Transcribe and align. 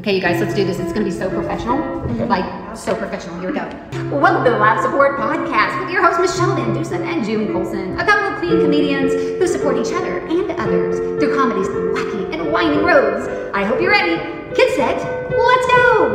Okay, 0.00 0.14
you 0.14 0.22
guys, 0.22 0.40
let's 0.40 0.54
do 0.54 0.64
this. 0.64 0.78
It's 0.78 0.94
going 0.94 1.04
to 1.04 1.10
be 1.10 1.14
so 1.14 1.28
professional. 1.28 1.76
Like, 2.26 2.74
so 2.74 2.96
professional. 2.96 3.38
Here 3.38 3.52
we 3.52 3.58
go. 3.58 3.68
Well, 4.08 4.22
welcome 4.22 4.44
to 4.46 4.50
the 4.52 4.56
Laugh 4.56 4.80
Support 4.80 5.18
Podcast 5.20 5.78
with 5.78 5.92
your 5.92 6.00
hosts, 6.02 6.18
Michelle 6.18 6.56
Van 6.56 6.72
Dusen 6.72 7.02
and 7.02 7.22
June 7.22 7.52
Colson, 7.52 8.00
a 8.00 8.04
couple 8.06 8.32
of 8.32 8.40
clean 8.40 8.62
comedians 8.62 9.12
who 9.12 9.46
support 9.46 9.76
each 9.76 9.92
other 9.92 10.20
and 10.20 10.52
others 10.52 10.96
through 11.20 11.36
comedy's 11.36 11.68
wacky 11.68 12.32
and 12.32 12.50
winding 12.50 12.82
roads. 12.82 13.28
I 13.52 13.62
hope 13.62 13.78
you're 13.78 13.90
ready. 13.90 14.16
Get 14.56 14.74
set. 14.74 14.96
Let's 15.36 15.66
go. 15.66 16.12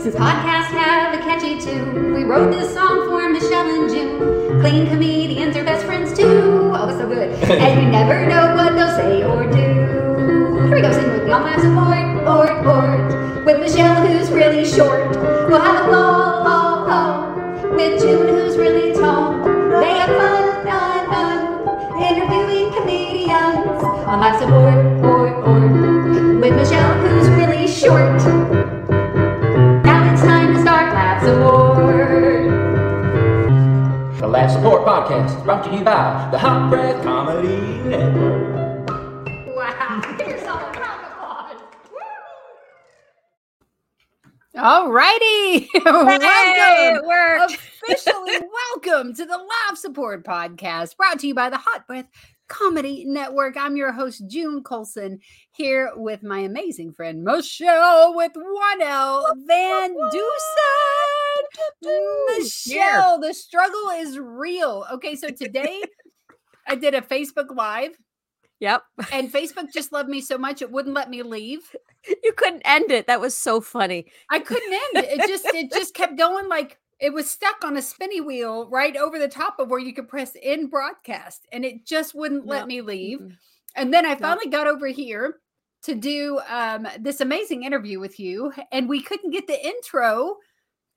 Since 0.00 0.16
podcasts 0.16 0.72
have 0.72 1.20
a 1.20 1.22
catchy 1.22 1.60
tune, 1.60 2.14
we 2.14 2.24
wrote 2.24 2.50
this 2.50 2.72
song 2.72 3.10
for 3.10 3.28
Michelle 3.28 3.68
and 3.68 3.90
June. 3.90 4.60
Clean 4.62 4.86
comedians 4.86 5.54
are 5.54 5.64
best 5.64 5.84
friends 5.84 6.16
too. 6.16 6.72
Oh, 6.72 6.88
so 6.98 7.06
good. 7.06 7.26
And 7.50 7.82
you 7.82 7.90
never 7.90 8.26
know 8.26 8.54
what 8.56 8.74
they'll 8.74 8.96
say 8.96 9.22
or 9.22 9.52
do. 9.52 10.35
Here 10.66 10.74
we 10.74 10.82
go, 10.82 10.90
sing 10.90 11.08
with 11.12 11.28
live 11.28 11.60
support, 11.60 12.26
or, 12.26 12.50
or. 12.66 13.44
With 13.44 13.60
Michelle, 13.60 14.04
who's 14.04 14.28
really 14.32 14.64
short. 14.64 15.10
We'll 15.48 15.60
have 15.60 15.86
a 15.86 15.90
ball, 15.92 16.42
ball, 16.42 16.86
ball. 16.88 17.70
With 17.76 18.00
June, 18.02 18.26
who's 18.26 18.56
really 18.56 18.92
tall. 18.92 19.44
They 19.44 19.94
have 19.94 20.08
fun, 20.08 20.66
fun, 20.66 21.06
fun. 21.06 22.02
Interviewing 22.02 22.72
comedians. 22.74 23.84
On 24.10 24.18
live 24.18 24.40
support, 24.40 24.74
or, 25.04 25.28
or. 25.44 26.40
With 26.40 26.56
Michelle, 26.56 26.94
who's 26.98 27.28
really 27.28 27.68
short. 27.68 28.20
Now 29.84 30.12
it's 30.12 30.22
time 30.22 30.52
to 30.52 30.60
start 30.62 30.92
Laugh 30.92 31.22
Support. 31.22 32.50
The 34.18 34.26
Laugh 34.26 34.50
Support 34.50 34.84
Podcast 34.84 35.44
brought 35.44 35.64
to 35.66 35.70
you 35.76 35.84
by 35.84 36.28
the 36.32 36.38
Hot 36.38 36.70
Breath 36.70 37.04
Comedy 37.04 37.78
Network. 37.88 38.45
All 44.66 44.90
righty. 44.90 45.68
Welcome. 45.84 47.56
Officially 47.88 48.40
welcome 48.74 49.14
to 49.14 49.24
the 49.24 49.36
Laugh 49.36 49.78
Support 49.78 50.24
Podcast, 50.24 50.96
brought 50.96 51.20
to 51.20 51.28
you 51.28 51.36
by 51.36 51.50
the 51.50 51.56
Hot 51.56 51.86
Breath 51.86 52.08
Comedy 52.48 53.04
Network. 53.04 53.56
I'm 53.56 53.76
your 53.76 53.92
host, 53.92 54.24
June 54.26 54.64
Colson, 54.64 55.20
here 55.52 55.92
with 55.94 56.24
my 56.24 56.40
amazing 56.40 56.94
friend, 56.94 57.22
Michelle 57.22 58.16
with 58.16 58.32
one 58.34 58.82
L 58.82 59.32
Van 59.46 59.94
Dusen. 60.10 60.34
Michelle, 62.36 63.20
the 63.20 63.34
struggle 63.34 63.90
is 63.98 64.18
real. 64.18 64.84
Okay, 64.94 65.14
so 65.14 65.28
today 65.28 65.80
I 66.66 66.74
did 66.74 66.94
a 66.94 67.02
Facebook 67.02 67.54
Live, 67.54 67.96
Yep. 68.60 68.82
and 69.12 69.32
Facebook 69.32 69.72
just 69.72 69.92
loved 69.92 70.08
me 70.08 70.20
so 70.20 70.38
much 70.38 70.62
it 70.62 70.70
wouldn't 70.70 70.94
let 70.94 71.10
me 71.10 71.22
leave. 71.22 71.74
You 72.22 72.32
couldn't 72.34 72.62
end 72.64 72.92
it. 72.92 73.08
That 73.08 73.20
was 73.20 73.34
so 73.34 73.60
funny. 73.60 74.06
I 74.30 74.38
couldn't 74.38 74.72
end 74.72 75.04
it. 75.04 75.18
It 75.18 75.28
just 75.28 75.44
it 75.46 75.72
just 75.72 75.92
kept 75.92 76.16
going 76.16 76.48
like 76.48 76.78
it 77.00 77.12
was 77.12 77.28
stuck 77.28 77.64
on 77.64 77.76
a 77.76 77.82
spinny 77.82 78.20
wheel 78.20 78.68
right 78.70 78.96
over 78.96 79.18
the 79.18 79.26
top 79.26 79.58
of 79.58 79.70
where 79.70 79.80
you 79.80 79.92
could 79.92 80.08
press 80.08 80.36
in 80.40 80.68
broadcast 80.68 81.48
and 81.50 81.64
it 81.64 81.84
just 81.84 82.14
wouldn't 82.14 82.46
let 82.46 82.68
me 82.68 82.80
leave. 82.80 83.18
Mm-mm. 83.18 83.36
And 83.74 83.92
then 83.92 84.06
I 84.06 84.14
finally 84.14 84.48
got 84.48 84.68
over 84.68 84.86
here 84.86 85.40
to 85.82 85.96
do 85.96 86.40
um, 86.48 86.86
this 87.00 87.20
amazing 87.20 87.64
interview 87.64 87.98
with 87.98 88.20
you 88.20 88.52
and 88.70 88.88
we 88.88 89.02
couldn't 89.02 89.32
get 89.32 89.48
the 89.48 89.66
intro 89.66 90.36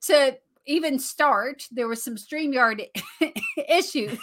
to 0.01 0.37
even 0.65 0.99
start. 0.99 1.63
There 1.71 1.87
was 1.87 2.03
some 2.03 2.15
StreamYard 2.15 2.85
issues. 3.69 4.19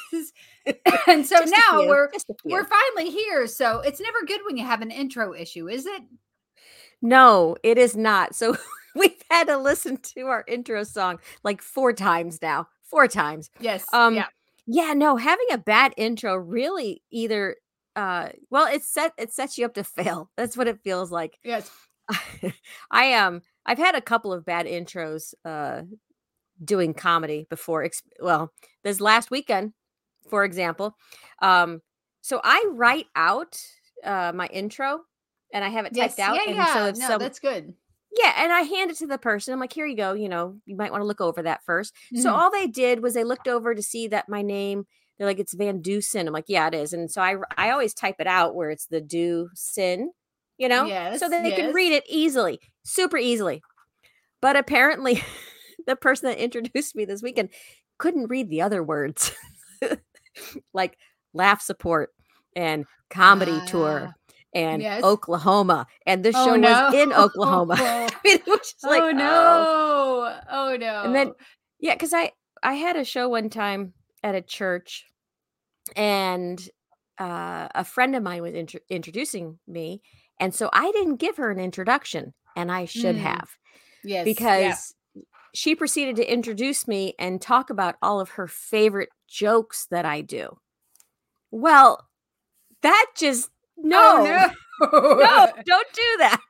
and 1.06 1.26
so 1.26 1.40
Just 1.40 1.52
now 1.52 1.80
few, 1.80 1.88
we're 1.88 2.10
we're 2.44 2.66
finally 2.66 3.10
here. 3.10 3.46
So 3.46 3.80
it's 3.80 4.00
never 4.00 4.18
good 4.26 4.40
when 4.46 4.56
you 4.56 4.64
have 4.64 4.82
an 4.82 4.90
intro 4.90 5.34
issue, 5.34 5.68
is 5.68 5.86
it? 5.86 6.02
No, 7.02 7.56
it 7.62 7.78
is 7.78 7.96
not. 7.96 8.34
So 8.34 8.56
we've 8.94 9.22
had 9.30 9.48
to 9.48 9.56
listen 9.56 9.98
to 9.98 10.22
our 10.22 10.44
intro 10.48 10.84
song 10.84 11.18
like 11.44 11.62
four 11.62 11.92
times 11.92 12.40
now. 12.40 12.68
Four 12.82 13.08
times. 13.08 13.50
Yes. 13.60 13.84
Um 13.92 14.14
yeah. 14.14 14.26
yeah, 14.66 14.92
no, 14.94 15.16
having 15.16 15.46
a 15.52 15.58
bad 15.58 15.92
intro 15.96 16.36
really 16.36 17.02
either 17.10 17.56
uh 17.94 18.28
well 18.50 18.66
it 18.66 18.82
set 18.82 19.12
it 19.18 19.32
sets 19.32 19.58
you 19.58 19.66
up 19.66 19.74
to 19.74 19.84
fail. 19.84 20.30
That's 20.36 20.56
what 20.56 20.68
it 20.68 20.80
feels 20.82 21.10
like. 21.10 21.38
Yes. 21.44 21.70
I 22.90 23.14
um 23.14 23.42
I've 23.64 23.78
had 23.78 23.96
a 23.96 24.00
couple 24.00 24.32
of 24.32 24.44
bad 24.44 24.66
intros 24.66 25.34
uh 25.44 25.82
doing 26.64 26.94
comedy 26.94 27.46
before. 27.50 27.88
Well, 28.20 28.52
this 28.84 29.00
last 29.00 29.30
weekend, 29.30 29.72
for 30.30 30.44
example. 30.44 30.96
Um 31.42 31.82
so 32.22 32.40
I 32.44 32.66
write 32.72 33.06
out 33.16 33.60
uh 34.04 34.32
my 34.34 34.46
intro 34.48 35.00
and 35.52 35.64
I 35.64 35.68
have 35.68 35.84
it 35.86 35.94
typed 35.94 36.18
out 36.20 36.36
Yeah, 36.36 36.44
and 36.46 36.56
yeah. 36.56 36.66
so 36.66 36.86
if 36.86 36.96
no, 36.96 37.06
some 37.08 37.20
that's 37.20 37.38
good. 37.38 37.74
yeah, 38.18 38.32
and 38.42 38.52
I 38.52 38.62
hand 38.62 38.90
it 38.90 38.96
to 38.98 39.06
the 39.06 39.18
person. 39.18 39.52
I'm 39.52 39.60
like, 39.60 39.72
here 39.72 39.86
you 39.86 39.96
go. 39.96 40.14
You 40.14 40.28
know, 40.28 40.56
you 40.64 40.76
might 40.76 40.90
want 40.90 41.02
to 41.02 41.06
look 41.06 41.20
over 41.20 41.42
that 41.42 41.64
1st 41.64 41.94
So 42.14 42.30
Mhm. 42.30 42.34
all 42.34 42.50
they 42.50 42.66
did 42.66 43.02
was 43.02 43.14
they 43.14 43.24
looked 43.24 43.48
over 43.48 43.74
to 43.74 43.82
see 43.82 44.08
that 44.08 44.28
my 44.28 44.42
name. 44.42 44.86
They're 45.18 45.26
like, 45.26 45.38
it's 45.38 45.54
Van 45.54 45.80
Dusen. 45.82 46.26
I'm 46.26 46.32
like, 46.34 46.44
yeah, 46.48 46.68
it 46.68 46.74
is. 46.74 46.92
And 46.92 47.10
so 47.10 47.22
I 47.22 47.36
I 47.56 47.70
always 47.70 47.94
type 47.94 48.16
it 48.20 48.26
out 48.26 48.54
where 48.54 48.70
it's 48.70 48.86
the 48.86 49.00
do 49.00 49.50
sin, 49.54 50.12
you 50.58 50.68
know, 50.68 50.84
Yes, 50.88 51.20
so 51.20 51.28
that 51.28 51.42
they 51.42 51.52
can 51.52 51.72
read 51.72 51.92
it 51.92 52.04
easily, 52.08 52.60
super 52.84 53.18
easily. 53.18 53.62
But 54.42 54.56
apparently, 54.56 55.22
the 55.86 55.96
person 55.96 56.28
that 56.28 56.38
introduced 56.38 56.94
me 56.96 57.04
this 57.04 57.22
weekend 57.22 57.50
couldn't 57.98 58.28
read 58.28 58.50
the 58.50 58.62
other 58.62 58.82
words, 58.82 59.32
like 60.74 60.96
laugh 61.32 61.62
support 61.62 62.10
and 62.54 62.84
comedy 63.10 63.60
tour 63.66 64.08
Ah, 64.08 64.14
and 64.54 64.82
yes. 64.82 65.02
Oklahoma, 65.04 65.86
and 66.06 66.24
this 66.24 66.36
Oh, 66.36 66.44
show 66.44 66.52
was 66.90 66.94
in 66.94 67.10
no. 67.10 67.18
Oklahoma. 67.18 67.76
I 67.78 68.10
mean, 68.24 68.38
was 68.46 68.74
like, 68.82 69.02
oh 69.02 69.12
no! 69.12 70.38
Oh 70.50 70.76
no! 70.78 71.02
and 71.04 71.14
then 71.14 71.32
yeah 71.78 71.94
because 71.94 72.12
i 72.14 72.30
i 72.62 72.74
had 72.74 72.96
a 72.96 73.04
show 73.04 73.28
one 73.28 73.50
time 73.50 73.92
at 74.22 74.34
a 74.34 74.40
church 74.42 75.04
and 75.94 76.68
uh, 77.18 77.68
a 77.74 77.84
friend 77.84 78.14
of 78.16 78.22
mine 78.22 78.42
was 78.42 78.54
intro- 78.54 78.80
introducing 78.90 79.58
me 79.66 80.02
and 80.40 80.54
so 80.54 80.68
i 80.72 80.90
didn't 80.92 81.16
give 81.16 81.36
her 81.36 81.50
an 81.50 81.60
introduction 81.60 82.34
and 82.56 82.70
i 82.72 82.84
should 82.84 83.16
Mm, 83.16 83.20
have 83.20 83.48
yes, 84.04 84.24
because 84.24 84.94
she 85.56 85.74
proceeded 85.74 86.16
to 86.16 86.32
introduce 86.32 86.86
me 86.86 87.14
and 87.18 87.40
talk 87.40 87.70
about 87.70 87.96
all 88.02 88.20
of 88.20 88.30
her 88.30 88.46
favorite 88.46 89.10
jokes 89.28 89.86
that 89.90 90.04
i 90.04 90.20
do 90.20 90.58
well 91.50 92.06
that 92.82 93.06
just 93.16 93.50
no 93.76 94.24
yeah. 94.24 94.50
no, 94.80 94.88
oh, 94.92 95.16
no! 95.18 95.62
don't 95.66 95.92
do 95.94 96.16
that 96.18 96.40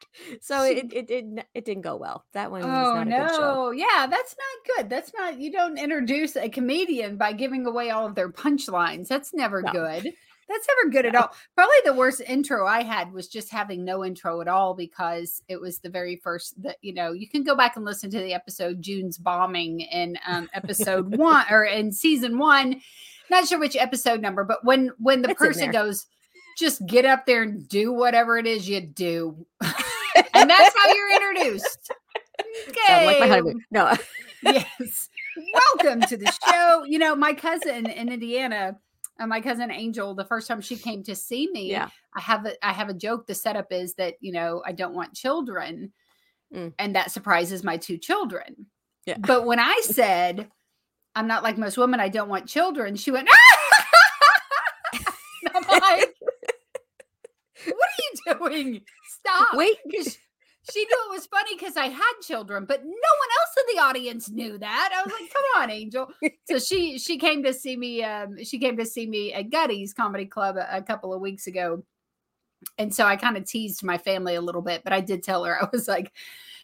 so 0.40 0.64
it, 0.64 0.92
it, 0.92 1.10
it, 1.10 1.46
it 1.54 1.64
didn't 1.64 1.82
go 1.82 1.96
well 1.96 2.24
that 2.32 2.50
one 2.50 2.62
was 2.62 2.88
Oh 2.88 2.94
not 2.94 3.06
a 3.06 3.10
good 3.10 3.30
show 3.36 3.38
no! 3.38 3.70
Yeah, 3.70 4.06
that's 4.08 4.34
not 4.36 4.76
good. 4.76 4.90
That's 4.90 5.12
not. 5.16 5.38
You 5.38 5.52
don't 5.52 5.78
introduce 5.78 6.36
a 6.36 6.48
comedian 6.48 7.16
by 7.16 7.32
giving 7.32 7.66
away 7.66 7.90
all 7.90 8.06
of 8.06 8.14
their 8.14 8.30
punchlines. 8.30 9.08
That's 9.08 9.34
never 9.34 9.62
No. 9.62 9.72
good. 9.72 10.12
That's 10.48 10.66
never 10.68 10.90
good 10.90 11.06
at 11.06 11.14
all. 11.14 11.32
Probably 11.54 11.76
the 11.84 11.94
worst 11.94 12.20
intro 12.20 12.66
I 12.66 12.82
had 12.82 13.12
was 13.12 13.28
just 13.28 13.50
having 13.50 13.84
no 13.84 14.04
intro 14.04 14.40
at 14.40 14.48
all 14.48 14.74
because 14.74 15.42
it 15.48 15.60
was 15.60 15.78
the 15.78 15.88
very 15.88 16.16
first 16.16 16.60
that 16.62 16.76
you 16.82 16.94
know 16.94 17.12
you 17.12 17.28
can 17.28 17.42
go 17.42 17.56
back 17.56 17.76
and 17.76 17.84
listen 17.84 18.10
to 18.10 18.18
the 18.18 18.32
episode 18.32 18.80
June's 18.80 19.18
bombing 19.18 19.80
in 19.80 20.16
um, 20.26 20.48
episode 20.54 21.16
one 21.16 21.44
or 21.50 21.64
in 21.64 21.92
season 21.92 22.38
one. 22.38 22.80
Not 23.28 23.48
sure 23.48 23.58
which 23.58 23.76
episode 23.76 24.20
number, 24.20 24.44
but 24.44 24.64
when 24.64 24.92
when 24.98 25.22
the 25.22 25.30
It's 25.30 25.38
person 25.38 25.72
goes, 25.72 26.06
just 26.56 26.86
get 26.86 27.04
up 27.04 27.26
there 27.26 27.42
and 27.42 27.68
do 27.68 27.92
whatever 27.92 28.38
it 28.38 28.46
is 28.46 28.68
you 28.68 28.80
do, 28.80 29.46
and 29.60 30.50
that's 30.50 30.74
how 30.76 30.94
you're 30.94 31.12
introduced. 31.12 31.92
Okay. 32.68 33.06
Like 33.06 33.20
my 33.20 33.26
honeymoon. 33.26 33.60
no 33.70 33.96
yes. 34.42 35.08
Welcome 35.52 36.00
to 36.02 36.16
the 36.16 36.32
show. 36.46 36.84
You 36.84 36.98
know, 36.98 37.14
my 37.14 37.32
cousin 37.32 37.86
in 37.86 38.08
Indiana, 38.08 38.76
uh, 39.18 39.26
my 39.26 39.40
cousin 39.40 39.70
Angel, 39.70 40.14
the 40.14 40.24
first 40.24 40.46
time 40.48 40.60
she 40.60 40.76
came 40.76 41.02
to 41.04 41.14
see 41.16 41.48
me, 41.52 41.70
Yeah. 41.70 41.88
I 42.14 42.20
have 42.20 42.46
a 42.46 42.66
I 42.66 42.72
have 42.72 42.88
a 42.88 42.94
joke. 42.94 43.26
The 43.26 43.34
setup 43.34 43.68
is 43.72 43.94
that 43.94 44.14
you 44.20 44.32
know 44.32 44.62
I 44.66 44.72
don't 44.72 44.94
want 44.94 45.14
children, 45.14 45.92
Mm. 46.54 46.72
and 46.78 46.94
that 46.94 47.10
surprises 47.10 47.64
my 47.64 47.76
two 47.76 47.98
children. 47.98 48.66
Yeah. 49.04 49.16
But 49.18 49.46
when 49.46 49.58
I 49.58 49.80
said 49.84 50.48
I'm 51.14 51.26
not 51.26 51.42
like 51.42 51.58
most 51.58 51.76
women, 51.78 51.98
I 51.98 52.08
don't 52.08 52.28
want 52.28 52.46
children, 52.48 52.94
she 52.96 53.10
went. 53.10 53.28
And 55.54 55.64
I'm 55.70 55.80
like, 55.80 56.14
what 57.66 57.88
are 57.88 58.52
you 58.52 58.62
doing? 58.64 58.80
Stop. 59.08 59.48
Wait. 59.54 59.76
Because 59.88 60.18
she 60.72 60.80
knew 60.80 60.98
it 61.08 61.14
was 61.14 61.26
funny 61.26 61.56
because 61.56 61.76
I 61.76 61.86
had 61.86 62.12
children, 62.22 62.64
but 62.64 62.82
no 62.84 62.90
one 62.90 62.92
else 62.92 63.56
in 63.58 63.76
the 63.76 63.82
audience 63.82 64.28
knew 64.30 64.58
that. 64.58 64.90
I 64.94 65.02
was 65.02 65.12
like, 65.20 65.32
"Come 65.32 65.62
on, 65.62 65.70
Angel." 65.70 66.08
So 66.48 66.58
she 66.58 66.98
she 66.98 67.18
came 67.18 67.42
to 67.42 67.52
see 67.52 67.76
me. 67.76 68.02
Um, 68.04 68.42
she 68.44 68.58
came 68.58 68.76
to 68.76 68.86
see 68.86 69.06
me 69.06 69.32
at 69.32 69.50
Gutty's 69.50 69.92
Comedy 69.92 70.26
Club 70.26 70.56
a, 70.56 70.78
a 70.78 70.82
couple 70.82 71.12
of 71.12 71.20
weeks 71.20 71.46
ago, 71.46 71.82
and 72.78 72.94
so 72.94 73.04
I 73.04 73.16
kind 73.16 73.36
of 73.36 73.44
teased 73.44 73.82
my 73.82 73.98
family 73.98 74.36
a 74.36 74.40
little 74.40 74.62
bit. 74.62 74.82
But 74.84 74.92
I 74.92 75.00
did 75.00 75.22
tell 75.22 75.44
her 75.44 75.60
I 75.62 75.68
was 75.72 75.88
like, 75.88 76.12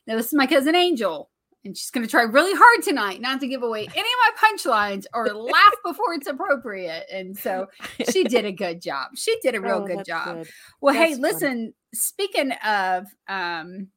"No, 0.06 0.16
this 0.16 0.26
is 0.26 0.34
my 0.34 0.46
cousin 0.46 0.74
Angel." 0.74 1.30
And 1.64 1.76
she's 1.76 1.90
going 1.90 2.04
to 2.04 2.10
try 2.10 2.22
really 2.22 2.52
hard 2.54 2.82
tonight 2.82 3.20
not 3.20 3.40
to 3.40 3.46
give 3.46 3.62
away 3.62 3.82
any 3.86 4.00
of 4.00 4.04
my 4.04 4.30
punchlines 4.48 5.04
or 5.14 5.28
laugh 5.28 5.74
before 5.84 6.12
it's 6.14 6.26
appropriate. 6.26 7.06
And 7.12 7.36
so 7.36 7.68
she 8.10 8.24
did 8.28 8.44
a 8.44 8.52
good 8.52 8.82
job. 8.82 9.12
She 9.16 9.36
did 9.42 9.54
a 9.54 9.60
real 9.60 9.82
Oh, 9.82 9.86
good 9.86 10.04
job. 10.04 10.38
good. 10.38 10.48
Well, 10.80 10.94
hey, 10.94 11.14
That's 11.14 11.20
funny. 11.20 11.32
listen, 11.32 11.74
speaking 11.94 12.52
of 12.64 13.06
um 13.28 13.88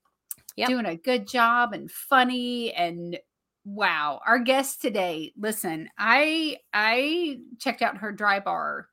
Yep. 0.57 0.69
doing 0.69 0.85
a 0.85 0.95
good 0.95 1.27
job 1.27 1.73
and 1.73 1.91
funny 1.91 2.71
and 2.73 3.19
wow, 3.65 4.21
our 4.25 4.39
guest 4.39 4.81
today, 4.81 5.33
listen, 5.37 5.89
I 5.97 6.57
I 6.73 7.39
checked 7.59 7.81
out 7.81 7.97
her 7.97 8.11
dry 8.13 8.39
bar 8.39 8.87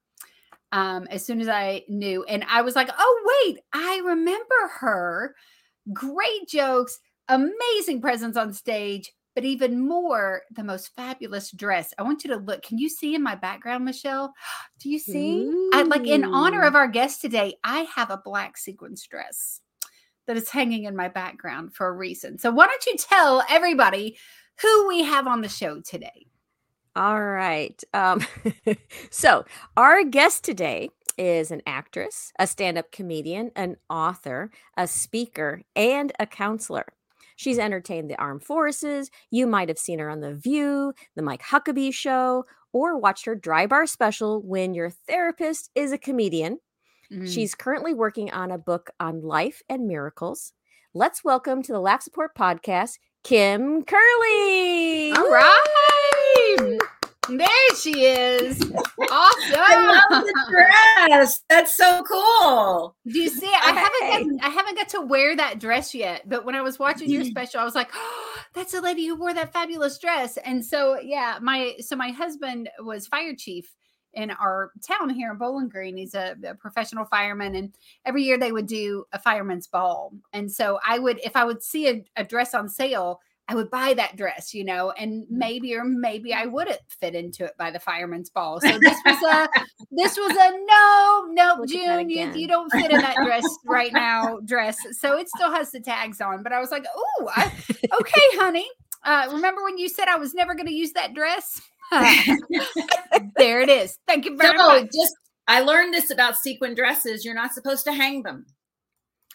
um 0.73 1.07
as 1.11 1.25
soon 1.25 1.41
as 1.41 1.49
I 1.49 1.85
knew 1.89 2.25
and 2.25 2.45
I 2.49 2.63
was 2.63 2.75
like, 2.75 2.89
"Oh, 2.99 3.43
wait, 3.47 3.59
I 3.73 3.99
remember 4.05 4.55
her. 4.81 5.37
Great 5.93 6.49
jokes, 6.49 6.99
amazing 7.35 8.01
presence 8.01 8.37
on 8.37 8.53
stage." 8.53 9.13
But 9.35 9.45
even 9.47 9.89
more, 9.89 10.43
the 10.51 10.63
most 10.63 10.95
fabulous 10.95 11.51
dress. 11.53 11.95
I 11.99 12.03
want 12.03 12.23
you 12.23 12.31
to 12.31 12.37
look. 12.37 12.63
Can 12.63 12.77
you 12.77 12.91
see 12.91 13.15
in 13.15 13.23
my 13.23 13.35
background, 13.35 13.85
Michelle? 13.85 14.35
Do 14.79 14.91
you 14.91 14.99
see? 14.99 15.51
I 15.73 15.83
like 15.83 16.07
in 16.07 16.25
honor 16.25 16.63
of 16.63 16.75
our 16.75 16.89
guest 16.89 17.23
today, 17.23 17.55
I 17.65 17.87
have 17.95 18.11
a 18.11 18.21
black 18.23 18.59
sequins 18.59 19.07
dress 19.07 19.61
that 20.27 20.37
is 20.37 20.51
hanging 20.51 20.85
in 20.85 20.95
my 20.95 21.09
background 21.09 21.75
for 21.75 21.89
a 21.89 21.93
reason. 21.93 22.39
So 22.39 22.51
why 22.51 22.67
don't 22.67 22.87
you 22.87 22.97
tell 22.97 23.43
everybody 23.49 24.19
who 24.61 24.89
we 24.89 25.03
have 25.03 25.27
on 25.27 25.41
the 25.41 25.49
show 25.49 25.81
today? 25.81 26.27
All 26.95 27.23
right. 27.25 27.83
Um, 27.95 28.25
so, 29.11 29.45
our 29.77 30.05
guest 30.05 30.45
today 30.45 30.91
is 31.17 31.51
an 31.51 31.63
actress, 31.67 32.33
a 32.39 32.47
stand 32.47 32.77
up 32.77 32.93
comedian, 32.93 33.51
an 33.57 33.77
author, 33.89 34.51
a 34.77 34.87
speaker, 34.87 35.63
and 35.75 36.13
a 36.21 36.27
counselor. 36.27 36.87
She's 37.37 37.59
entertained 37.59 38.11
the 38.11 38.19
armed 38.21 38.43
forces. 38.45 39.11
You 39.31 39.47
might 39.47 39.69
have 39.69 39.79
seen 39.79 39.99
her 39.99 40.11
on 40.11 40.21
The 40.21 40.35
View, 40.35 40.93
The 41.17 41.23
Mike 41.23 41.43
Huckabee 41.43 41.93
Show, 41.95 42.45
or 42.73 42.99
watched 42.99 43.27
her 43.27 43.35
dry 43.35 43.67
bar 43.67 43.87
special 43.87 44.41
when 44.43 44.75
your 44.75 44.91
therapist 44.91 45.71
is 45.75 45.93
a 45.93 45.99
comedian. 45.99 46.59
Mm. 47.13 47.33
She's 47.33 47.55
currently 47.55 47.95
working 47.95 48.31
on 48.31 48.51
a 48.51 48.59
book 48.59 48.91
on 48.99 49.23
life 49.23 49.63
and 49.69 49.87
miracles. 49.87 50.53
Let's 50.95 51.25
welcome 51.25 51.63
to 51.63 51.73
the 51.73 51.81
Laugh 51.81 52.03
Support 52.03 52.35
Podcast, 52.35 52.99
Kim 53.25 53.85
Curley. 53.85 55.13
all 55.13 55.31
right. 55.31 56.79
There 57.29 57.49
she 57.81 58.05
is. 58.05 58.61
Awesome. 58.61 58.81
I 59.11 60.09
love 60.11 60.25
the 60.25 60.47
dress. 60.51 61.41
That's 61.49 61.77
so 61.77 62.03
cool. 62.03 62.97
Do 63.07 63.19
you 63.19 63.29
see? 63.29 63.47
I 63.47 63.71
haven't 63.71 64.41
got, 64.41 64.47
I 64.47 64.51
haven't 64.51 64.77
got 64.77 64.89
to 64.91 65.03
wear 65.03 65.37
that 65.37 65.61
dress 65.61 65.95
yet, 65.95 66.29
but 66.29 66.45
when 66.45 66.57
I 66.57 66.63
was 66.63 66.81
watching 66.81 67.09
your 67.09 67.23
mm-hmm. 67.23 67.31
special, 67.31 67.61
I 67.61 67.65
was 67.65 67.77
like, 67.77 67.91
"Oh, 67.95 68.35
that's 68.55 68.73
the 68.73 68.81
lady 68.81 69.07
who 69.07 69.15
wore 69.15 69.35
that 69.35 69.53
fabulous 69.53 69.99
dress." 69.99 70.37
And 70.39 70.65
so, 70.65 70.99
yeah, 71.01 71.39
my 71.41 71.77
so 71.79 71.95
my 71.95 72.11
husband 72.11 72.69
was 72.81 73.07
fire 73.07 73.37
chief 73.37 73.73
in 74.15 74.33
our 74.33 74.73
town 74.87 75.09
here 75.09 75.31
in 75.31 75.39
Bowling 75.39 75.69
Green. 75.69 75.97
He's 75.97 76.15
a, 76.15 76.35
a 76.45 76.55
professional 76.57 77.05
fireman, 77.05 77.55
and 77.55 77.73
every 78.05 78.25
year 78.25 78.37
they 78.37 78.53
would 78.53 78.67
do 78.67 79.05
a 79.13 79.19
fireman's 79.21 79.69
ball. 79.69 80.13
And 80.33 80.51
so 80.51 80.81
I 80.85 80.99
would, 80.99 81.21
if 81.25 81.37
I 81.37 81.45
would 81.45 81.63
see 81.63 81.89
a, 81.89 82.05
a 82.17 82.25
dress 82.25 82.53
on 82.53 82.69
sale. 82.69 83.21
I 83.53 83.55
would 83.55 83.71
buy 83.71 83.93
that 83.95 84.17
dress, 84.17 84.55
you 84.55 84.65
know, 84.65 84.93
and 84.93 85.27
maybe 85.29 85.75
or 85.75 85.85
maybe 85.85 86.33
I 86.33 86.47
wouldn't 86.57 86.81
fit 86.89 87.15
into 87.15 87.45
it 87.45 87.53
by 87.59 87.71
the 87.71 87.79
fireman's 87.79 88.31
ball. 88.31 88.61
So 88.63 88.79
this 88.79 88.97
was 89.05 89.23
a 89.31 89.49
this 89.91 90.17
was 90.17 90.31
a 90.31 90.51
no, 90.65 91.27
no, 91.29 91.57
Look 91.61 91.69
June, 91.69 92.09
you, 92.09 92.33
you 92.33 92.49
don't 92.49 92.73
fit 92.73 92.91
in 92.91 92.99
that 92.99 93.17
dress 93.17 93.45
right 93.67 93.93
now. 93.93 94.39
Dress, 94.47 94.79
so 94.93 95.19
it 95.19 95.29
still 95.29 95.51
has 95.51 95.71
the 95.71 95.81
tags 95.81 96.23
on. 96.23 96.43
But 96.43 96.55
I 96.55 96.61
was 96.61 96.71
like, 96.71 96.87
oh, 96.97 97.31
okay, 98.01 98.21
honey. 98.39 98.67
Uh, 99.05 99.29
remember 99.33 99.63
when 99.65 99.77
you 99.77 99.89
said 99.89 100.09
I 100.09 100.17
was 100.17 100.33
never 100.33 100.55
going 100.55 100.69
to 100.69 100.73
use 100.73 100.93
that 100.93 101.13
dress? 101.13 101.61
there 103.37 103.61
it 103.61 103.69
is. 103.69 103.99
Thank 104.07 104.25
you 104.25 104.37
very 104.37 104.57
So 104.57 104.67
much. 104.67 104.85
just 104.87 105.15
I 105.47 105.61
learned 105.61 105.93
this 105.93 106.11
about 106.11 106.39
sequin 106.39 106.75
dresses. 106.75 107.23
You're 107.23 107.35
not 107.35 107.53
supposed 107.53 107.85
to 107.85 107.93
hang 107.93 108.23
them. 108.23 108.47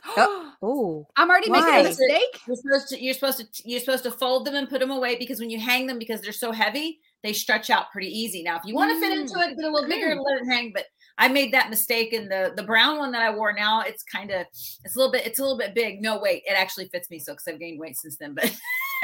Oh, 0.60 1.06
I'm 1.16 1.30
already 1.30 1.52
making 1.52 1.70
a 1.70 1.84
mistake. 1.84 2.42
You're 2.48 2.56
supposed 2.56 2.88
to 2.90 3.00
you're 3.04 3.14
supposed 3.14 3.38
to 3.38 3.70
you're 3.70 3.80
supposed 3.80 4.04
to 4.06 4.12
fold 4.12 4.46
them 4.46 4.56
and 4.56 4.68
put 4.68 4.80
them 4.80 4.90
away 4.90 5.16
because 5.16 5.40
when 5.40 5.52
you 5.52 5.60
hang 5.60 5.86
them 5.86 6.00
because 6.00 6.20
they're 6.20 6.32
so 6.32 6.52
heavy, 6.52 7.00
they 7.22 7.32
stretch 7.32 7.70
out 7.70 7.92
pretty 7.92 8.08
easy. 8.08 8.42
Now, 8.42 8.56
if 8.56 8.64
you 8.66 8.74
want 8.74 8.92
to 8.92 9.00
fit 9.00 9.16
into 9.16 9.36
mm. 9.36 9.52
it, 9.52 9.56
get 9.56 9.66
a 9.66 9.70
little 9.70 9.88
bigger 9.88 10.10
and 10.10 10.20
let 10.20 10.42
it 10.42 10.48
hang. 10.52 10.72
But 10.74 10.86
I 11.20 11.28
made 11.28 11.54
that 11.54 11.70
mistake 11.70 12.12
in 12.12 12.28
the 12.28 12.54
the 12.56 12.64
brown 12.64 12.98
one 12.98 13.12
that 13.12 13.22
I 13.22 13.30
wore. 13.30 13.54
Now 13.54 13.82
it's 13.82 14.04
kind 14.04 14.32
of 14.32 14.48
it's 14.84 14.96
a 14.96 15.00
little 15.00 15.12
bit 15.12 15.28
it's 15.28 15.38
a 15.38 15.44
little 15.44 15.60
bit 15.60 15.76
big. 15.76 16.02
No, 16.02 16.20
wait, 16.20 16.42
it 16.48 16.54
actually 16.54 16.88
fits 16.88 17.10
me 17.12 17.20
so 17.20 17.34
because 17.34 17.48
I've 17.48 17.60
gained 17.60 17.80
weight 17.80 17.96
since 17.96 18.18
then. 18.18 18.34
But 18.34 18.56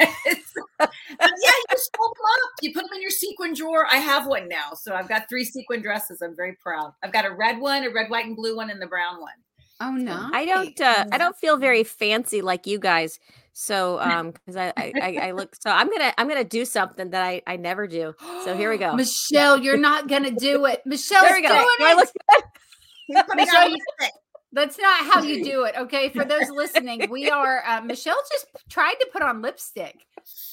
but 0.78 0.90
yeah, 1.20 1.20
you 1.20 1.64
just 1.70 1.96
fold 1.96 2.16
them 2.16 2.26
up. 2.26 2.50
You 2.62 2.72
put 2.72 2.82
them 2.82 2.94
in 2.94 3.02
your 3.02 3.10
sequin 3.10 3.54
drawer. 3.54 3.86
I 3.90 3.98
have 3.98 4.26
one 4.26 4.48
now, 4.48 4.72
so 4.74 4.94
I've 4.94 5.08
got 5.08 5.28
three 5.28 5.44
sequin 5.44 5.82
dresses. 5.82 6.20
I'm 6.22 6.34
very 6.34 6.56
proud. 6.60 6.92
I've 7.02 7.12
got 7.12 7.26
a 7.26 7.32
red 7.32 7.58
one, 7.60 7.84
a 7.84 7.90
red, 7.90 8.10
white, 8.10 8.26
and 8.26 8.36
blue 8.36 8.56
one, 8.56 8.70
and 8.70 8.82
the 8.82 8.86
brown 8.86 9.20
one. 9.20 9.34
Oh 9.80 9.92
no, 9.92 10.30
I 10.32 10.44
don't. 10.44 10.80
Uh, 10.80 11.04
I 11.12 11.18
don't 11.18 11.36
feel 11.36 11.56
very 11.56 11.84
fancy 11.84 12.42
like 12.42 12.66
you 12.66 12.78
guys. 12.78 13.18
So, 13.52 14.00
um, 14.00 14.32
because 14.32 14.56
I, 14.56 14.72
I, 14.76 14.92
I, 15.00 15.16
I 15.22 15.30
look. 15.32 15.54
So 15.60 15.70
I'm 15.70 15.90
gonna, 15.90 16.12
I'm 16.18 16.28
gonna 16.28 16.44
do 16.44 16.64
something 16.64 17.10
that 17.10 17.22
I, 17.22 17.42
I 17.46 17.56
never 17.56 17.86
do. 17.86 18.14
So 18.44 18.56
here 18.56 18.70
we 18.70 18.78
go. 18.78 18.94
Michelle. 18.94 19.58
You're 19.58 19.76
not 19.76 20.08
gonna 20.08 20.30
do 20.30 20.64
it. 20.66 20.82
Michelle's 20.86 21.22
There 21.28 21.34
we 21.34 21.42
go. 21.42 21.48
doing 21.48 21.66
Do 21.78 22.00
it. 22.00 22.08
look 23.08 23.26
Michelle, 23.36 23.68
you- 23.70 23.76
That's 24.52 24.78
not 24.78 25.04
how 25.04 25.22
you 25.22 25.44
do 25.44 25.64
it. 25.64 25.74
Okay, 25.76 26.08
for 26.10 26.24
those 26.24 26.48
listening, 26.50 27.10
we 27.10 27.28
are. 27.30 27.62
Uh, 27.66 27.80
Michelle 27.82 28.16
just 28.32 28.46
tried 28.70 28.94
to 28.94 29.08
put 29.12 29.22
on 29.22 29.42
lipstick. 29.42 29.96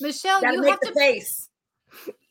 Michelle, 0.02 0.42
Gotta 0.42 0.56
you 0.56 0.62
make 0.62 0.72
have 0.72 0.80
the 0.82 0.88
to 0.88 0.94
face. 0.94 1.48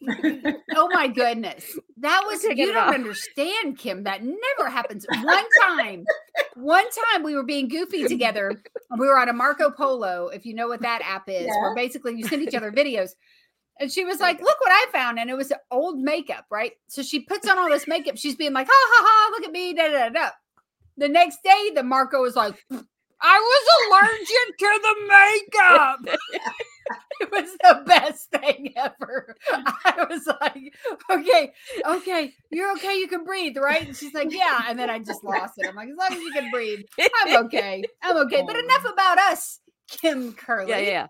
Oh 0.75 0.89
my 0.93 1.09
goodness. 1.09 1.79
That 1.99 2.23
was 2.27 2.43
you 2.43 2.73
don't 2.73 2.95
understand, 2.95 3.77
Kim. 3.77 4.05
That 4.05 4.23
never 4.23 4.71
happens. 4.71 5.05
One 5.23 5.45
time, 5.61 6.05
one 6.55 6.85
time 7.13 7.23
we 7.23 7.35
were 7.35 7.43
being 7.43 7.69
goofy 7.69 8.05
together. 8.05 8.63
We 8.99 9.07
were 9.07 9.19
on 9.19 9.29
a 9.29 9.33
Marco 9.33 9.71
Polo, 9.71 10.29
if 10.29 10.47
you 10.47 10.55
know 10.55 10.69
what 10.69 10.81
that 10.83 11.03
app 11.05 11.25
is, 11.29 11.47
where 11.47 11.75
basically 11.75 12.17
you 12.17 12.27
send 12.27 12.43
each 12.43 12.55
other 12.55 12.73
videos. 12.73 13.11
And 13.79 13.91
she 13.91 14.05
was 14.05 14.21
like, 14.21 14.41
Look 14.41 14.61
what 14.61 14.73
I 14.73 14.87
found. 14.93 15.19
And 15.19 15.29
it 15.29 15.37
was 15.37 15.53
old 15.71 15.99
makeup, 15.99 16.47
right? 16.51 16.73
So 16.89 17.03
she 17.03 17.21
puts 17.21 17.49
on 17.49 17.59
all 17.59 17.69
this 17.69 17.87
makeup. 17.87 18.17
She's 18.17 18.37
being 18.37 18.53
like, 18.53 18.69
ha 18.71 18.73
ha 18.75 19.05
ha, 19.07 19.31
look 19.33 19.45
at 19.45 19.53
me. 19.53 19.75
Da, 19.75 19.89
da, 19.89 19.99
da, 19.99 20.09
da. 20.09 20.31
The 20.97 21.09
next 21.09 21.43
day, 21.43 21.73
the 21.75 21.83
Marco 21.83 22.23
was 22.23 22.37
like, 22.37 22.55
I 23.23 23.39
was 23.39 23.65
allergic 24.09 24.59
to 24.59 24.81
the 24.83 26.09
makeup. 26.09 26.21
it 27.21 27.31
was 27.31 27.51
the 27.63 27.83
best 27.87 28.31
thing 28.31 28.73
ever. 28.77 29.35
I 29.53 30.07
was 30.09 30.27
like, 30.41 30.75
okay, 31.11 31.53
okay, 31.87 32.33
you're 32.51 32.73
okay. 32.73 32.97
You 32.97 33.09
can 33.09 33.25
breathe, 33.25 33.57
right? 33.57 33.87
And 33.87 33.97
she's 33.97 34.15
like, 34.15 34.33
yeah. 34.33 34.65
And 34.69 34.79
then 34.79 34.91
I 34.91 34.99
just 34.99 35.25
lost 35.25 35.55
it. 35.59 35.69
I'm 35.69 35.75
like, 35.77 35.89
as 35.89 35.97
long 35.97 36.13
as 36.13 36.23
you 36.23 36.33
can 36.33 36.51
breathe, 36.51 36.81
I'm 36.99 37.45
okay. 37.47 37.83
I'm 38.03 38.17
okay. 38.27 38.43
But 38.47 38.57
enough 38.65 38.85
about 38.93 39.19
us, 39.19 39.61
Kim 39.89 40.33
Curley. 40.33 40.71
Yeah, 40.71 40.79
yeah, 40.79 40.91
yeah. 40.91 41.07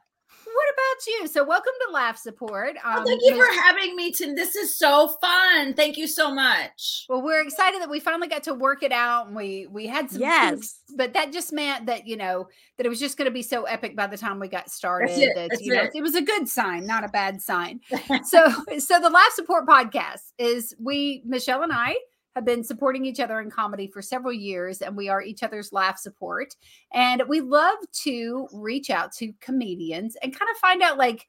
What 0.55 0.67
about 0.75 1.07
you? 1.07 1.27
So, 1.29 1.45
welcome 1.45 1.73
to 1.87 1.93
Laugh 1.93 2.19
Support. 2.19 2.77
Well, 2.85 2.99
Um, 3.01 3.05
thank 3.07 3.21
you 3.25 3.35
for 3.37 3.61
having 3.61 3.97
me. 3.97 4.11
To 4.13 4.35
this 4.35 4.57
is 4.57 4.77
so 4.79 5.09
fun. 5.21 5.75
Thank 5.75 5.97
you 5.97 6.07
so 6.07 6.33
much. 6.35 7.07
Well, 7.09 7.23
we're 7.23 7.41
excited 7.43 7.81
that 7.81 7.89
we 7.91 8.01
finally 8.01 8.29
got 8.29 8.43
to 8.45 8.55
work 8.55 8.83
it 8.83 8.93
out, 8.93 9.27
and 9.29 9.37
we 9.37 9.67
we 9.71 9.87
had 9.87 10.11
some 10.11 10.21
Yes. 10.21 10.51
kinks, 10.51 10.83
but 10.97 11.13
that 11.15 11.33
just 11.33 11.53
meant 11.53 11.87
that 11.87 12.07
you 12.07 12.17
know 12.17 12.49
that 12.77 12.87
it 12.87 12.89
was 12.89 13.01
just 13.01 13.17
going 13.17 13.27
to 13.27 13.33
be 13.33 13.43
so 13.43 13.65
epic 13.65 13.95
by 13.97 14.07
the 14.07 14.17
time 14.19 14.39
we 14.41 14.49
got 14.49 14.71
started. 14.71 15.11
it, 15.11 15.35
That 15.35 15.49
that's 15.51 15.63
you 15.63 15.75
know 15.75 15.83
it. 15.83 15.91
it 15.95 16.03
was 16.03 16.15
a 16.15 16.23
good 16.23 16.49
sign, 16.49 16.87
not 16.87 17.05
a 17.05 17.09
bad 17.09 17.41
sign. 17.41 17.81
so, 18.25 18.49
so 18.79 19.01
the 19.01 19.11
Laugh 19.11 19.33
Support 19.35 19.67
Podcast 19.67 20.33
is 20.39 20.75
we 20.79 21.23
Michelle 21.25 21.63
and 21.63 21.73
I 21.73 21.97
have 22.35 22.45
been 22.45 22.63
supporting 22.63 23.05
each 23.05 23.21
other 23.21 23.41
in 23.41 23.51
comedy 23.51 23.87
for 23.87 24.03
several 24.03 24.33
years, 24.33 24.83
and 24.83 24.97
we 24.97 25.09
are 25.09 25.23
each 25.23 25.43
other's 25.43 25.73
laugh 25.73 25.99
support. 25.99 26.55
And 26.93 27.23
we 27.29 27.41
love 27.41 27.79
to 28.05 28.49
reach 28.53 28.91
out 28.91 29.13
to 29.15 29.33
comedians 29.41 30.17
and 30.23 30.37
kind 30.37 30.51
of 30.51 30.57
find 30.59 30.83
out 30.83 30.99
like 30.99 31.27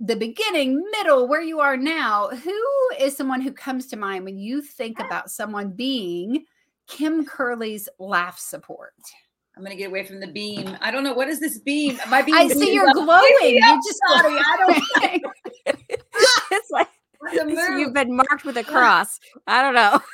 the 0.00 0.16
beginning, 0.16 0.82
middle, 0.90 1.28
where 1.28 1.42
you 1.42 1.60
are 1.60 1.76
now. 1.76 2.28
Who 2.28 2.62
is 2.98 3.16
someone 3.16 3.40
who 3.40 3.52
comes 3.52 3.86
to 3.88 3.96
mind 3.96 4.24
when 4.24 4.38
you 4.38 4.60
think 4.60 4.98
about 5.00 5.30
someone 5.30 5.70
being 5.70 6.44
Kim 6.88 7.24
Curley's 7.24 7.88
laugh 7.98 8.38
support? 8.38 8.94
I'm 9.56 9.62
gonna 9.62 9.76
get 9.76 9.86
away 9.88 10.04
from 10.04 10.18
the 10.18 10.26
beam. 10.26 10.76
I 10.80 10.90
don't 10.90 11.04
know 11.04 11.14
what 11.14 11.28
is 11.28 11.38
this 11.38 11.58
beam. 11.58 11.98
My 12.08 12.22
beam. 12.22 12.34
I 12.34 12.48
see 12.48 12.74
you're 12.74 12.92
glowing. 12.92 13.36
You're 13.40 13.76
just 13.86 14.00
Sorry, 14.08 14.36
I 14.36 14.56
don't. 14.58 15.22
it's 16.50 16.70
like 16.70 16.88
so 17.32 17.76
you've 17.78 17.92
been 17.94 18.14
marked 18.16 18.44
with 18.44 18.56
a 18.56 18.64
cross. 18.64 19.20
I 19.46 19.62
don't 19.62 19.74
know. 19.74 20.00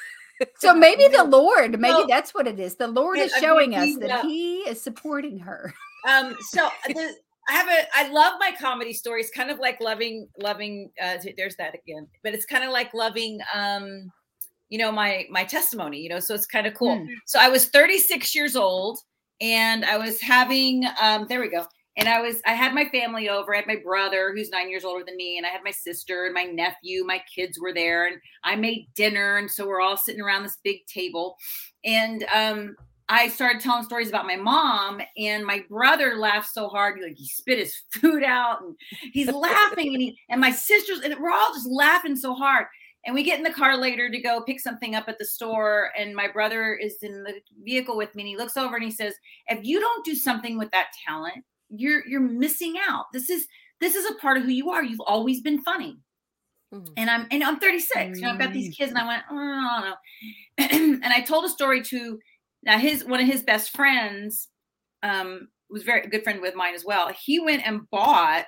So 0.56 0.72
maybe 0.72 1.02
the 1.18 1.24
Lord, 1.28 1.72
maybe 1.78 1.92
Well, 1.92 2.06
that's 2.08 2.32
what 2.32 2.46
it 2.46 2.58
is. 2.58 2.76
The 2.76 2.88
Lord 2.88 3.18
yeah, 3.18 3.24
is 3.24 3.32
I 3.36 3.40
mean, 3.40 3.44
showing 3.44 3.74
us 3.74 3.94
that 3.98 4.10
uh, 4.10 4.22
He 4.22 4.60
is 4.60 4.80
supporting 4.80 5.38
her. 5.38 5.74
um 6.08 6.34
so 6.40 6.66
the, 6.88 7.14
i 7.50 7.52
have 7.52 7.68
a 7.68 7.84
i 7.94 8.08
love 8.10 8.34
my 8.40 8.50
comedy 8.58 8.94
stories 8.94 9.30
kind 9.36 9.50
of 9.50 9.58
like 9.58 9.78
loving 9.82 10.26
loving 10.38 10.90
uh 11.02 11.18
there's 11.36 11.56
that 11.56 11.74
again 11.74 12.06
but 12.24 12.32
it's 12.32 12.46
kind 12.46 12.64
of 12.64 12.70
like 12.70 12.94
loving 12.94 13.38
um 13.52 14.10
you 14.70 14.78
know 14.78 14.90
my 14.90 15.26
my 15.30 15.44
testimony 15.44 15.98
you 15.98 16.08
know 16.08 16.20
so 16.20 16.34
it's 16.34 16.46
kind 16.46 16.66
of 16.66 16.72
cool 16.72 16.96
Hmm. 16.96 17.04
so 17.26 17.38
i 17.38 17.48
was 17.50 17.66
36 17.66 18.34
years 18.34 18.56
old 18.56 18.98
and 19.42 19.84
i 19.84 19.98
was 19.98 20.22
having 20.22 20.84
um 21.02 21.26
there 21.28 21.40
we 21.40 21.50
go 21.50 21.66
and 21.96 22.08
I 22.08 22.20
was 22.20 22.40
I 22.46 22.52
had 22.52 22.74
my 22.74 22.86
family 22.86 23.28
over. 23.28 23.54
I 23.54 23.58
had 23.58 23.66
my 23.66 23.76
brother 23.82 24.32
who's 24.34 24.50
nine 24.50 24.70
years 24.70 24.84
older 24.84 25.04
than 25.04 25.16
me, 25.16 25.36
and 25.36 25.46
I 25.46 25.50
had 25.50 25.64
my 25.64 25.70
sister 25.70 26.24
and 26.24 26.34
my 26.34 26.44
nephew. 26.44 27.04
My 27.04 27.22
kids 27.34 27.58
were 27.60 27.74
there, 27.74 28.06
and 28.06 28.16
I 28.44 28.56
made 28.56 28.88
dinner, 28.94 29.36
and 29.36 29.50
so 29.50 29.66
we're 29.66 29.80
all 29.80 29.96
sitting 29.96 30.20
around 30.20 30.44
this 30.44 30.58
big 30.62 30.86
table, 30.86 31.36
and 31.84 32.24
um, 32.34 32.76
I 33.08 33.26
started 33.26 33.60
telling 33.60 33.84
stories 33.84 34.08
about 34.08 34.26
my 34.26 34.36
mom, 34.36 35.00
and 35.16 35.44
my 35.44 35.64
brother 35.68 36.14
laughed 36.16 36.52
so 36.52 36.68
hard, 36.68 36.96
he 36.96 37.02
like 37.02 37.16
he 37.16 37.26
spit 37.26 37.58
his 37.58 37.76
food 37.92 38.22
out, 38.22 38.62
and 38.62 38.76
he's 39.12 39.30
laughing, 39.30 39.92
and 39.92 40.02
he 40.02 40.18
and 40.28 40.40
my 40.40 40.52
sisters, 40.52 41.00
and 41.00 41.14
we're 41.20 41.32
all 41.32 41.52
just 41.52 41.68
laughing 41.68 42.16
so 42.16 42.34
hard. 42.34 42.66
And 43.06 43.14
we 43.14 43.22
get 43.22 43.38
in 43.38 43.44
the 43.44 43.50
car 43.50 43.78
later 43.78 44.10
to 44.10 44.20
go 44.20 44.42
pick 44.42 44.60
something 44.60 44.94
up 44.94 45.08
at 45.08 45.18
the 45.18 45.24
store, 45.24 45.90
and 45.98 46.14
my 46.14 46.28
brother 46.28 46.74
is 46.74 46.98
in 47.02 47.24
the 47.24 47.40
vehicle 47.64 47.96
with 47.96 48.14
me, 48.14 48.22
and 48.22 48.28
he 48.28 48.36
looks 48.36 48.56
over 48.56 48.76
and 48.76 48.84
he 48.84 48.90
says, 48.90 49.14
"If 49.48 49.64
you 49.64 49.80
don't 49.80 50.04
do 50.04 50.14
something 50.14 50.56
with 50.56 50.70
that 50.70 50.88
talent, 51.08 51.44
you're 51.70 52.06
you're 52.06 52.20
missing 52.20 52.74
out. 52.88 53.06
This 53.12 53.30
is 53.30 53.46
this 53.80 53.94
is 53.94 54.04
a 54.10 54.14
part 54.14 54.36
of 54.36 54.42
who 54.44 54.50
you 54.50 54.70
are. 54.70 54.82
You've 54.84 55.00
always 55.00 55.40
been 55.40 55.62
funny." 55.62 55.98
Mhm. 56.72 56.92
And 56.96 57.10
I'm 57.10 57.26
and 57.30 57.42
I'm 57.42 57.58
36. 57.58 58.18
You 58.18 58.24
know, 58.24 58.30
I've 58.32 58.38
got 58.38 58.52
these 58.52 58.74
kids, 58.76 58.90
and 58.90 58.98
I 58.98 59.06
went, 59.06 59.22
oh, 59.30 59.36
I 59.36 59.80
don't 59.80 60.78
know. 60.80 61.02
and 61.04 61.12
I 61.12 61.20
told 61.20 61.44
a 61.44 61.48
story 61.48 61.82
to 61.84 62.18
now 62.62 62.78
his 62.78 63.04
one 63.04 63.20
of 63.20 63.26
his 63.26 63.42
best 63.42 63.74
friends 63.76 64.48
um 65.02 65.48
was 65.70 65.82
very 65.82 66.06
good 66.08 66.22
friend 66.22 66.40
with 66.40 66.54
mine 66.54 66.74
as 66.74 66.84
well. 66.84 67.08
He 67.08 67.40
went 67.40 67.66
and 67.66 67.88
bought 67.90 68.46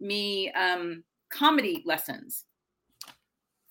me 0.00 0.50
um 0.52 1.04
comedy 1.32 1.82
lessons 1.86 2.44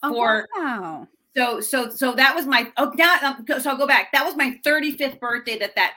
Oh, 0.02 0.14
for 0.14 0.48
wow. 0.56 1.08
so 1.36 1.60
so 1.60 1.90
so 1.90 2.14
that 2.14 2.34
was 2.36 2.46
my 2.46 2.72
oh 2.78 2.92
now 2.96 3.18
um, 3.22 3.46
so 3.62 3.70
I'll 3.70 3.78
go 3.78 3.86
back. 3.88 4.12
That 4.14 4.26
was 4.26 4.36
my 4.36 4.58
35th 4.66 5.20
birthday 5.20 5.60
that 5.60 5.76
that 5.76 5.94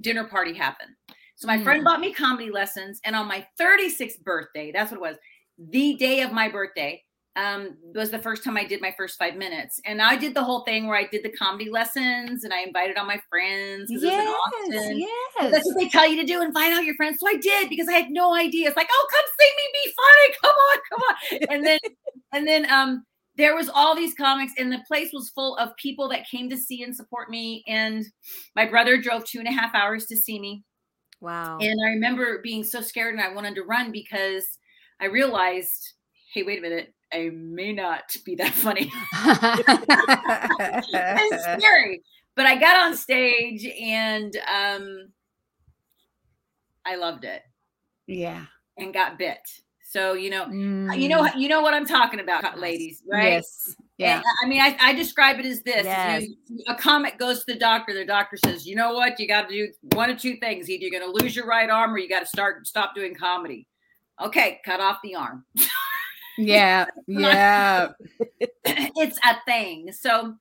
dinner 0.00 0.24
party 0.24 0.52
happened. 0.54 0.90
So 1.36 1.46
my 1.46 1.58
friend 1.62 1.80
Mm. 1.82 1.84
bought 1.84 2.00
me 2.00 2.12
comedy 2.12 2.50
lessons, 2.50 3.00
and 3.04 3.16
on 3.16 3.26
my 3.26 3.46
36th 3.58 4.22
birthday, 4.22 4.70
that's 4.72 4.90
what 4.90 4.98
it 4.98 5.00
was, 5.00 5.16
the 5.58 5.94
day 5.96 6.20
of 6.22 6.32
my 6.32 6.48
birthday, 6.48 7.02
um, 7.36 7.76
was 7.94 8.10
the 8.10 8.18
first 8.20 8.44
time 8.44 8.56
I 8.56 8.64
did 8.64 8.80
my 8.80 8.94
first 8.96 9.18
five 9.18 9.34
minutes, 9.36 9.80
and 9.84 10.00
I 10.00 10.16
did 10.16 10.34
the 10.34 10.44
whole 10.44 10.60
thing 10.64 10.86
where 10.86 10.96
I 10.96 11.06
did 11.06 11.24
the 11.24 11.30
comedy 11.32 11.68
lessons, 11.70 12.44
and 12.44 12.52
I 12.54 12.60
invited 12.62 12.96
all 12.96 13.06
my 13.06 13.20
friends. 13.28 13.90
'cause 13.92 14.02
it 14.04 14.06
was 14.08 14.16
in 14.18 14.26
Yes, 15.00 15.08
yes. 15.34 15.52
That's 15.52 15.66
what 15.66 15.76
they 15.80 15.88
tell 15.88 16.08
you 16.08 16.16
to 16.20 16.24
do, 16.26 16.38
and 16.40 16.48
invite 16.48 16.72
all 16.72 16.80
your 16.82 16.94
friends. 16.96 17.18
So 17.20 17.28
I 17.28 17.36
did 17.36 17.68
because 17.68 17.88
I 17.88 17.92
had 17.92 18.10
no 18.10 18.34
idea. 18.34 18.68
It's 18.68 18.76
like, 18.76 18.88
oh, 18.90 19.06
come 19.10 19.24
see 19.40 19.50
me 19.56 19.68
be 19.84 19.92
funny. 19.96 20.34
Come 20.42 20.50
on, 20.70 20.78
come 20.90 21.00
on. 21.08 21.16
And 21.56 21.66
then, 21.66 21.78
and 22.32 22.46
then, 22.48 22.70
um, 22.70 23.04
there 23.36 23.54
was 23.56 23.68
all 23.68 23.94
these 23.96 24.14
comics, 24.14 24.52
and 24.58 24.72
the 24.72 24.82
place 24.88 25.10
was 25.12 25.30
full 25.30 25.56
of 25.56 25.76
people 25.76 26.08
that 26.10 26.26
came 26.28 26.48
to 26.50 26.56
see 26.56 26.82
and 26.84 26.94
support 26.96 27.30
me. 27.30 27.64
And 27.66 28.04
my 28.56 28.64
brother 28.66 28.96
drove 29.00 29.24
two 29.26 29.40
and 29.40 29.48
a 29.48 29.52
half 29.52 29.74
hours 29.74 30.06
to 30.06 30.16
see 30.16 30.38
me. 30.40 30.62
Wow. 31.24 31.58
And 31.60 31.80
I 31.82 31.88
remember 31.90 32.40
being 32.42 32.62
so 32.64 32.80
scared, 32.82 33.14
and 33.14 33.22
I 33.22 33.32
wanted 33.32 33.54
to 33.54 33.62
run 33.62 33.90
because 33.92 34.44
I 35.00 35.06
realized, 35.06 35.94
hey, 36.34 36.42
wait 36.42 36.58
a 36.58 36.62
minute, 36.62 36.92
I 37.12 37.30
may 37.32 37.72
not 37.72 38.02
be 38.26 38.34
that 38.36 38.52
funny. 38.52 38.90
it's 40.92 41.44
scary. 41.62 42.02
But 42.36 42.46
I 42.46 42.56
got 42.58 42.76
on 42.76 42.96
stage, 42.96 43.64
and 43.80 44.36
um, 44.52 45.08
I 46.84 46.96
loved 46.96 47.24
it. 47.24 47.42
yeah. 48.06 48.44
and 48.76 48.92
got 48.92 49.18
bit. 49.18 49.38
So 49.88 50.14
you 50.14 50.28
know, 50.30 50.46
Mm. 50.46 50.98
you 51.00 51.08
know, 51.08 51.26
you 51.36 51.48
know 51.48 51.62
what 51.62 51.72
I'm 51.74 51.86
talking 51.86 52.18
about, 52.20 52.58
ladies, 52.58 53.02
right? 53.10 53.34
Yes. 53.34 53.76
Yeah. 53.98 54.16
And, 54.16 54.24
I 54.42 54.48
mean, 54.48 54.60
I, 54.60 54.76
I 54.80 54.92
describe 54.94 55.38
it 55.38 55.46
as 55.46 55.62
this: 55.62 55.84
Yes. 55.84 56.24
You- 56.48 56.64
a 56.68 56.74
comic 56.74 57.18
goes 57.18 57.44
to 57.44 57.52
the 57.52 57.58
doctor. 57.58 57.94
The 57.94 58.04
doctor 58.04 58.36
says, 58.44 58.66
"You 58.66 58.76
know 58.76 58.92
what? 58.94 59.18
You 59.20 59.28
got 59.28 59.48
to 59.48 59.54
do 59.54 59.72
one 59.92 60.10
of 60.10 60.18
two 60.18 60.36
things: 60.36 60.68
either 60.68 60.82
you're 60.82 60.98
going 61.00 61.12
to 61.12 61.22
lose 61.24 61.36
your 61.36 61.46
right 61.46 61.70
arm, 61.70 61.94
or 61.94 61.98
you 61.98 62.08
got 62.08 62.20
to 62.20 62.26
start 62.26 62.66
stop 62.66 62.94
doing 62.94 63.14
comedy." 63.14 63.66
Okay, 64.22 64.60
cut 64.64 64.80
off 64.80 64.98
the 65.02 65.14
arm. 65.14 65.44
Yeah. 66.38 66.86
Yeah. 67.06 67.88
it's 68.64 69.18
a 69.24 69.36
thing. 69.46 69.92
So 69.92 70.34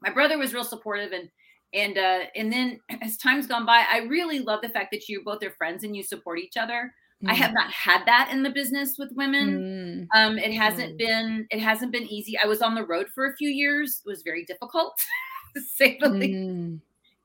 my 0.00 0.10
brother 0.10 0.38
was 0.38 0.54
real 0.54 0.64
supportive 0.64 1.12
and 1.12 1.28
and 1.74 1.98
uh 1.98 2.20
and 2.34 2.50
then 2.50 2.80
as 3.02 3.18
time's 3.18 3.46
gone 3.46 3.66
by, 3.66 3.84
I 3.90 3.98
really 4.08 4.38
love 4.38 4.62
the 4.62 4.70
fact 4.70 4.90
that 4.92 5.08
you 5.08 5.22
both 5.22 5.42
are 5.42 5.50
friends 5.50 5.84
and 5.84 5.94
you 5.94 6.02
support 6.02 6.38
each 6.38 6.56
other. 6.56 6.94
I 7.28 7.34
have 7.34 7.52
not 7.52 7.70
had 7.70 8.04
that 8.06 8.30
in 8.32 8.42
the 8.42 8.50
business 8.50 8.96
with 8.98 9.10
women. 9.14 10.08
Mm. 10.14 10.18
Um, 10.18 10.38
it 10.38 10.52
hasn't 10.54 10.94
Mm. 10.94 10.98
been 10.98 11.46
it 11.50 11.60
hasn't 11.60 11.92
been 11.92 12.06
easy. 12.06 12.38
I 12.42 12.46
was 12.46 12.62
on 12.62 12.74
the 12.74 12.84
road 12.86 13.08
for 13.14 13.26
a 13.26 13.36
few 13.36 13.48
years. 13.50 14.00
It 14.04 14.08
was 14.08 14.22
very 14.22 14.44
difficult, 14.44 14.94
to 15.56 15.60
say 15.62 15.98
the 16.00 16.08
least. 16.08 16.38
Mm. 16.38 16.80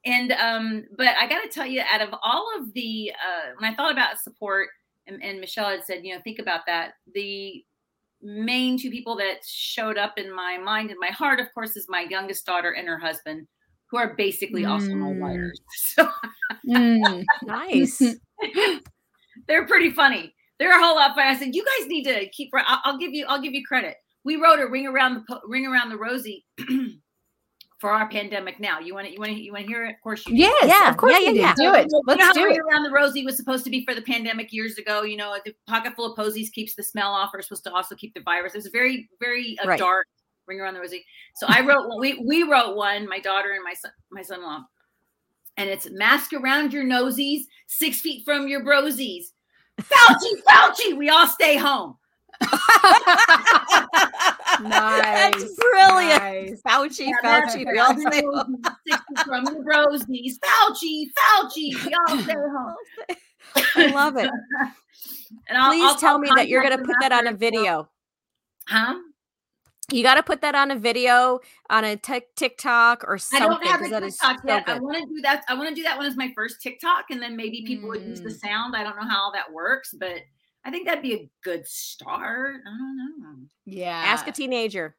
And 0.06 0.32
um, 0.34 0.84
but 0.98 1.08
I 1.20 1.28
got 1.28 1.42
to 1.44 1.50
tell 1.50 1.66
you, 1.66 1.82
out 1.92 2.02
of 2.02 2.14
all 2.24 2.46
of 2.60 2.74
the 2.74 3.12
uh, 3.14 3.52
when 3.58 3.72
I 3.72 3.76
thought 3.76 3.92
about 3.92 4.20
support, 4.20 4.68
and, 5.08 5.24
and 5.24 5.40
Michelle 5.40 5.70
had 5.70 5.84
said, 5.86 6.04
you 6.06 6.14
know, 6.14 6.22
think 6.24 6.40
about 6.40 6.62
that. 6.68 6.94
The 7.14 7.64
main 8.22 8.78
two 8.78 8.90
people 8.90 9.16
that 9.18 9.46
showed 9.46 9.98
up 9.98 10.18
in 10.18 10.34
my 10.36 10.58
mind 10.58 10.90
and 10.90 11.00
my 11.00 11.08
heart, 11.12 11.40
of 11.40 11.48
course, 11.54 11.76
is 11.78 11.86
my 11.90 12.02
youngest 12.10 12.46
daughter 12.46 12.72
and 12.72 12.88
her 12.88 12.98
husband, 13.00 13.48
who 13.90 13.98
are 13.98 14.14
basically 14.16 14.66
also 14.66 14.90
my 14.96 15.12
Mm. 15.12 15.22
writers. 15.24 15.62
So 15.96 16.10
Mm. 16.68 17.24
nice. 17.44 18.02
They're 19.48 19.66
pretty 19.68 19.92
funny. 19.92 20.34
They're 20.60 20.78
a 20.78 20.82
whole 20.84 20.96
lot 20.96 21.16
funny. 21.16 21.30
I 21.30 21.36
said, 21.38 21.54
you 21.56 21.64
guys 21.64 21.88
need 21.88 22.04
to 22.06 22.30
keep. 22.30 22.50
I'll, 22.56 22.80
I'll 22.86 22.98
give 22.98 23.14
you. 23.14 23.26
I'll 23.28 23.42
give 23.42 23.54
you 23.54 23.64
credit. 23.66 23.96
We 24.24 24.38
wrote 24.38 24.60
a 24.60 24.68
ring 24.68 24.88
around 24.88 25.24
the 25.28 25.40
ring 25.46 25.66
around 25.68 25.90
the 25.90 25.98
Rosie 25.98 26.46
for 27.80 27.92
our 27.92 28.08
pandemic. 28.10 28.60
Now, 28.60 28.80
you 28.80 28.94
want 28.94 29.08
to 29.08 29.14
you 29.14 29.20
want 29.20 29.32
to 29.34 29.40
you 29.42 29.52
want 29.52 29.66
to 29.66 29.68
hear 29.68 29.86
it? 29.86 29.92
Of 29.96 30.02
course 30.02 30.26
you. 30.26 30.34
do. 30.36 30.42
Yes, 30.42 30.66
Yeah, 30.68 30.90
of 30.90 30.98
course 30.98 31.14
yeah, 31.14 31.30
you 31.30 31.36
yeah, 31.36 31.54
do. 31.56 31.64
yeah. 31.64 31.72
Do 31.74 31.78
it. 31.78 31.82
you 31.84 31.88
know 31.92 32.02
Let's 32.08 32.24
how 32.24 32.34
do 32.34 32.46
Ring 32.46 32.56
it. 32.56 32.62
Around 32.62 32.84
the 32.84 32.92
Rosie 32.92 33.26
was 33.26 33.36
supposed 33.38 33.64
to 33.66 33.70
be 33.70 33.86
for 33.86 33.94
the 33.94 34.02
pandemic 34.02 34.52
years 34.54 34.78
ago. 34.78 35.04
You 35.04 35.18
know, 35.18 35.36
the 35.46 35.54
pocket 35.68 35.94
full 35.96 36.10
of 36.12 36.16
posies 36.16 36.50
keeps 36.50 36.74
the 36.76 36.84
smell 36.84 37.12
off. 37.12 37.32
We're 37.34 37.42
supposed 37.42 37.66
to 37.66 37.74
also 37.74 37.96
keep 37.96 38.14
the 38.14 38.22
virus. 38.22 38.54
It 38.56 38.60
was 38.60 38.68
very, 38.68 39.10
very 39.20 39.58
uh, 39.64 39.68
Right. 39.68 39.80
dark. 39.80 40.08
Ring 40.48 40.62
around 40.62 40.76
the 40.76 40.80
Rosie. 40.80 41.04
So 41.36 41.48
I 41.50 41.62
wrote 41.62 41.88
one. 41.90 42.00
We 42.00 42.24
we 42.26 42.44
wrote 42.44 42.76
one. 42.76 43.08
My 43.10 43.20
daughter 43.20 43.52
and 43.54 43.64
my 43.64 43.74
son, 43.74 43.92
my 44.12 44.22
son-in-law, 44.22 44.64
and 45.58 45.70
it's 45.70 45.90
mask 45.92 46.34
around 46.34 46.72
your 46.72 46.84
nosies, 46.84 47.42
six 47.68 48.00
feet 48.00 48.24
from 48.26 48.48
your 48.48 48.62
brosies. 48.64 49.26
Fauci, 49.82 50.42
Fauci, 50.48 50.98
we 50.98 51.10
all 51.10 51.28
stay 51.28 51.58
home. 51.58 51.98
Nice. 54.62 55.34
That's 55.34 55.54
brilliant. 55.56 56.22
Nice. 56.24 56.62
Fauci, 56.66 57.08
Yeah, 57.08 57.16
Fauci. 57.46 57.66
We 57.70 57.78
all 57.80 57.98
stay 58.00 58.22
feet 58.22 59.00
from 59.26 59.46
your 59.46 59.64
brosies. 59.66 60.34
Fauci, 60.40 61.06
Fauci, 61.12 61.86
we 61.86 61.94
all 62.08 62.18
stay 62.20 62.34
home. 62.36 62.76
I 63.76 63.88
love 63.88 64.18
it. 64.18 64.30
And 65.50 65.58
I'll, 65.58 65.72
Please 65.72 65.84
I'll- 65.84 65.96
tell 65.98 66.18
me 66.20 66.30
that 66.36 66.48
you're 66.48 66.62
going 66.64 66.78
to 66.78 66.84
put 66.84 66.96
that 67.02 67.12
on 67.12 67.28
a 67.28 67.32
after 67.32 67.46
as 67.46 67.52
well. 67.52 67.52
video. 67.52 67.90
Huh? 68.68 68.96
You 69.92 70.02
got 70.04 70.16
to 70.16 70.24
put 70.24 70.42
that 70.42 70.56
on 70.56 70.72
a 70.72 70.76
video 70.76 71.40
on 71.70 71.84
a 71.84 71.96
tic- 71.96 72.34
TikTok 72.36 73.04
or 73.08 73.18
something. 73.18 73.48
I 73.48 73.52
something. 73.52 73.68
don't 73.68 73.72
have 73.72 73.80
'cause 73.82 73.88
a 73.90 73.92
that 73.92 74.04
is 74.04 74.18
TikTok 74.18 74.40
so 74.42 74.48
yet. 74.48 74.64
I 74.70 74.80
want 74.80 74.98
to 74.98 75.06
do 75.16 75.22
that. 75.22 75.44
I 75.48 75.54
want 75.54 75.70
to 75.70 75.76
do 75.76 75.84
that 75.84 75.98
one 75.98 76.08
as 76.08 76.16
my 76.18 76.32
first 76.34 76.62
TikTok, 76.62 77.06
and 77.12 77.22
then 77.22 77.36
maybe 77.36 77.64
people 77.68 77.90
would 77.90 78.02
use 78.02 78.22
the 78.22 78.30
Mm. 78.30 78.40
sound. 78.40 78.76
I 78.76 78.84
don't 78.84 78.96
know 78.96 79.08
how 79.08 79.22
all 79.22 79.32
that 79.34 79.52
works, 79.52 79.94
but 79.98 80.22
I 80.64 80.72
think 80.72 80.88
that'd 80.88 81.04
be 81.04 81.14
a 81.14 81.30
good 81.44 81.68
start. 81.68 82.62
I 82.66 82.70
don't 82.70 83.20
know. 83.20 83.36
Yeah. 83.66 83.92
Ask 84.06 84.28
a 84.28 84.32
teenager. 84.32 84.96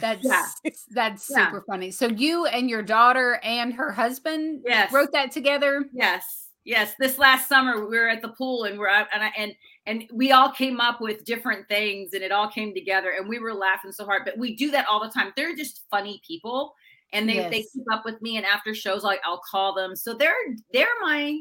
That's 0.00 0.24
Yeah. 0.24 0.46
that's 0.90 1.30
Yeah. 1.30 1.46
super 1.46 1.62
funny. 1.62 1.90
So 1.92 2.06
you 2.08 2.46
and 2.46 2.68
your 2.68 2.82
daughter 2.82 3.38
and 3.44 3.74
her 3.74 3.92
husband 3.92 4.62
Yes. 4.66 4.92
wrote 4.92 5.12
that 5.12 5.30
together. 5.32 5.88
Yes, 5.92 6.47
yes. 6.68 6.94
This 7.00 7.18
last 7.18 7.48
summer 7.48 7.86
we 7.88 7.98
were 7.98 8.08
at 8.08 8.22
the 8.22 8.28
pool, 8.28 8.64
and 8.64 8.78
we're 8.78 8.88
and 8.88 9.22
I, 9.24 9.32
and 9.36 9.52
and 9.86 10.04
we 10.12 10.32
all 10.32 10.50
came 10.52 10.80
up 10.80 11.00
with 11.00 11.24
different 11.24 11.66
things, 11.68 12.12
and 12.12 12.22
it 12.22 12.30
all 12.32 12.48
came 12.48 12.72
together, 12.74 13.10
and 13.18 13.28
we 13.28 13.38
were 13.38 13.54
laughing 13.54 13.90
so 13.92 14.04
hard. 14.04 14.22
But 14.24 14.38
we 14.38 14.54
do 14.54 14.70
that 14.72 14.86
all 14.86 15.00
the 15.02 15.10
time. 15.10 15.32
They're 15.36 15.56
just 15.56 15.86
funny 15.90 16.20
people, 16.26 16.74
and 17.12 17.28
they 17.28 17.40
they 17.50 17.62
keep 17.72 17.84
up 17.92 18.04
with 18.04 18.20
me. 18.22 18.36
And 18.36 18.46
after 18.46 18.74
shows, 18.74 19.02
like 19.02 19.20
I'll 19.24 19.42
call 19.50 19.74
them. 19.74 19.96
So 19.96 20.14
they're 20.14 20.34
they're 20.72 20.86
my 21.02 21.40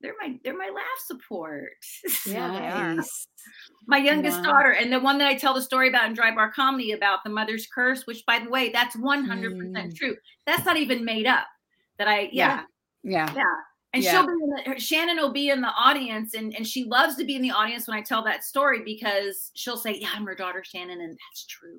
they're 0.00 0.14
my 0.20 0.38
they're 0.44 0.56
my 0.56 0.70
laugh 0.74 1.00
support. 1.06 1.70
Yeah. 2.26 2.94
Nice. 2.96 3.26
my 3.86 3.96
youngest 3.98 4.38
Wow. 4.38 4.44
daughter 4.52 4.72
and 4.72 4.92
the 4.92 5.00
one 5.00 5.16
that 5.18 5.28
i 5.28 5.34
tell 5.34 5.54
the 5.54 5.62
story 5.62 5.88
about 5.88 6.06
in 6.08 6.14
dry 6.14 6.34
bar 6.34 6.52
comedy 6.52 6.92
about 6.92 7.20
the 7.24 7.30
mother's 7.30 7.66
curse 7.66 8.06
which 8.06 8.22
by 8.26 8.38
the 8.38 8.50
way 8.50 8.68
that's 8.70 8.94
100% 8.96 9.72
Mm. 9.72 9.96
true 9.96 10.14
that's 10.46 10.64
not 10.66 10.76
even 10.76 11.04
made 11.04 11.26
up 11.26 11.46
that 11.98 12.06
i 12.08 12.28
yeah 12.32 12.64
Yeah. 13.02 13.32
yeah 13.34 13.44
and 13.98 14.04
Yeah. 14.04 14.12
she'll 14.12 14.26
be 14.26 14.32
in 14.32 14.50
the, 14.50 14.62
her- 14.72 14.78
shannon 14.80 15.16
will 15.16 15.32
be 15.32 15.50
in 15.50 15.60
the 15.60 15.68
audience 15.78 16.34
and, 16.34 16.54
and 16.56 16.66
she 16.66 16.84
loves 16.84 17.16
to 17.16 17.24
be 17.24 17.34
in 17.36 17.42
the 17.42 17.50
audience 17.50 17.86
when 17.88 17.96
i 17.96 18.00
tell 18.00 18.22
that 18.24 18.44
story 18.44 18.82
because 18.84 19.50
she'll 19.54 19.76
say 19.76 19.96
yeah 20.00 20.08
i'm 20.14 20.24
her 20.26 20.34
daughter 20.34 20.62
shannon 20.64 21.00
and 21.00 21.10
that's 21.28 21.46
true 21.46 21.78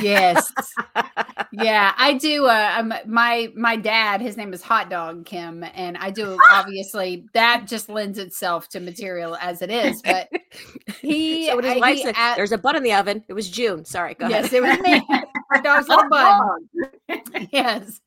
Yes. 0.00 0.52
yeah, 1.52 1.92
I 1.96 2.14
do. 2.14 2.46
Uh, 2.46 2.74
um, 2.78 2.94
my 3.06 3.52
my 3.56 3.74
dad, 3.74 4.20
his 4.20 4.36
name 4.36 4.52
is 4.52 4.62
Hot 4.62 4.88
Dog 4.88 5.26
Kim, 5.26 5.64
and 5.74 5.96
I 5.98 6.10
do 6.10 6.38
obviously 6.50 7.26
that 7.34 7.64
just 7.66 7.88
lends 7.88 8.18
itself 8.18 8.68
to 8.68 8.78
material 8.80 9.36
as 9.40 9.60
it 9.60 9.70
is. 9.70 10.00
But 10.02 10.28
he, 11.00 11.46
so 11.46 11.60
his 11.60 11.72
I- 11.72 11.78
wife 11.78 11.96
he 11.96 12.02
said, 12.04 12.14
a- 12.16 12.34
there's 12.36 12.52
a 12.52 12.58
butt 12.58 12.76
in 12.76 12.84
the 12.84 12.92
oven. 12.94 13.24
It 13.28 13.32
was 13.32 13.50
June. 13.50 13.84
Sorry, 13.84 14.14
go 14.14 14.28
yes, 14.28 14.52
ahead. 14.52 14.54
it 14.54 14.62
was 14.62 14.78
me. 14.80 15.22
Hot 15.64 15.86
dog's 15.86 15.88
little 15.88 16.08
bun. 16.08 16.68
yes. 17.52 18.00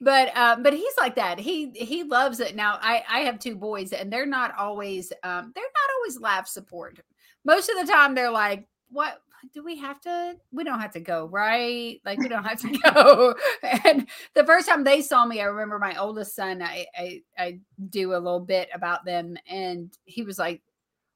But 0.00 0.36
uh, 0.36 0.56
but 0.56 0.72
he's 0.72 0.94
like 0.98 1.16
that. 1.16 1.38
He 1.38 1.70
he 1.70 2.04
loves 2.04 2.40
it. 2.40 2.54
Now 2.54 2.78
i 2.80 3.02
i 3.08 3.20
have 3.20 3.38
two 3.38 3.56
boys 3.56 3.92
and 3.92 4.12
they're 4.12 4.26
not 4.26 4.54
always 4.56 5.12
um 5.22 5.52
they're 5.54 5.64
not 5.64 5.94
always 5.98 6.20
laugh 6.20 6.48
support. 6.48 6.98
Most 7.44 7.68
of 7.68 7.76
the 7.78 7.90
time 7.90 8.14
they're 8.14 8.30
like 8.30 8.68
what 8.90 9.20
do 9.52 9.62
we 9.62 9.76
have 9.76 10.00
to 10.00 10.36
we 10.52 10.64
don't 10.64 10.80
have 10.80 10.92
to 10.92 11.00
go 11.00 11.26
right? 11.26 12.00
Like 12.04 12.18
we 12.18 12.28
don't 12.28 12.44
have 12.44 12.60
to 12.60 12.78
go. 12.94 13.34
And 13.84 14.08
the 14.34 14.44
first 14.44 14.68
time 14.68 14.84
they 14.84 15.02
saw 15.02 15.24
me 15.26 15.40
i 15.40 15.44
remember 15.44 15.78
my 15.78 15.96
oldest 15.96 16.34
son 16.34 16.62
i 16.62 16.86
i, 16.96 17.22
I 17.38 17.58
do 17.90 18.12
a 18.12 18.18
little 18.18 18.40
bit 18.40 18.68
about 18.72 19.04
them 19.04 19.36
and 19.48 19.92
he 20.04 20.22
was 20.22 20.38
like 20.38 20.62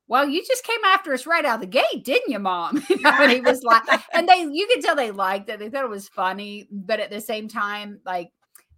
well, 0.09 0.27
you 0.27 0.43
just 0.45 0.65
came 0.65 0.83
after 0.87 1.12
us 1.12 1.27
right 1.27 1.45
out 1.45 1.57
of 1.57 1.61
the 1.61 1.67
gate, 1.67 2.05
didn't 2.05 2.31
you, 2.31 2.38
mom? 2.38 2.83
You 2.91 3.00
know, 3.03 3.11
and 3.11 3.31
he 3.31 3.41
was 3.41 3.62
like, 3.65 3.83
and 4.12 4.29
they, 4.29 4.49
you 4.50 4.67
could 4.67 4.83
tell 4.83 4.97
they 4.97 5.11
liked 5.11 5.49
it. 5.50 5.59
They 5.59 5.69
thought 5.69 5.85
it 5.85 5.91
was 5.91 6.09
funny, 6.09 6.67
but 6.71 7.00
at 7.00 7.11
the 7.11 7.21
same 7.21 7.49
time, 7.49 8.00
like 8.05 8.31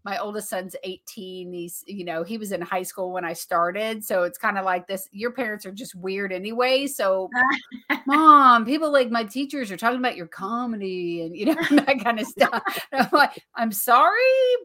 my 0.05 0.17
oldest 0.19 0.49
son's 0.49 0.75
18. 0.83 1.53
He's, 1.53 1.85
you 1.87 2.05
know, 2.05 2.23
he 2.23 2.39
was 2.39 2.53
in 2.53 2.61
high 2.63 2.83
school 2.83 3.13
when 3.13 3.25
I 3.25 3.33
started. 3.35 4.05
So 4.05 4.23
it's 4.23 4.39
kind 4.39 4.57
of 4.59 4.65
like 4.65 4.87
this. 4.87 5.09
Your 5.13 5.31
parents 5.31 5.67
are 5.67 5.73
just 5.73 5.95
weird 5.95 6.33
anyway. 6.33 6.87
So, 6.87 7.29
mom, 8.07 8.65
people 8.65 8.91
like 8.93 9.11
my 9.11 9.25
teachers 9.25 9.71
are 9.71 9.77
talking 9.77 9.99
about 9.99 10.17
your 10.17 10.27
comedy 10.27 11.23
and, 11.23 11.37
you 11.37 11.47
know, 11.47 11.55
that 11.87 12.03
kind 12.03 12.19
of 12.19 12.27
stuff. 12.27 12.63
And 12.93 13.03
I'm 13.03 13.09
like, 13.13 13.43
I'm 13.55 13.73
sorry, 13.73 14.17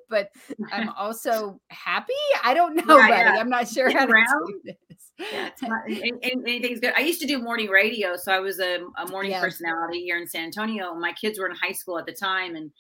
but 0.09 0.29
I'm 0.71 0.89
also 0.97 1.59
happy. 1.69 2.13
I 2.43 2.53
don't 2.53 2.75
know, 2.75 2.97
Yeah, 2.97 3.07
buddy. 3.09 3.21
yeah. 3.35 3.35
I'm 3.39 3.49
not 3.49 3.67
sure 3.67 3.89
Get 3.89 3.99
how 3.99 4.05
to 4.05 4.13
do 4.47 4.61
this. 4.63 4.75
Yeah, 5.17 5.49
not, 5.61 5.87
an- 5.87 6.19
an- 6.23 6.43
anything's 6.45 6.79
good. 6.79 6.93
I 6.95 7.01
used 7.01 7.21
to 7.21 7.27
do 7.27 7.41
morning 7.41 7.69
radio, 7.69 8.15
so 8.17 8.31
I 8.33 8.39
was 8.39 8.59
a, 8.59 8.79
a 8.97 9.07
morning 9.09 9.31
Yeah. 9.31 9.41
personality 9.41 10.01
here 10.03 10.17
in 10.17 10.27
San 10.27 10.45
Antonio. 10.45 10.93
My 10.95 11.13
kids 11.13 11.39
were 11.39 11.47
in 11.49 11.55
high 11.55 11.71
school 11.71 11.97
at 11.97 12.05
the 12.05 12.11
time, 12.13 12.55
and 12.55 12.71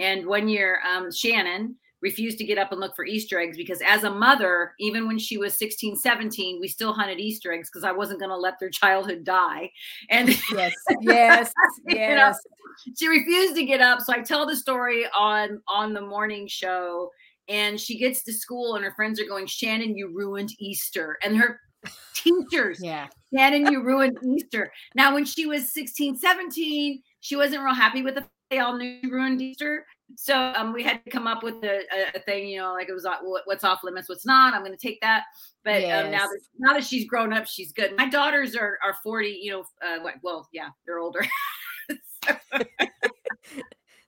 and 0.00 0.26
one 0.26 0.48
year, 0.48 0.80
um, 0.92 1.12
Shannon 1.12 1.76
refused 2.04 2.38
to 2.38 2.44
get 2.44 2.58
up 2.58 2.70
and 2.70 2.80
look 2.80 2.94
for 2.94 3.04
Easter 3.06 3.40
eggs 3.40 3.56
because 3.56 3.80
as 3.84 4.04
a 4.04 4.10
mother, 4.10 4.74
even 4.78 5.08
when 5.08 5.18
she 5.18 5.38
was 5.38 5.58
16, 5.58 5.96
17, 5.96 6.60
we 6.60 6.68
still 6.68 6.92
hunted 6.92 7.18
Easter 7.18 7.52
eggs 7.52 7.68
because 7.68 7.82
I 7.82 7.90
wasn't 7.90 8.20
going 8.20 8.30
to 8.30 8.36
let 8.36 8.60
their 8.60 8.70
childhood 8.70 9.24
die. 9.24 9.72
And 10.10 10.28
Yes, 10.52 10.72
yes, 11.00 11.52
You 11.88 11.96
know, 11.96 12.00
yes. 12.30 12.38
she 12.96 13.08
refused 13.08 13.56
to 13.56 13.64
get 13.64 13.80
up 13.80 14.00
so 14.00 14.12
i 14.12 14.20
tell 14.20 14.46
the 14.46 14.56
story 14.56 15.04
on 15.16 15.60
on 15.68 15.94
the 15.94 16.00
morning 16.00 16.46
show 16.48 17.10
and 17.48 17.80
she 17.80 17.96
gets 17.98 18.22
to 18.24 18.32
school 18.32 18.74
and 18.74 18.84
her 18.84 18.92
friends 18.96 19.20
are 19.20 19.26
going 19.26 19.46
shannon 19.46 19.96
you 19.96 20.08
ruined 20.12 20.50
easter 20.58 21.16
and 21.22 21.36
her 21.36 21.60
teachers 22.14 22.80
Yeah. 22.82 23.06
shannon 23.32 23.70
you 23.72 23.82
ruined 23.82 24.18
easter 24.24 24.72
now 24.96 25.14
when 25.14 25.24
she 25.24 25.46
was 25.46 25.72
16 25.72 26.16
17 26.18 27.02
she 27.20 27.36
wasn't 27.36 27.62
real 27.62 27.74
happy 27.74 28.02
with 28.02 28.16
it 28.18 28.24
they 28.50 28.58
all 28.58 28.76
knew 28.76 28.98
you 29.02 29.10
ruined 29.10 29.40
easter 29.40 29.86
so 30.16 30.52
um, 30.56 30.72
we 30.72 30.82
had 30.82 31.04
to 31.04 31.10
come 31.10 31.26
up 31.26 31.42
with 31.42 31.62
a, 31.64 31.82
a, 32.14 32.20
thing 32.20 32.48
you 32.48 32.60
know 32.60 32.72
like 32.72 32.88
it 32.88 32.92
was 32.92 33.06
what's 33.44 33.64
off 33.64 33.84
limits 33.84 34.08
what's 34.08 34.26
not 34.26 34.54
i'm 34.54 34.62
going 34.62 34.72
to 34.72 34.78
take 34.78 35.00
that 35.00 35.24
but 35.64 35.82
um, 35.84 36.10
now 36.10 36.26
that 36.26 36.40
now 36.58 36.72
that 36.72 36.84
she's 36.84 37.06
grown 37.06 37.32
up 37.32 37.46
she's 37.46 37.72
good 37.72 37.96
my 37.96 38.08
daughters 38.08 38.56
are 38.56 38.78
are 38.84 38.96
40 39.02 39.38
you 39.42 39.50
know 39.52 39.64
uh, 39.86 39.98
well 40.22 40.48
yeah 40.52 40.68
they're 40.86 40.98
older 40.98 41.26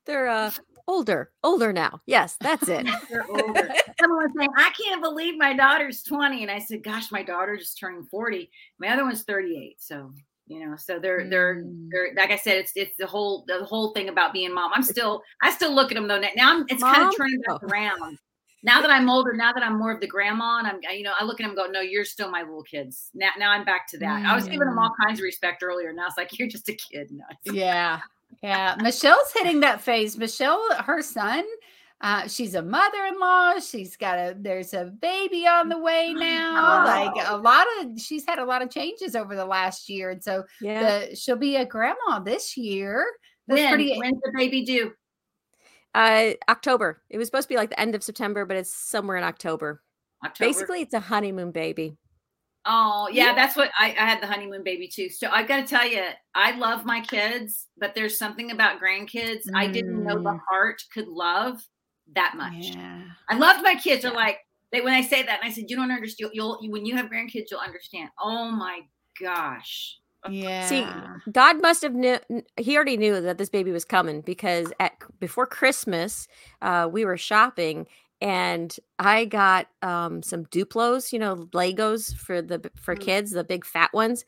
They're 0.07 0.29
uh 0.29 0.53
older, 0.87 1.31
older 1.43 1.73
now. 1.73 2.01
Yes, 2.07 2.37
that's 2.41 2.69
it. 2.69 2.87
They're 3.11 3.27
older. 3.29 3.69
Someone 4.01 4.23
was 4.23 4.31
saying, 4.37 4.51
I 4.57 4.71
can't 4.71 5.03
believe 5.03 5.37
my 5.37 5.53
daughter's 5.53 6.03
20. 6.05 6.43
And 6.43 6.51
I 6.51 6.61
said, 6.61 6.85
Gosh, 6.85 7.11
my 7.11 7.23
daughter 7.23 7.57
just 7.57 7.79
turned 7.79 8.09
40. 8.09 8.49
My 8.79 8.89
other 8.89 9.05
one's 9.05 9.25
38. 9.25 9.77
So, 9.81 10.13
you 10.47 10.65
know, 10.67 10.77
so 10.77 10.99
they're 10.99 11.29
they're 11.29 11.57
Mm. 11.57 11.89
they're 11.91 12.11
like 12.17 12.31
I 12.31 12.37
said, 12.37 12.59
it's 12.59 12.73
it's 12.77 12.97
the 12.99 13.07
whole 13.07 13.45
the 13.47 13.65
whole 13.65 13.93
thing 13.93 14.09
about 14.09 14.33
being 14.33 14.55
mom. 14.55 14.73
I'm 14.75 14.83
still 14.83 15.23
I 15.43 15.51
still 15.51 15.75
look 15.75 15.91
at 15.91 15.95
them 15.97 16.09
though. 16.09 16.21
Now 16.21 16.53
I'm 16.55 16.65
it's 16.69 16.83
kind 16.83 17.09
of 17.09 17.17
turning 17.17 17.41
back 17.41 17.63
around. 17.65 18.19
Now 18.63 18.81
that 18.81 18.91
I'm 18.91 19.09
older, 19.09 19.33
now 19.33 19.53
that 19.53 19.63
I'm 19.63 19.79
more 19.79 19.93
of 19.93 20.01
the 20.01 20.09
grandma, 20.09 20.59
and 20.59 20.67
I'm, 20.67 20.81
you 20.97 21.05
know, 21.05 21.13
I 21.21 21.25
look 21.25 21.41
at 21.41 21.47
them, 21.47 21.55
go, 21.55 21.67
no, 21.67 21.81
you're 21.83 22.05
still 22.05 22.31
my 22.31 22.41
little 22.41 22.65
kids. 22.65 23.11
Now, 23.15 23.29
now 23.39 23.53
I'm 23.53 23.65
back 23.65 23.87
to 23.91 23.99
that. 23.99 24.27
I 24.27 24.35
was 24.35 24.45
giving 24.47 24.61
them 24.67 24.77
all 24.79 24.91
kinds 25.01 25.21
of 25.21 25.25
respect 25.25 25.63
earlier. 25.63 25.93
Now 25.93 26.07
it's 26.09 26.17
like 26.17 26.37
you're 26.37 26.49
just 26.49 26.69
a 26.69 26.73
kid. 26.75 27.11
No, 27.13 27.25
Yeah. 27.53 28.01
Yeah. 28.43 28.75
Michelle's 28.83 29.33
hitting 29.33 29.61
that 29.61 29.81
phase. 29.81 30.19
Michelle, 30.19 30.63
her 30.85 31.01
son, 31.01 31.45
uh, 32.01 32.29
she's 32.29 32.55
a 32.55 32.63
mother-in-law. 32.63 33.59
She's 33.61 33.97
got 33.97 34.19
a 34.19 34.37
there's 34.39 34.75
a 34.75 34.85
baby 34.87 35.47
on 35.47 35.69
the 35.69 35.79
way 35.79 36.13
now. 36.15 36.85
Like 36.85 37.27
a 37.27 37.37
lot 37.37 37.67
of 37.81 37.99
she's 37.99 38.25
had 38.27 38.39
a 38.39 38.45
lot 38.45 38.63
of 38.63 38.71
changes 38.71 39.17
over 39.17 39.35
the 39.35 39.47
last 39.47 39.89
year. 39.89 40.11
And 40.11 40.23
so 40.23 40.45
Yeah. 40.61 41.09
the 41.09 41.17
she'll 41.17 41.37
be 41.37 41.57
a 41.57 41.65
grandma 41.65 42.19
this 42.21 42.57
year. 42.57 43.07
That's 43.49 43.61
when, 43.61 43.69
pretty 43.75 43.97
when's 43.99 44.21
the 44.23 44.33
baby 44.37 44.65
due? 44.65 44.93
Uh 45.95 46.33
October. 46.49 47.03
It 47.09 47.17
was 47.19 47.29
supposed 47.29 47.49
to 47.49 47.55
be 47.55 47.57
like 47.57 47.71
the 47.71 47.81
end 47.81 47.95
of 47.95 48.03
September, 48.03 48.45
but 48.45 48.57
it's 48.59 48.75
somewhere 48.75 49.17
in 49.17 49.25
October. 49.25 49.83
October. 50.25 50.49
Basically, 50.49 50.83
it's 50.83 50.95
a 50.95 51.01
honeymoon 51.01 51.51
baby. 51.51 51.97
Oh, 52.69 53.09
yeah, 53.13 53.33
that's 53.33 53.55
what 53.55 53.71
I, 53.79 53.91
I 53.91 54.05
had 54.11 54.21
the 54.21 54.27
honeymoon 54.27 54.65
baby 54.65 54.89
too. 54.89 55.09
So 55.09 55.29
I 55.31 55.45
got 55.45 55.59
to 55.59 55.67
tell 55.67 55.87
you, 55.87 56.03
I 56.35 56.57
love 56.59 56.85
my 56.85 57.01
kids, 57.01 57.69
but 57.79 57.95
there's 57.95 58.19
something 58.19 58.51
about 58.51 58.81
grandkids 58.81 59.43
I 59.55 59.69
didn't 59.69 60.03
know 60.03 60.17
the 60.17 60.31
Mm. 60.31 60.41
heart 60.51 60.83
could 60.93 61.07
love 61.07 61.63
that 62.15 62.35
much. 62.37 62.71
Yeah. 62.75 63.03
I 63.29 63.37
loved 63.37 63.63
my 63.63 63.75
kids. 63.75 64.03
They're 64.03 64.13
like 64.13 64.39
they 64.73 64.81
when 64.81 64.95
I 64.95 65.03
say 65.03 65.23
that, 65.23 65.41
and 65.43 65.51
I 65.51 65.53
said, 65.53 65.65
you 65.69 65.77
don't 65.77 65.91
understand. 65.91 66.31
You'll, 66.35 66.59
you'll 66.61 66.71
when 66.73 66.87
you 66.87 66.97
have 66.97 67.07
grandkids, 67.07 67.47
you'll 67.51 67.61
understand. 67.61 68.11
Oh 68.21 68.51
my 68.51 68.81
gosh. 69.21 69.99
Yeah. 70.29 70.69
See, 70.69 71.31
God 71.31 71.63
must 71.63 71.83
have 71.83 71.95
knew. 71.95 72.19
He 72.57 72.77
already 72.77 72.97
knew 72.97 73.21
that 73.21 73.39
this 73.39 73.49
baby 73.49 73.71
was 73.71 73.85
coming 73.85 74.23
because 74.23 74.73
at 74.81 74.93
before 75.21 75.47
Christmas, 75.47 76.27
uh, 76.63 76.89
we 76.91 77.05
were 77.05 77.17
shopping 77.17 77.87
and 78.21 78.75
I 78.99 79.27
got 79.27 79.69
um, 79.83 80.23
some 80.23 80.47
Duplos, 80.47 81.13
you 81.13 81.19
know, 81.19 81.37
Legos 81.53 82.17
for 82.17 82.41
the 82.43 82.71
for 82.81 82.97
Mm. 82.97 83.01
kids, 83.01 83.31
the 83.31 83.45
big 83.45 83.65
fat 83.65 83.93
ones. 83.93 84.25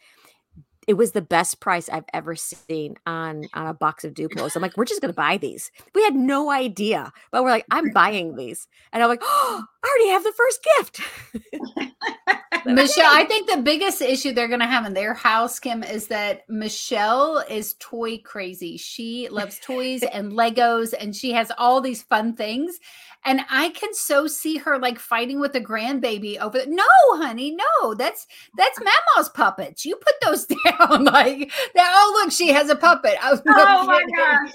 It 0.89 0.97
was 0.97 1.13
the 1.13 1.23
best 1.23 1.61
price 1.61 1.89
I've 1.89 2.07
ever 2.15 2.35
seen 2.35 2.97
on 3.07 3.45
on 3.55 3.67
a 3.69 3.75
box 3.75 4.05
of 4.05 4.15
Duplos. 4.15 4.57
I'm 4.57 4.63
like, 4.63 4.77
we're 4.77 4.87
just 4.87 5.03
gonna 5.03 5.13
buy 5.13 5.37
these. 5.37 5.71
We 5.95 6.03
had 6.03 6.17
no 6.17 6.51
idea, 6.51 7.13
but 7.31 7.45
we're 7.45 7.51
like, 7.51 7.67
I'm 7.71 7.91
buying 7.91 8.37
these, 8.37 8.67
and 8.93 9.03
I'm 9.03 9.09
like, 9.11 9.21
oh, 9.23 9.65
I 9.85 9.89
already 9.89 10.11
have 10.11 10.25
the 10.25 10.33
first 10.33 10.67
gift. 10.77 11.93
Michelle, 12.67 13.11
I 13.11 13.25
think 13.25 13.51
the 13.51 13.63
biggest 13.63 14.01
issue 14.01 14.33
they're 14.33 14.49
going 14.49 14.61
to 14.61 14.67
have 14.67 14.87
in 14.87 14.95
their 14.95 15.15
house, 15.15 15.59
Kim, 15.59 15.83
is 15.83 16.07
that 16.09 16.49
Michelle 16.49 17.39
is 17.49 17.75
toy 17.79 18.19
crazy. 18.19 18.77
She 18.77 19.29
loves 19.31 19.59
toys 19.61 20.03
and 20.13 20.33
Legos, 20.33 20.95
and 20.99 21.15
she 21.15 21.33
has 21.33 21.51
all 21.59 21.81
these 21.81 22.03
fun 22.03 22.35
things. 22.35 22.79
And 23.25 23.41
I 23.51 23.71
can 23.71 23.93
so 23.95 24.27
see 24.29 24.59
her 24.59 24.79
like 24.79 24.99
fighting 24.99 25.41
with 25.41 25.55
a 25.57 25.61
grandbaby 25.61 26.39
over. 26.39 26.61
No, 26.67 26.85
honey, 27.17 27.57
no, 27.57 27.95
that's 27.95 28.27
that's 28.57 28.79
Mama's 28.79 29.29
puppets. 29.31 29.85
You 29.85 29.97
put 29.97 30.15
those 30.23 30.47
down, 30.65 31.05
like 31.05 31.51
that. 31.75 31.93
Oh, 31.97 32.21
look, 32.23 32.33
she 32.33 32.49
has 32.49 32.71
a 32.71 32.77
puppet. 32.77 33.17
Oh, 33.23 33.85
my 33.87 34.05
gosh. 34.17 34.53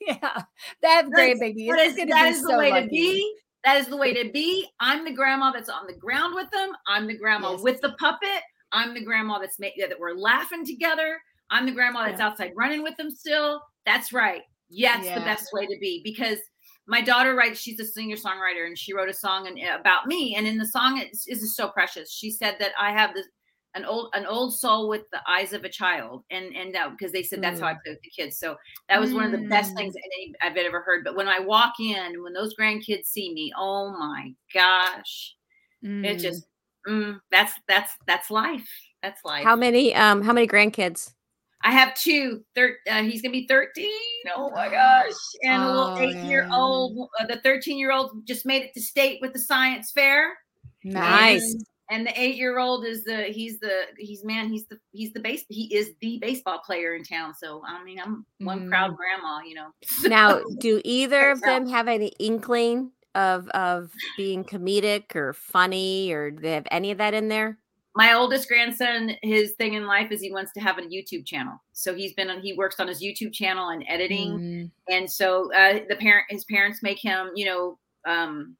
Yeah, 0.00 0.42
that 0.82 1.06
grandbaby 1.06 1.68
That 1.68 1.78
is 1.80 1.96
that 1.96 2.06
be 2.06 2.12
is 2.12 2.42
the 2.42 2.56
way 2.58 2.70
lucky. 2.70 2.86
to 2.86 2.90
be. 2.90 3.34
That 3.64 3.76
is 3.76 3.86
the 3.88 3.96
way 3.96 4.14
to 4.14 4.30
be. 4.30 4.66
I'm 4.80 5.04
the 5.04 5.12
grandma 5.12 5.50
that's 5.52 5.68
on 5.68 5.86
the 5.86 5.94
ground 5.94 6.34
with 6.34 6.50
them. 6.50 6.70
I'm 6.86 7.06
the 7.06 7.16
grandma 7.16 7.52
Yes. 7.52 7.62
with 7.62 7.80
the 7.80 7.92
puppet. 7.98 8.42
I'm 8.72 8.94
the 8.94 9.04
grandma 9.04 9.38
that's 9.38 9.58
made 9.58 9.74
that 9.78 9.98
we're 9.98 10.14
laughing 10.14 10.64
together. 10.64 11.20
I'm 11.50 11.66
the 11.66 11.72
grandma 11.72 12.06
that's 12.06 12.20
outside 12.20 12.52
running 12.56 12.82
with 12.82 12.96
them 12.96 13.10
still. 13.10 13.60
That's 13.84 14.12
right. 14.12 14.42
Yeah, 14.68 14.98
it's 15.00 15.08
the 15.08 15.20
best 15.20 15.52
way 15.52 15.66
to 15.66 15.76
be 15.80 16.00
because 16.04 16.38
my 16.86 17.00
daughter 17.00 17.34
writes. 17.34 17.60
She's 17.60 17.80
a 17.80 17.84
singer 17.84 18.16
songwriter 18.16 18.66
and 18.66 18.78
she 18.78 18.94
wrote 18.94 19.08
a 19.08 19.14
song 19.14 19.48
and, 19.48 19.58
about 19.78 20.06
me. 20.06 20.36
And 20.36 20.46
in 20.46 20.58
the 20.58 20.66
song, 20.66 20.98
it 20.98 21.10
is 21.12 21.26
is 21.26 21.56
so 21.56 21.68
precious. 21.68 22.12
She 22.12 22.30
said 22.30 22.56
that 22.60 22.72
I 22.80 22.92
have 22.92 23.14
this 23.14 23.26
an 23.74 23.84
old 23.84 24.10
an 24.14 24.26
old 24.26 24.58
soul 24.58 24.88
with 24.88 25.02
the 25.12 25.20
eyes 25.28 25.52
of 25.52 25.64
a 25.64 25.68
child, 25.68 26.24
and 26.30 26.54
and 26.56 26.74
that 26.74 26.90
because 26.90 27.12
they 27.12 27.22
said 27.22 27.42
that's 27.42 27.60
how 27.60 27.66
I 27.68 27.74
play 27.74 27.92
with 27.92 28.02
the 28.02 28.10
kids. 28.10 28.38
So 28.38 28.56
that 28.88 29.00
was 29.00 29.14
one 29.14 29.24
of 29.24 29.32
the 29.32 29.46
best 29.48 29.72
Mm. 29.74 29.76
things 29.76 29.94
I've 30.42 30.56
ever 30.56 30.80
heard. 30.80 31.04
But 31.04 31.16
when 31.16 31.28
I 31.28 31.38
walk 31.40 31.74
in, 31.78 32.22
when 32.22 32.32
those 32.32 32.54
grandkids 32.56 33.06
see 33.06 33.32
me, 33.32 33.52
oh 33.56 33.90
my 33.92 34.34
gosh, 34.52 35.36
it 35.82 36.18
Mm. 36.18 36.20
just 36.20 36.46
mm, 36.88 37.20
that's 37.30 37.54
that's 37.68 37.92
that's 38.06 38.30
life. 38.30 38.68
That's 39.02 39.24
life. 39.24 39.44
How 39.44 39.56
many 39.56 39.94
um 39.94 40.22
how 40.22 40.32
many 40.32 40.46
grandkids? 40.46 41.14
I 41.62 41.72
have 41.72 41.94
two. 41.94 42.42
Thir- 42.54 42.78
uh, 42.90 43.02
he's 43.02 43.20
gonna 43.22 43.32
be 43.32 43.46
thirteen. 43.46 43.90
Oh 44.34 44.50
my 44.50 44.68
gosh! 44.70 45.12
And 45.42 45.62
a 45.62 45.66
Oh, 45.66 45.70
little 45.70 45.94
eight-year-old. 45.98 47.10
Uh, 47.20 47.26
the 47.26 47.40
thirteen-year-old 47.42 48.26
just 48.26 48.46
made 48.46 48.62
it 48.62 48.72
to 48.74 48.80
state 48.80 49.20
with 49.20 49.32
the 49.34 49.38
science 49.38 49.92
fair. 49.92 50.38
Nice. 50.84 51.54
And, 51.90 52.06
the 52.06 52.20
eight-year-old 52.20 52.84
is 52.84 53.04
the 53.04 53.24
he's 53.24 53.58
the 53.58 53.82
he's 53.98 54.24
man 54.24 54.48
he's 54.48 54.66
the 54.66 54.78
he's 54.92 55.12
the 55.12 55.20
base 55.20 55.44
he 55.48 55.74
is 55.74 55.92
the 56.00 56.18
baseball 56.18 56.60
player 56.64 56.94
in 56.94 57.04
town. 57.04 57.34
So 57.34 57.62
I 57.66 57.82
mean 57.84 58.00
I'm 58.00 58.24
one 58.38 58.68
proud 58.68 58.92
Mm. 58.92 58.96
grandma, 58.96 59.40
you 59.46 59.54
know. 59.54 59.68
Now, 60.04 60.40
do 60.58 60.80
either 60.84 61.30
of 61.30 61.40
them 61.42 61.68
have 61.68 61.88
any 61.88 62.08
inkling 62.18 62.92
of 63.14 63.48
of 63.48 63.92
being 64.16 64.44
comedic 64.44 65.14
or 65.16 65.32
funny, 65.32 66.12
or 66.12 66.30
do 66.30 66.40
they 66.42 66.52
have 66.52 66.66
any 66.70 66.90
of 66.90 66.98
that 66.98 67.14
in 67.14 67.28
there? 67.28 67.58
my 67.96 68.12
oldest 68.12 68.48
grandson, 68.48 69.16
his 69.22 69.52
thing 69.52 69.74
in 69.74 69.84
life 69.84 70.12
is 70.12 70.20
he 70.20 70.30
wants 70.32 70.52
to 70.52 70.60
have 70.60 70.78
a 70.78 70.82
YouTube 70.82 71.26
channel. 71.26 71.60
So 71.72 71.94
he's 71.94 72.12
been 72.12 72.30
on, 72.30 72.40
he 72.40 72.52
works 72.52 72.78
on 72.78 72.86
his 72.86 73.02
YouTube 73.02 73.32
channel 73.32 73.70
and 73.70 73.84
editing. 73.88 74.38
Mm. 74.38 74.70
And 74.88 75.10
so 75.10 75.52
uh, 75.52 75.80
the 75.88 75.96
parent, 75.96 76.26
his 76.30 76.44
parents 76.44 76.82
make 76.82 76.98
him, 77.00 77.30
you 77.34 77.46
know, 77.46 77.78
um, 78.06 78.56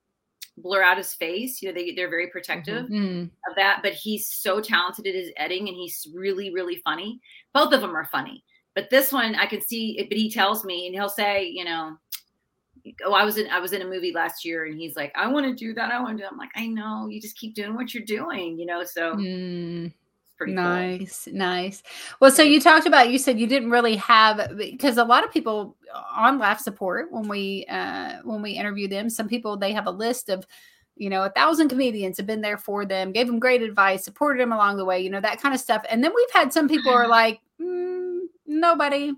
blur 0.62 0.82
out 0.82 0.98
his 0.98 1.14
face. 1.14 1.60
You 1.62 1.68
know, 1.68 1.74
they 1.74 1.92
they're 1.94 2.10
very 2.10 2.28
protective 2.28 2.86
Mm. 2.88 3.24
of 3.48 3.56
that. 3.56 3.80
But 3.82 3.92
he's 3.94 4.26
so 4.28 4.60
talented 4.60 5.06
at 5.06 5.14
his 5.14 5.30
editing, 5.36 5.68
and 5.68 5.76
he's 5.76 6.06
really 6.14 6.52
really 6.52 6.76
funny. 6.84 7.20
Both 7.54 7.72
of 7.72 7.80
them 7.80 7.96
are 7.96 8.04
funny, 8.06 8.44
but 8.74 8.90
this 8.90 9.12
one 9.12 9.34
I 9.34 9.46
can 9.46 9.60
see. 9.60 9.96
But 10.08 10.16
he 10.18 10.30
tells 10.30 10.64
me, 10.64 10.86
and 10.86 10.94
he'll 10.94 11.08
say, 11.08 11.46
you 11.46 11.64
know. 11.64 11.96
Oh, 13.04 13.12
I 13.12 13.24
was 13.24 13.36
in 13.36 13.46
I 13.50 13.58
was 13.60 13.74
in 13.74 13.82
a 13.82 13.86
movie 13.86 14.12
last 14.12 14.42
year, 14.42 14.64
and 14.64 14.78
he's 14.78 14.96
like, 14.96 15.12
"I 15.14 15.26
want 15.26 15.44
to 15.44 15.54
do 15.54 15.74
that. 15.74 15.92
I 15.92 16.00
want 16.00 16.12
to." 16.12 16.16
do 16.16 16.22
that." 16.22 16.32
I'm 16.32 16.38
like, 16.38 16.48
"I 16.56 16.66
know. 16.66 17.08
You 17.10 17.20
just 17.20 17.36
keep 17.36 17.54
doing 17.54 17.74
what 17.74 17.92
you're 17.92 18.04
doing, 18.04 18.58
you 18.58 18.64
know." 18.64 18.84
So 18.84 19.14
Mm. 19.16 19.92
Pretty 20.40 20.58
cool. 20.62 20.64
Nice, 20.64 21.28
nice. 21.30 21.82
Well, 22.18 22.30
so 22.30 22.42
you 22.42 22.60
talked 22.60 22.86
about 22.86 23.10
you 23.10 23.18
said 23.18 23.38
you 23.38 23.46
didn't 23.46 23.70
really 23.70 23.96
have 23.96 24.56
because 24.56 24.96
a 24.96 25.04
lot 25.04 25.22
of 25.22 25.30
people 25.30 25.76
on 26.16 26.38
Laugh 26.38 26.60
Support 26.60 27.12
when 27.12 27.28
we 27.28 27.66
uh 27.68 28.20
when 28.24 28.40
we 28.40 28.52
interview 28.52 28.88
them, 28.88 29.10
some 29.10 29.28
people 29.28 29.56
they 29.56 29.72
have 29.72 29.86
a 29.86 29.90
list 29.90 30.30
of 30.30 30.46
you 30.96 31.10
know 31.10 31.24
a 31.24 31.30
thousand 31.30 31.68
comedians 31.68 32.16
have 32.16 32.26
been 32.26 32.40
there 32.40 32.56
for 32.56 32.86
them, 32.86 33.12
gave 33.12 33.26
them 33.26 33.38
great 33.38 33.62
advice, 33.62 34.02
supported 34.02 34.40
them 34.40 34.52
along 34.52 34.78
the 34.78 34.84
way, 34.84 35.00
you 35.00 35.10
know 35.10 35.20
that 35.20 35.42
kind 35.42 35.54
of 35.54 35.60
stuff. 35.60 35.84
And 35.90 36.02
then 36.02 36.12
we've 36.14 36.32
had 36.32 36.52
some 36.52 36.68
people 36.68 36.92
are 36.92 37.08
like, 37.08 37.40
mm, 37.60 38.20
nobody. 38.46 39.12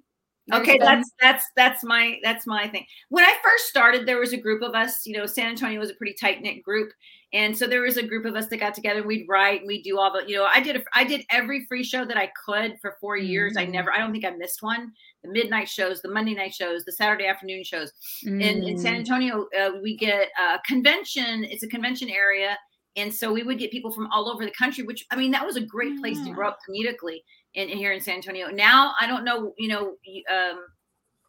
There's 0.49 0.63
Okay, 0.63 0.77
that's 0.77 1.09
that's 1.21 1.45
that's 1.55 1.85
my 1.85 2.19
that's 2.25 2.49
my 2.49 2.67
thing. 2.67 2.85
When 3.11 3.25
I 3.25 3.37
first 3.45 3.69
started, 3.69 4.07
there 4.07 4.19
was 4.19 4.33
a 4.33 4.37
group 4.37 4.61
of 4.63 4.75
us. 4.75 5.07
You 5.07 5.17
know, 5.17 5.27
San 5.27 5.47
Antonio 5.47 5.79
was 5.79 5.91
a 5.91 5.95
pretty 5.95 6.15
tight 6.15 6.43
knit 6.43 6.65
group, 6.65 6.93
and 7.33 7.57
so 7.57 7.67
there 7.67 7.81
was 7.81 7.97
a 7.97 8.03
group 8.07 8.25
of 8.27 8.37
us 8.37 8.47
that 8.49 8.59
got 8.59 8.75
together. 8.75 8.99
and 8.99 9.07
We'd 9.07 9.27
write, 9.29 9.61
and 9.61 9.67
we'd 9.67 9.83
do 9.83 9.99
all 9.99 10.13
the. 10.13 10.23
You 10.29 10.37
know, 10.37 10.49
I 10.53 10.61
did 10.61 10.77
a, 10.77 10.83
I 10.95 11.05
did 11.05 11.25
every 11.31 11.65
free 11.67 11.83
show 11.85 12.05
that 12.05 12.17
I 12.17 12.31
could 12.45 12.79
for 12.81 12.97
four 13.01 13.17
years. 13.17 13.57
I 13.57 13.65
never, 13.65 13.93
I 13.93 13.99
don't 13.99 14.13
think 14.13 14.25
I 14.25 14.31
missed 14.31 14.63
one. 14.63 14.93
The 15.23 15.31
midnight 15.31 15.69
shows, 15.69 16.03
the 16.03 16.11
Monday 16.11 16.35
night 16.35 16.53
shows, 16.55 16.85
the 16.85 16.93
Saturday 16.93 17.27
afternoon 17.27 17.65
shows. 17.65 17.93
In, 18.25 18.41
in 18.41 18.79
San 18.79 18.95
Mm. 18.95 18.99
Antonio, 18.99 19.47
uh, 19.59 19.71
we 19.83 19.97
get 19.97 20.29
a 20.39 20.59
convention. 20.67 21.45
It's 21.45 21.63
a 21.63 21.69
convention 21.69 22.11
area. 22.11 22.59
And 22.97 23.15
so 23.15 23.33
we 23.33 23.43
would 23.43 23.59
get 23.59 23.71
people 23.71 23.91
from 23.91 24.09
all 24.13 24.29
over 24.29 24.45
the 24.45 24.51
country, 24.51 24.85
which 24.85 25.07
I 25.11 25.17
mean, 25.17 25.31
that 25.31 25.47
was 25.47 25.57
a 25.57 25.63
great 25.63 25.99
place 26.01 26.21
to 26.25 26.31
grow 26.33 26.49
up 26.49 26.59
comedically 26.69 27.23
in, 27.55 27.71
in 27.71 27.79
here 27.79 27.93
in 27.93 28.01
San 28.03 28.17
Antonio. 28.17 28.49
Now 28.49 28.93
I 29.01 29.07
don't 29.07 29.25
know, 29.25 29.55
you 29.57 29.69
know, 29.69 29.95
um, 30.31 30.67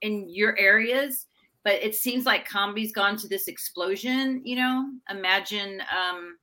in 0.01 0.27
your 0.27 0.59
areas, 0.59 1.27
but 1.63 1.73
it 1.81 1.95
seems 1.95 2.25
like 2.25 2.47
comedy's 2.47 2.91
gone 2.91 3.17
to 3.17 3.27
this 3.27 3.47
explosion. 3.47 4.41
You 4.43 4.57
know, 4.57 4.89
imagine, 5.09 5.81
um, 5.81 6.37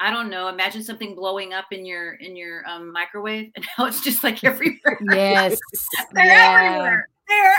I 0.00 0.10
don't 0.10 0.28
know, 0.30 0.48
imagine 0.48 0.82
something 0.82 1.14
blowing 1.14 1.52
up 1.54 1.66
in 1.72 1.86
your 1.86 2.14
in 2.14 2.36
your 2.36 2.66
um, 2.68 2.92
microwave, 2.92 3.50
and 3.56 3.66
now 3.78 3.86
it's 3.86 4.02
just 4.02 4.22
like 4.24 4.44
everywhere. 4.44 4.98
yes, 5.00 5.58
They're 6.12 6.26
yeah, 6.26 6.52
everywhere. 6.54 7.08
They're 7.28 7.56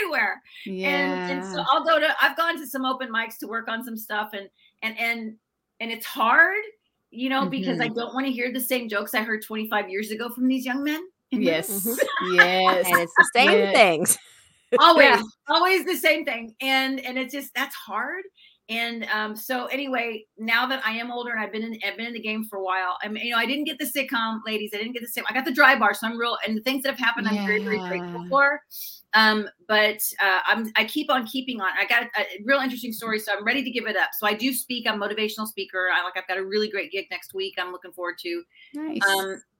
everywhere 0.00 0.42
yeah. 0.64 0.88
and, 0.88 1.30
and 1.30 1.44
so 1.44 1.62
I'll 1.70 1.84
go 1.84 1.98
to 1.98 2.08
I've 2.22 2.36
gone 2.36 2.56
to 2.58 2.66
some 2.66 2.84
open 2.86 3.10
mics 3.10 3.36
to 3.40 3.46
work 3.46 3.68
on 3.68 3.84
some 3.84 3.96
stuff 3.96 4.30
and 4.32 4.48
and 4.82 4.98
and 4.98 5.36
and 5.80 5.90
it's 5.90 6.06
hard, 6.06 6.62
you 7.10 7.28
know, 7.28 7.46
because 7.46 7.80
I 7.80 7.84
Mm-hmm. 7.86 7.94
don't 7.98 8.14
want 8.14 8.26
to 8.26 8.32
hear 8.32 8.52
the 8.52 8.60
same 8.60 8.88
jokes 8.88 9.14
I 9.14 9.22
heard 9.22 9.42
25 9.44 9.90
years 9.90 10.10
ago 10.10 10.28
from 10.30 10.48
these 10.48 10.64
young 10.64 10.82
men. 10.84 11.02
yes, 11.30 11.98
yes, 12.22 12.86
and 12.86 13.00
it's 13.00 13.14
the 13.14 13.24
same 13.34 13.58
Yeah. 13.60 13.72
things. 13.72 14.18
Always, 14.78 15.06
Yeah. 15.06 15.22
always 15.48 15.84
the 15.84 15.96
same 15.96 16.24
thing. 16.24 16.54
And 16.60 17.00
and 17.00 17.18
it's 17.18 17.32
just 17.32 17.52
that's 17.54 17.74
hard. 17.74 18.22
And 18.68 19.04
um, 19.12 19.34
so 19.34 19.66
anyway, 19.66 20.24
now 20.38 20.64
that 20.66 20.80
I 20.86 20.92
am 20.92 21.10
older 21.10 21.32
and 21.32 21.40
I've 21.40 21.50
been 21.50 21.64
in 21.64 21.78
I've 21.84 21.96
been 21.96 22.06
in 22.06 22.12
the 22.12 22.20
game 22.20 22.44
for 22.44 22.60
a 22.60 22.62
while, 22.62 22.96
I 23.02 23.08
mean, 23.08 23.24
you 23.24 23.32
know, 23.32 23.38
I 23.38 23.46
didn't 23.46 23.64
get 23.64 23.78
the 23.78 23.84
sitcom, 23.84 24.38
ladies. 24.46 24.70
I 24.72 24.76
didn't 24.76 24.92
get 24.92 25.02
the 25.02 25.08
same. 25.08 25.24
I 25.28 25.34
got 25.34 25.44
the 25.44 25.52
dry 25.52 25.76
bar, 25.76 25.92
so 25.92 26.06
I'm 26.06 26.16
real. 26.16 26.36
And 26.46 26.56
the 26.56 26.62
things 26.62 26.84
that 26.84 26.90
have 26.90 26.98
happened, 26.98 27.26
I'm 27.26 27.34
very 27.44 27.62
very 27.64 27.80
grateful 27.88 28.24
for. 28.28 28.60
Um, 29.12 29.48
but 29.66 30.00
uh, 30.22 30.38
I'm 30.46 30.70
I 30.76 30.84
keep 30.84 31.10
on 31.10 31.26
keeping 31.26 31.60
on. 31.60 31.70
I 31.76 31.84
got 31.84 32.04
a, 32.04 32.20
a 32.20 32.24
real 32.44 32.60
interesting 32.60 32.92
story, 32.92 33.18
so 33.18 33.32
I'm 33.36 33.44
ready 33.44 33.64
to 33.64 33.70
give 33.70 33.86
it 33.86 33.96
up. 33.96 34.10
So 34.16 34.26
I 34.28 34.34
do 34.34 34.52
speak. 34.52 34.88
I'm 34.88 35.02
a 35.02 35.08
motivational 35.08 35.48
speaker. 35.48 35.88
I 35.92 36.04
like 36.04 36.16
I've 36.16 36.28
got 36.28 36.38
a 36.38 36.44
really 36.44 36.70
great 36.70 36.92
gig 36.92 37.06
next 37.10 37.34
week. 37.34 37.54
I'm 37.58 37.72
looking 37.72 37.92
forward 37.92 38.18
to. 38.22 38.42
nice. 38.74 39.00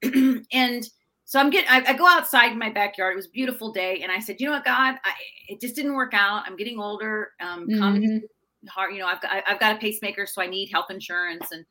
Um, 0.04 0.44
and 0.52 0.88
so 1.30 1.38
I'm 1.38 1.48
getting, 1.48 1.70
I, 1.70 1.84
I 1.86 1.92
go 1.92 2.08
outside 2.08 2.50
in 2.50 2.58
my 2.58 2.70
backyard. 2.70 3.12
It 3.12 3.16
was 3.16 3.26
a 3.26 3.30
beautiful 3.30 3.70
day. 3.70 4.00
And 4.02 4.10
I 4.10 4.18
said, 4.18 4.40
you 4.40 4.46
know 4.46 4.52
what, 4.52 4.64
God, 4.64 4.96
I, 5.04 5.12
it 5.46 5.60
just 5.60 5.76
didn't 5.76 5.94
work 5.94 6.12
out. 6.12 6.42
I'm 6.44 6.56
getting 6.56 6.80
older. 6.80 7.30
Um, 7.40 7.68
comedy's 7.78 8.22
hard. 8.68 8.92
You 8.92 8.98
know, 8.98 9.06
I've 9.06 9.20
got, 9.20 9.30
I- 9.30 9.44
I've 9.46 9.60
got 9.60 9.76
a 9.76 9.78
pacemaker, 9.78 10.26
so 10.26 10.42
I 10.42 10.48
need 10.48 10.70
health 10.72 10.86
insurance. 10.90 11.46
And 11.52 11.64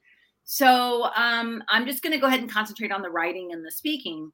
so 0.45 1.10
um, 1.13 1.62
I'm 1.67 1.86
just 1.86 2.02
going 2.02 2.13
to 2.13 2.19
go 2.19 2.28
ahead 2.28 2.39
and 2.39 2.50
concentrate 2.50 2.93
on 2.93 3.02
the 3.02 3.10
writing 3.10 3.50
and 3.52 3.65
the 3.65 3.72
speaking 3.72 4.32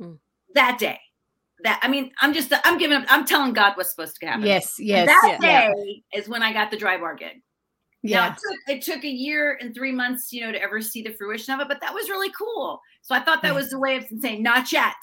Hmm. 0.00 0.14
that 0.54 0.80
day. 0.80 0.98
That, 1.62 1.78
I 1.84 1.86
mean, 1.86 2.10
I'm 2.20 2.34
just, 2.34 2.52
I'm 2.64 2.76
giving 2.76 2.96
up, 2.96 3.04
I'm 3.08 3.24
telling 3.26 3.52
God 3.52 3.74
what's 3.76 3.90
supposed 3.90 4.16
to 4.18 4.26
happen. 4.26 4.48
yes, 4.48 4.80
And 4.80 4.88
yes, 4.88 5.06
that 5.06 5.38
yeah, 5.40 5.72
day 5.72 6.02
is 6.12 6.28
when 6.28 6.42
I 6.42 6.52
got 6.52 6.72
the 6.72 6.76
dry 6.76 6.98
bar 6.98 7.14
gig. 7.14 7.40
Now, 8.02 8.10
yeah. 8.10 8.32
it 8.32 8.38
took, 8.38 8.76
it 8.76 8.82
took 8.82 9.04
a 9.04 9.08
year 9.10 9.58
and 9.60 9.74
three 9.74 9.92
months, 9.92 10.32
you 10.32 10.40
know, 10.40 10.52
to 10.52 10.60
ever 10.62 10.80
see 10.80 11.02
the 11.02 11.12
fruition 11.12 11.52
of 11.54 11.60
it, 11.60 11.68
but 11.68 11.80
that 11.82 11.92
was 11.92 12.08
really 12.08 12.30
cool. 12.30 12.80
So 13.02 13.14
I 13.14 13.20
thought 13.20 13.42
that 13.42 13.54
was 13.54 13.70
the 13.70 13.78
way 13.78 13.96
of 13.96 14.04
saying, 14.20 14.42
not 14.42 14.72
yet. 14.72 14.94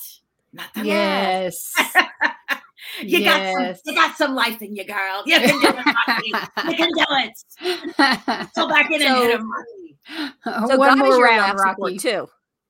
Not 0.53 0.65
that 0.73 0.85
Yes. 0.85 1.73
you 3.03 3.23
got 3.23 3.53
some, 3.53 3.75
you 3.85 3.93
got 3.95 4.17
some 4.17 4.33
life 4.35 4.61
in 4.61 4.75
you, 4.75 4.83
girl. 4.85 5.21
You 5.25 5.39
can 5.39 5.61
do 5.61 5.67
it. 5.67 5.85
Rocky. 6.07 6.71
you 6.71 6.75
can 6.75 6.89
do 6.91 7.05
it. 7.09 8.49
Go 8.55 8.67
back 8.67 8.89
in 8.91 9.01
So- 9.01 9.07
and 9.07 9.17
hit 9.17 9.31
him, 9.39 9.51
Rocky. 9.51 10.67
So 10.69 10.77
One 10.77 10.97
God 10.99 11.07
is 11.07 11.17
your 11.17 11.23
round, 11.25 11.57
laugh 11.59 11.69
support 11.75 11.99
too, 11.99 12.27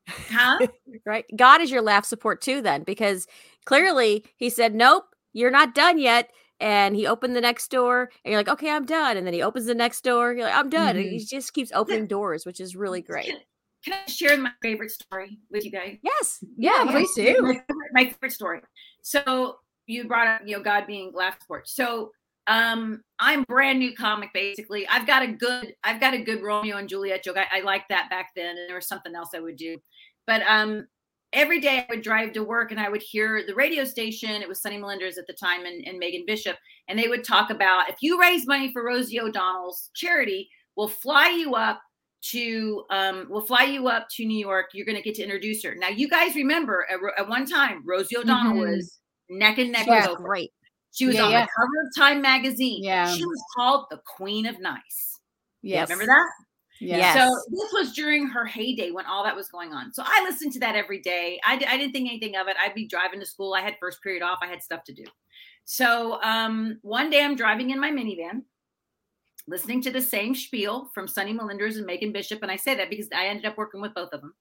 Huh? 0.10 0.68
right? 1.06 1.26
God 1.36 1.62
is 1.62 1.70
your 1.70 1.82
laugh 1.84 2.04
support 2.04 2.42
too, 2.42 2.62
then, 2.62 2.84
because 2.84 3.28
clearly 3.66 4.26
He 4.38 4.50
said, 4.50 4.74
"Nope, 4.74 5.06
you're 5.34 5.52
not 5.52 5.76
done 5.76 6.00
yet." 6.00 6.32
And 6.60 6.96
he 6.96 7.06
opened 7.06 7.36
the 7.36 7.42
next 7.42 7.70
door, 7.70 8.10
and 8.26 8.32
you're 8.32 8.40
like, 8.40 8.50
"Okay, 8.50 8.72
I'm 8.72 8.86
done." 8.86 9.18
And 9.18 9.28
then 9.28 9.34
he 9.34 9.44
opens 9.44 9.66
the 9.68 9.76
next 9.76 10.04
door, 10.04 10.34
you're 10.34 10.46
like, 10.46 10.56
"I'm 10.56 10.70
done." 10.70 10.96
And 10.96 11.06
he 11.06 11.20
just 11.20 11.54
keeps 11.54 11.72
opening 11.74 12.08
doors, 12.08 12.46
which 12.46 12.60
is 12.60 12.76
really 12.76 13.02
great. 13.02 13.34
Can, 13.86 13.94
I 13.94 14.10
share 14.10 14.36
my 14.38 14.52
favorite 14.62 14.92
story 14.92 15.38
with 15.52 15.64
you 15.64 15.72
guys? 15.72 15.98
Yes, 16.02 16.44
Yeah, 16.58 16.84
yeah, 16.84 16.92
please 16.92 17.14
do. 17.16 17.24
favorite, 17.24 17.64
my 17.94 18.06
favorite 18.06 18.32
story. 18.32 18.62
So 19.04 19.58
you 19.86 20.08
brought 20.08 20.28
up, 20.28 20.42
you 20.46 20.58
know, 20.58 20.64
God 20.64 20.88
being 20.88 21.12
laugh 21.14 21.40
support. 21.40 21.70
So 21.70 22.12
um, 22.48 23.02
I'm 23.20 23.44
brand 23.44 23.80
new 23.80 23.96
comic 23.96 24.30
basically. 24.34 24.88
I've 24.88 25.06
got 25.08 25.22
a 25.22 25.28
good, 25.28 25.76
I've 25.84 26.00
got 26.00 26.14
a 26.14 26.22
good 26.22 26.42
Romeo 26.42 26.78
and 26.78 26.90
Juliet 26.90 27.24
joke. 27.24 27.38
I, 27.38 27.60
I 27.60 27.62
liked 27.62 27.90
that 27.90 28.10
back 28.10 28.32
then, 28.36 28.58
and 28.58 28.68
there 28.68 28.76
was 28.76 28.88
something 28.88 29.14
else 29.16 29.30
I 29.36 29.40
would 29.40 29.58
do. 29.58 29.78
But 30.26 30.42
um, 30.48 30.88
every 31.34 31.60
day 31.60 31.80
I 31.80 31.86
would 31.90 32.02
drive 32.02 32.32
to 32.34 32.44
work 32.44 32.72
and 32.72 32.80
I 32.80 32.90
would 32.90 33.02
hear 33.02 33.44
the 33.46 33.56
radio 33.56 33.84
station. 33.84 34.42
It 34.42 34.48
was 34.48 34.62
Sonny 34.62 34.78
Melendrez 34.78 35.18
at 35.18 35.28
the 35.28 35.34
time 35.34 35.66
and, 35.66 35.86
and 35.86 36.00
Megan 36.00 36.24
Bishop, 36.26 36.56
and 36.88 36.98
they 36.98 37.08
would 37.08 37.24
talk 37.24 37.50
about 37.50 37.90
if 37.90 37.96
you 38.02 38.20
raise 38.20 38.48
money 38.48 38.72
for 38.72 38.84
Rosie 38.84 39.20
O'Donnell's 39.20 39.90
charity, 39.96 40.50
we'll 40.76 40.88
fly 40.88 41.30
you 41.30 41.56
up 41.56 41.82
to 42.32 42.84
um 42.90 43.28
we'll 43.30 43.42
fly 43.46 43.64
you 43.64 43.88
up 43.88 44.08
to 44.16 44.26
New 44.26 44.38
York. 44.40 44.68
You're 44.74 44.86
going 44.86 44.98
to 44.98 45.04
get 45.04 45.16
to 45.16 45.24
introduce 45.24 45.64
her. 45.64 45.76
Now 45.76 45.90
you 45.90 46.10
guys 46.10 46.36
remember 46.36 46.86
at, 46.92 47.00
at 47.20 47.30
one 47.30 47.46
time 47.46 47.84
Rosie 47.86 48.18
O'Donnell 48.18 48.56
Mhm. 48.64 48.76
was 48.78 49.00
neck 49.30 49.58
and 49.60 49.72
neck 49.72 49.86
Yeah. 49.88 50.08
with 50.10 50.18
Oprah. 50.20 50.24
great. 50.24 50.52
She 50.94 51.06
was 51.06 51.16
Yeah, 51.16 51.24
on 51.26 51.32
yeah. 51.32 51.46
the 51.46 51.50
cover 51.56 51.82
of 51.88 51.96
Time 51.96 52.22
magazine. 52.22 52.84
Yeah. 52.84 53.14
She 53.14 53.24
was 53.24 53.42
called 53.56 53.86
the 53.92 54.02
Queen 54.18 54.46
of 54.48 54.60
Nice. 54.60 55.20
Yes. 55.62 55.90
Remember 55.90 56.08
that? 56.08 56.26
Yes. 56.80 57.16
So 57.16 57.42
this 57.50 57.74
was 57.74 57.94
during 57.94 58.28
her 58.28 58.46
heyday 58.46 58.92
when 58.92 59.06
all 59.06 59.24
that 59.24 59.36
was 59.36 59.48
going 59.48 59.74
on. 59.74 59.94
So 59.94 60.04
I 60.06 60.24
listened 60.24 60.54
to 60.54 60.60
that 60.60 60.76
every 60.76 61.00
day. 61.00 61.40
I, 61.46 61.58
d- 61.58 61.66
I 61.66 61.78
didn't 61.78 61.94
think 61.94 62.10
anything 62.10 62.36
of 62.36 62.48
it. 62.48 62.56
I'd 62.62 62.76
be 62.76 62.88
driving 62.88 63.20
to 63.20 63.26
school. 63.26 63.54
I 63.54 63.62
had 63.62 63.76
first 63.80 64.02
period 64.04 64.22
off. 64.22 64.40
I 64.42 64.48
had 64.48 64.62
stuff 64.62 64.84
to 64.86 64.94
do. 64.94 65.04
So 65.66 66.22
um, 66.22 66.78
one 66.82 67.10
day 67.10 67.24
I'm 67.24 67.36
driving 67.36 67.72
in 67.72 67.80
my 67.80 67.92
minivan, 67.92 68.44
listening 69.48 69.82
to 69.82 69.92
the 69.92 70.02
same 70.02 70.34
spiel 70.34 70.90
from 70.94 71.08
Sonny 71.08 71.34
Melendrez 71.34 71.78
and 71.78 71.86
Megan 71.86 72.12
Bishop. 72.14 72.42
And 72.42 72.52
I 72.52 72.56
say 72.56 72.76
that 72.76 72.90
because 72.90 73.08
I 73.14 73.28
ended 73.28 73.46
up 73.46 73.58
working 73.58 73.82
with 73.82 73.94
both 73.94 74.14
of 74.14 74.22
them. 74.22 74.34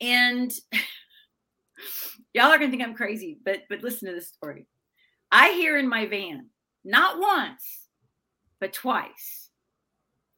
And 0.00 0.52
y'all 2.34 2.46
are 2.46 2.58
gonna 2.58 2.70
think 2.70 2.82
I'm 2.82 2.94
crazy, 2.94 3.38
but 3.44 3.62
but 3.70 3.82
listen 3.82 4.08
to 4.08 4.14
this 4.14 4.28
story. 4.28 4.66
I 5.32 5.52
hear 5.52 5.78
in 5.78 5.88
my 5.88 6.06
van, 6.06 6.50
not 6.84 7.18
once, 7.18 7.86
but 8.60 8.72
twice, 8.72 9.39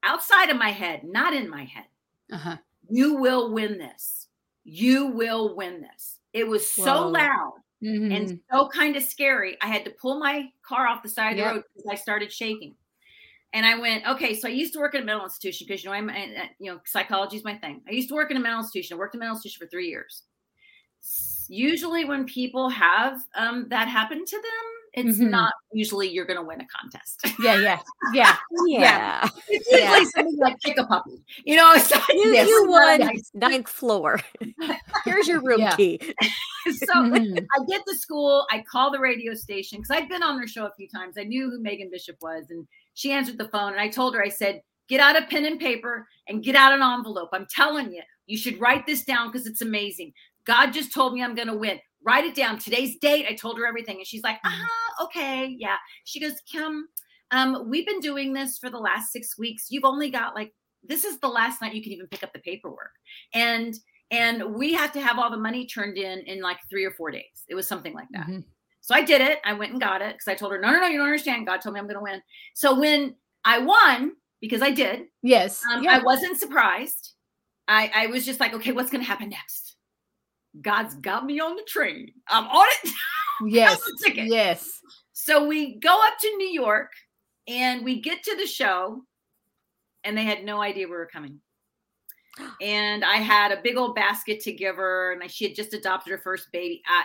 outside 0.02 0.50
of 0.50 0.56
my 0.56 0.70
head, 0.70 1.04
not 1.04 1.34
in 1.34 1.48
my 1.48 1.64
head 1.64 1.84
uh-huh. 2.32 2.56
you 2.88 3.14
will 3.14 3.52
win 3.52 3.78
this. 3.78 4.28
You 4.64 5.08
will 5.08 5.54
win 5.56 5.82
this. 5.82 6.18
It 6.32 6.46
was 6.46 6.70
so 6.70 7.04
Whoa. 7.04 7.08
loud 7.08 7.52
Mhm. 7.82 8.16
and 8.16 8.40
so 8.50 8.68
kind 8.68 8.96
of 8.96 9.02
scary. 9.02 9.56
I 9.60 9.66
had 9.66 9.84
to 9.84 9.90
pull 9.90 10.18
my 10.18 10.50
car 10.62 10.86
off 10.86 11.02
the 11.02 11.08
side 11.08 11.32
of 11.32 11.36
the 11.38 11.44
road 11.44 11.64
because 11.74 11.90
I 11.90 11.96
started 11.96 12.32
shaking. 12.32 12.76
And 13.54 13.66
I 13.66 13.78
went, 13.78 14.06
okay, 14.08 14.34
so 14.34 14.48
I 14.48 14.52
used 14.52 14.72
to 14.74 14.78
work 14.78 14.94
in 14.94 15.02
a 15.02 15.04
mental 15.04 15.24
institution 15.24 15.66
because 15.66 15.84
you 15.84 15.90
know 15.90 15.96
I'm, 15.96 16.08
uh, 16.08 16.12
uh, 16.12 16.46
you 16.58 16.72
know, 16.72 16.80
psychology 16.86 17.36
is 17.36 17.44
my 17.44 17.58
thing. 17.58 17.82
I 17.86 17.90
used 17.90 18.08
to 18.08 18.14
work 18.14 18.30
in 18.30 18.36
a 18.36 18.40
mental 18.40 18.60
institution. 18.60 18.94
I 18.94 18.98
worked 18.98 19.14
in 19.14 19.18
a 19.18 19.22
mental 19.22 19.36
institution 19.36 19.66
for 19.66 19.70
three 19.70 19.88
years. 19.88 20.22
Usually, 21.52 22.06
when 22.06 22.24
people 22.24 22.70
have 22.70 23.20
um, 23.34 23.66
that 23.68 23.86
happen 23.86 24.24
to 24.24 24.36
them, 24.36 24.66
it's 24.94 25.18
Mhm. 25.18 25.28
not 25.30 25.52
usually 25.72 26.08
you're 26.08 26.24
going 26.24 26.38
to 26.38 26.42
win 26.46 26.62
a 26.62 26.66
contest. 26.66 27.20
Yeah, 27.44 27.56
yeah, 27.60 27.78
yeah. 28.14 28.36
Yeah. 28.66 29.28
it's 29.48 29.70
usually 29.70 29.98
Yeah. 30.00 30.04
something 30.14 30.36
like 30.38 30.58
kick 30.60 30.78
a 30.78 30.86
puppy. 30.86 31.22
You 31.44 31.56
know, 31.56 31.66
like, 31.74 32.08
You, 32.08 32.32
Yes. 32.32 32.48
you 32.48 32.66
won 32.70 33.00
Nice. 33.00 33.30
ninth 33.34 33.68
floor. 33.68 34.18
Here's 35.04 35.28
your 35.28 35.42
room 35.42 35.60
Yeah. 35.60 35.76
key. 35.76 35.98
so 36.86 36.94
Mhm. 36.94 37.38
I 37.54 37.58
get 37.68 37.82
to 37.86 37.94
school, 37.96 38.46
I 38.50 38.62
call 38.62 38.90
the 38.90 38.98
radio 39.00 39.34
station 39.34 39.78
because 39.80 39.90
I'd 39.94 40.08
been 40.08 40.22
on 40.22 40.36
their 40.38 40.46
show 40.48 40.64
a 40.64 40.72
few 40.74 40.88
times. 40.88 41.18
I 41.18 41.24
knew 41.24 41.50
who 41.50 41.60
Megan 41.60 41.90
Bishop 41.90 42.16
was, 42.22 42.46
and 42.48 42.66
she 42.94 43.12
answered 43.12 43.36
the 43.36 43.48
phone. 43.48 43.72
And 43.72 43.80
I 43.80 43.88
told 43.88 44.14
her, 44.14 44.22
I 44.22 44.30
said, 44.30 44.62
get 44.88 45.00
out 45.00 45.16
a 45.22 45.26
pen 45.26 45.44
and 45.44 45.60
paper 45.60 46.06
and 46.28 46.42
get 46.42 46.54
out 46.54 46.72
an 46.72 46.82
envelope. 46.82 47.28
I'm 47.34 47.46
telling 47.54 47.92
you, 47.92 48.02
you 48.26 48.36
should 48.38 48.60
write 48.60 48.86
this 48.86 49.04
down 49.04 49.30
because 49.30 49.46
it's 49.46 49.62
amazing. 49.62 50.12
God 50.46 50.72
just 50.72 50.92
told 50.92 51.14
me 51.14 51.22
I'm 51.22 51.34
going 51.34 51.48
to 51.48 51.56
win. 51.56 51.78
Write 52.04 52.24
it 52.24 52.34
down. 52.34 52.58
Today's 52.58 52.98
date. 52.98 53.26
I 53.28 53.34
told 53.34 53.58
her 53.58 53.66
everything. 53.66 53.98
And 53.98 54.06
she's 54.06 54.22
like, 54.24 54.36
uh 54.44 54.50
huh, 54.50 55.04
okay, 55.04 55.54
yeah. 55.58 55.76
She 56.04 56.18
goes, 56.20 56.32
Kim, 56.50 56.88
um, 57.30 57.68
we've 57.68 57.86
been 57.86 58.00
doing 58.00 58.32
this 58.32 58.58
for 58.58 58.70
the 58.70 58.78
last 58.78 59.12
six 59.12 59.38
weeks. 59.38 59.66
You've 59.70 59.84
only 59.84 60.10
got 60.10 60.34
like, 60.34 60.52
this 60.82 61.04
is 61.04 61.20
the 61.20 61.28
last 61.28 61.62
night 61.62 61.74
you 61.74 61.82
can 61.82 61.92
even 61.92 62.08
pick 62.08 62.24
up 62.24 62.32
the 62.32 62.40
paperwork. 62.40 62.90
And 63.34 63.74
and 64.10 64.54
we 64.54 64.74
have 64.74 64.92
to 64.92 65.00
have 65.00 65.18
all 65.18 65.30
the 65.30 65.38
money 65.38 65.66
turned 65.66 65.96
in 65.96 66.18
in 66.20 66.42
like 66.42 66.58
three 66.68 66.84
or 66.84 66.90
four 66.90 67.10
days. 67.10 67.44
It 67.48 67.54
was 67.54 67.66
something 67.66 67.94
like 67.94 68.08
that. 68.12 68.26
Mhm. 68.26 68.44
So 68.82 68.94
I 68.94 69.02
did 69.02 69.20
it. 69.22 69.38
I 69.44 69.52
went 69.54 69.70
and 69.72 69.80
got 69.80 70.02
it 70.02 70.14
because 70.14 70.26
I 70.28 70.34
told 70.34 70.52
her, 70.52 70.60
no, 70.60 70.70
no, 70.72 70.80
no, 70.80 70.86
you 70.88 70.98
don't 70.98 71.06
understand. 71.06 71.46
God 71.46 71.60
told 71.62 71.74
me 71.74 71.80
I'm 71.80 71.86
going 71.86 71.96
to 71.96 72.02
win. 72.02 72.20
So 72.54 72.78
when 72.78 73.14
I 73.44 73.60
won, 73.60 74.12
because 74.40 74.60
I 74.60 74.70
did, 74.72 75.02
Yes. 75.22 75.62
um, 75.72 75.84
yeah. 75.84 75.92
I 75.92 76.02
wasn't 76.02 76.36
surprised. 76.36 77.12
I, 77.68 77.90
I 77.94 78.06
was 78.08 78.26
just 78.26 78.40
like, 78.40 78.52
okay, 78.54 78.72
what's 78.72 78.90
going 78.90 79.02
to 79.02 79.06
happen 79.08 79.28
next? 79.30 79.71
God's 80.60 80.94
got 80.96 81.24
me 81.24 81.40
on 81.40 81.56
the 81.56 81.62
train. 81.62 82.12
I'm 82.28 82.44
on 82.44 82.66
it. 82.84 82.92
yes. 83.46 83.80
Yes. 84.14 84.80
So 85.12 85.46
we 85.46 85.78
go 85.78 86.00
up 86.06 86.18
to 86.20 86.36
New 86.36 86.48
York 86.48 86.90
and 87.48 87.84
we 87.84 88.00
get 88.00 88.22
to 88.24 88.36
the 88.36 88.46
show, 88.46 89.02
and 90.04 90.16
they 90.16 90.24
had 90.24 90.44
no 90.44 90.60
idea 90.60 90.86
we 90.86 90.92
were 90.92 91.08
coming. 91.12 91.40
And 92.62 93.04
I 93.04 93.16
had 93.16 93.52
a 93.52 93.60
big 93.62 93.76
old 93.76 93.94
basket 93.94 94.40
to 94.40 94.52
give 94.52 94.76
her, 94.76 95.12
and 95.12 95.30
she 95.30 95.44
had 95.44 95.54
just 95.54 95.74
adopted 95.74 96.12
her 96.12 96.18
first 96.18 96.48
baby. 96.50 96.82
I, 96.88 97.04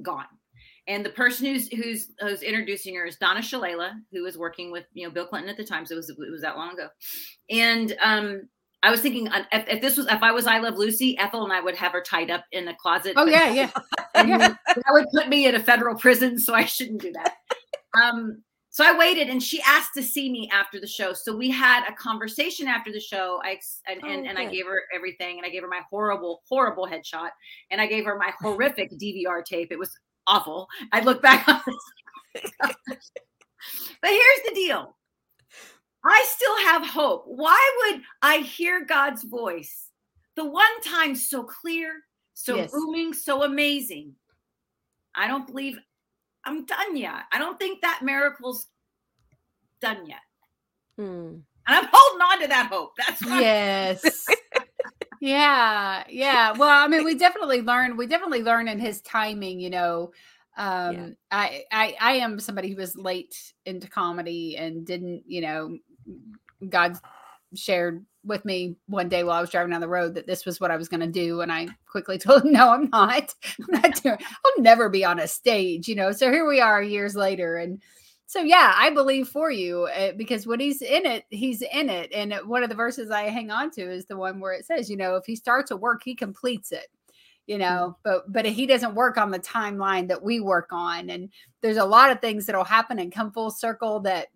gone. 0.00 0.26
And 0.86 1.04
the 1.04 1.10
person 1.10 1.46
who's 1.46 1.68
who's 1.68 2.10
who's 2.20 2.42
introducing 2.42 2.94
her 2.96 3.04
is 3.04 3.16
Donna 3.16 3.40
Shalala, 3.40 3.92
who 4.12 4.22
was 4.22 4.38
working 4.38 4.70
with 4.70 4.84
you 4.92 5.06
know 5.06 5.12
Bill 5.12 5.26
Clinton 5.26 5.50
at 5.50 5.56
the 5.56 5.64
time, 5.64 5.84
so 5.84 5.94
it 5.94 5.96
was 5.96 6.10
it 6.10 6.30
was 6.30 6.42
that 6.42 6.56
long 6.56 6.74
ago. 6.74 6.88
And 7.50 7.96
um, 8.02 8.48
I 8.82 8.90
was 8.90 9.00
thinking 9.00 9.28
uh, 9.28 9.44
if, 9.52 9.68
if 9.68 9.80
this 9.80 9.96
was 9.96 10.06
if 10.06 10.22
I 10.22 10.32
was 10.32 10.46
I 10.46 10.58
Love 10.58 10.76
Lucy, 10.76 11.16
Ethel 11.18 11.44
and 11.44 11.52
I 11.52 11.60
would 11.60 11.76
have 11.76 11.92
her 11.92 12.02
tied 12.02 12.30
up 12.30 12.44
in 12.52 12.66
a 12.68 12.74
closet. 12.74 13.14
Oh 13.16 13.26
yeah, 13.26 13.50
yeah. 13.52 13.70
and 14.14 14.28
Yeah. 14.28 14.38
that 14.38 14.84
would 14.90 15.06
put 15.14 15.28
me 15.28 15.46
in 15.46 15.54
a 15.54 15.62
federal 15.62 15.96
prison, 15.96 16.38
so 16.38 16.54
I 16.54 16.64
shouldn't 16.64 17.00
do 17.00 17.12
that. 17.12 17.34
Um, 18.02 18.42
so 18.70 18.84
I 18.84 18.96
waited, 18.96 19.28
and 19.28 19.42
she 19.42 19.60
asked 19.62 19.90
to 19.96 20.02
see 20.02 20.32
me 20.32 20.48
after 20.50 20.80
the 20.80 20.86
show. 20.86 21.12
So 21.12 21.36
we 21.36 21.50
had 21.50 21.86
a 21.86 21.92
conversation 21.92 22.66
after 22.66 22.90
the 22.90 23.00
show. 23.00 23.40
I 23.44 23.60
and, 23.86 24.02
and, 24.02 24.26
Oh, 24.26 24.30
and 24.30 24.38
I 24.38 24.46
gave 24.46 24.64
her 24.66 24.82
everything, 24.94 25.36
and 25.36 25.46
I 25.46 25.50
gave 25.50 25.62
her 25.62 25.68
my 25.68 25.82
horrible, 25.90 26.42
horrible 26.48 26.86
headshot, 26.86 27.28
and 27.70 27.80
I 27.80 27.86
gave 27.86 28.04
her 28.06 28.16
my 28.16 28.32
horrific 28.40 28.90
DVR 29.00 29.44
tape. 29.44 29.68
It 29.70 29.78
was 29.78 29.94
awful. 30.26 30.68
I 30.90 31.00
look 31.00 31.20
back 31.22 31.46
on 31.46 31.60
this, 32.34 32.50
but 32.60 34.10
here's 34.10 34.42
the 34.48 34.54
deal. 34.54 34.96
I 36.04 36.24
still 36.28 36.56
have 36.66 36.86
hope. 36.86 37.24
Why 37.26 37.70
would 37.78 38.02
I 38.22 38.38
hear 38.38 38.84
God's 38.84 39.22
voice 39.22 39.88
the 40.36 40.44
one 40.44 40.80
time 40.84 41.14
so 41.14 41.44
clear, 41.44 42.02
so 42.34 42.56
Yes. 42.56 42.72
booming, 42.72 43.12
so 43.12 43.44
amazing? 43.44 44.14
I 45.14 45.28
don't 45.28 45.46
believe 45.46 45.78
I'm 46.44 46.64
done 46.64 46.96
yet. 46.96 47.24
I 47.32 47.38
don't 47.38 47.58
think 47.58 47.82
that 47.82 48.00
miracle's 48.02 48.66
done 49.80 50.06
yet. 50.06 50.22
Hmm. 50.96 51.36
And 51.66 51.76
I'm 51.76 51.88
holding 51.92 52.20
on 52.20 52.40
to 52.40 52.48
that 52.48 52.68
hope. 52.70 52.92
That's 52.96 53.22
yes 53.24 54.26
yeah 55.20 56.02
yeah 56.08 56.50
well 56.50 56.84
i 56.84 56.88
mean 56.88 57.04
we 57.04 57.14
definitely 57.14 57.62
learn 57.62 57.96
we 57.96 58.08
definitely 58.08 58.42
learn 58.42 58.66
in 58.66 58.80
his 58.80 59.00
timing 59.02 59.60
you 59.60 59.70
know 59.70 60.10
um 60.56 61.14
I, 61.30 61.62
I 61.70 61.94
i 62.00 62.12
am 62.14 62.40
somebody 62.40 62.70
who 62.70 62.76
was 62.76 62.96
late 62.96 63.36
into 63.64 63.88
comedy 63.88 64.56
and 64.56 64.84
didn't 64.84 65.22
you 65.28 65.40
know 65.42 65.78
god 66.68 66.96
shared 67.54 68.04
with 68.24 68.44
me 68.44 68.76
one 68.86 69.08
day 69.08 69.24
while 69.24 69.36
i 69.36 69.40
was 69.40 69.50
driving 69.50 69.70
down 69.70 69.80
the 69.80 69.88
road 69.88 70.14
that 70.14 70.26
this 70.26 70.46
was 70.46 70.60
what 70.60 70.70
i 70.70 70.76
was 70.76 70.88
going 70.88 71.00
to 71.00 71.06
do 71.06 71.40
and 71.40 71.52
i 71.52 71.66
quickly 71.90 72.18
told 72.18 72.44
him 72.44 72.52
no 72.52 72.70
i'm 72.70 72.88
not 72.90 73.34
i'm 73.60 73.80
not 73.80 73.94
doing 74.02 74.16
i'll 74.44 74.62
never 74.62 74.88
be 74.88 75.04
on 75.04 75.18
a 75.18 75.28
stage 75.28 75.88
you 75.88 75.94
know 75.94 76.12
so 76.12 76.30
here 76.30 76.46
we 76.46 76.60
are 76.60 76.82
years 76.82 77.14
later 77.14 77.56
and 77.56 77.82
so 78.32 78.40
yeah, 78.40 78.72
I 78.74 78.88
believe 78.88 79.28
for 79.28 79.50
you 79.50 79.82
uh, 79.94 80.12
because 80.16 80.46
when 80.46 80.58
he's 80.58 80.80
in 80.80 81.04
it, 81.04 81.26
he's 81.28 81.60
in 81.60 81.90
it. 81.90 82.10
And 82.14 82.32
one 82.46 82.62
of 82.62 82.70
the 82.70 82.74
verses 82.74 83.10
I 83.10 83.24
hang 83.24 83.50
on 83.50 83.70
to 83.72 83.82
is 83.82 84.06
the 84.06 84.16
one 84.16 84.40
where 84.40 84.54
it 84.54 84.64
says, 84.64 84.88
you 84.88 84.96
know, 84.96 85.16
if 85.16 85.26
he 85.26 85.36
starts 85.36 85.70
a 85.70 85.76
work, 85.76 86.00
he 86.02 86.14
completes 86.14 86.72
it. 86.72 86.86
You 87.46 87.58
know, 87.58 87.98
but 88.04 88.32
but 88.32 88.46
he 88.46 88.64
doesn't 88.64 88.94
work 88.94 89.18
on 89.18 89.30
the 89.30 89.38
timeline 89.38 90.08
that 90.08 90.22
we 90.22 90.40
work 90.40 90.68
on. 90.70 91.10
And 91.10 91.28
there's 91.60 91.76
a 91.76 91.84
lot 91.84 92.10
of 92.10 92.22
things 92.22 92.46
that'll 92.46 92.64
happen 92.64 93.00
and 93.00 93.12
come 93.12 93.32
full 93.32 93.50
circle 93.50 94.00
that 94.00 94.28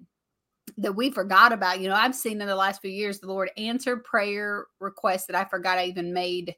that 0.79 0.95
we 0.95 1.11
forgot 1.11 1.53
about. 1.53 1.81
You 1.81 1.89
know, 1.89 1.95
I've 1.95 2.15
seen 2.15 2.41
in 2.41 2.47
the 2.47 2.57
last 2.57 2.81
few 2.81 2.91
years 2.91 3.19
the 3.19 3.29
Lord 3.29 3.51
answer 3.57 3.97
prayer 3.97 4.67
requests 4.81 5.27
that 5.27 5.37
I 5.37 5.45
forgot 5.45 5.79
I 5.79 5.87
even 5.87 6.12
made. 6.12 6.55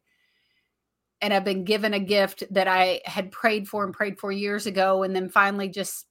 And 1.21 1.35
I've 1.35 1.45
been 1.45 1.65
given 1.65 1.95
a 1.95 2.01
gift 2.01 2.45
that 2.51 2.69
I 2.69 3.01
had 3.05 3.33
prayed 3.33 3.69
for 3.69 3.85
and 3.85 3.93
prayed 3.93 4.19
for 4.19 4.31
years 4.31 4.67
ago, 4.67 5.03
and 5.03 5.15
then 5.15 5.29
finally 5.29 5.69
just 5.69 6.07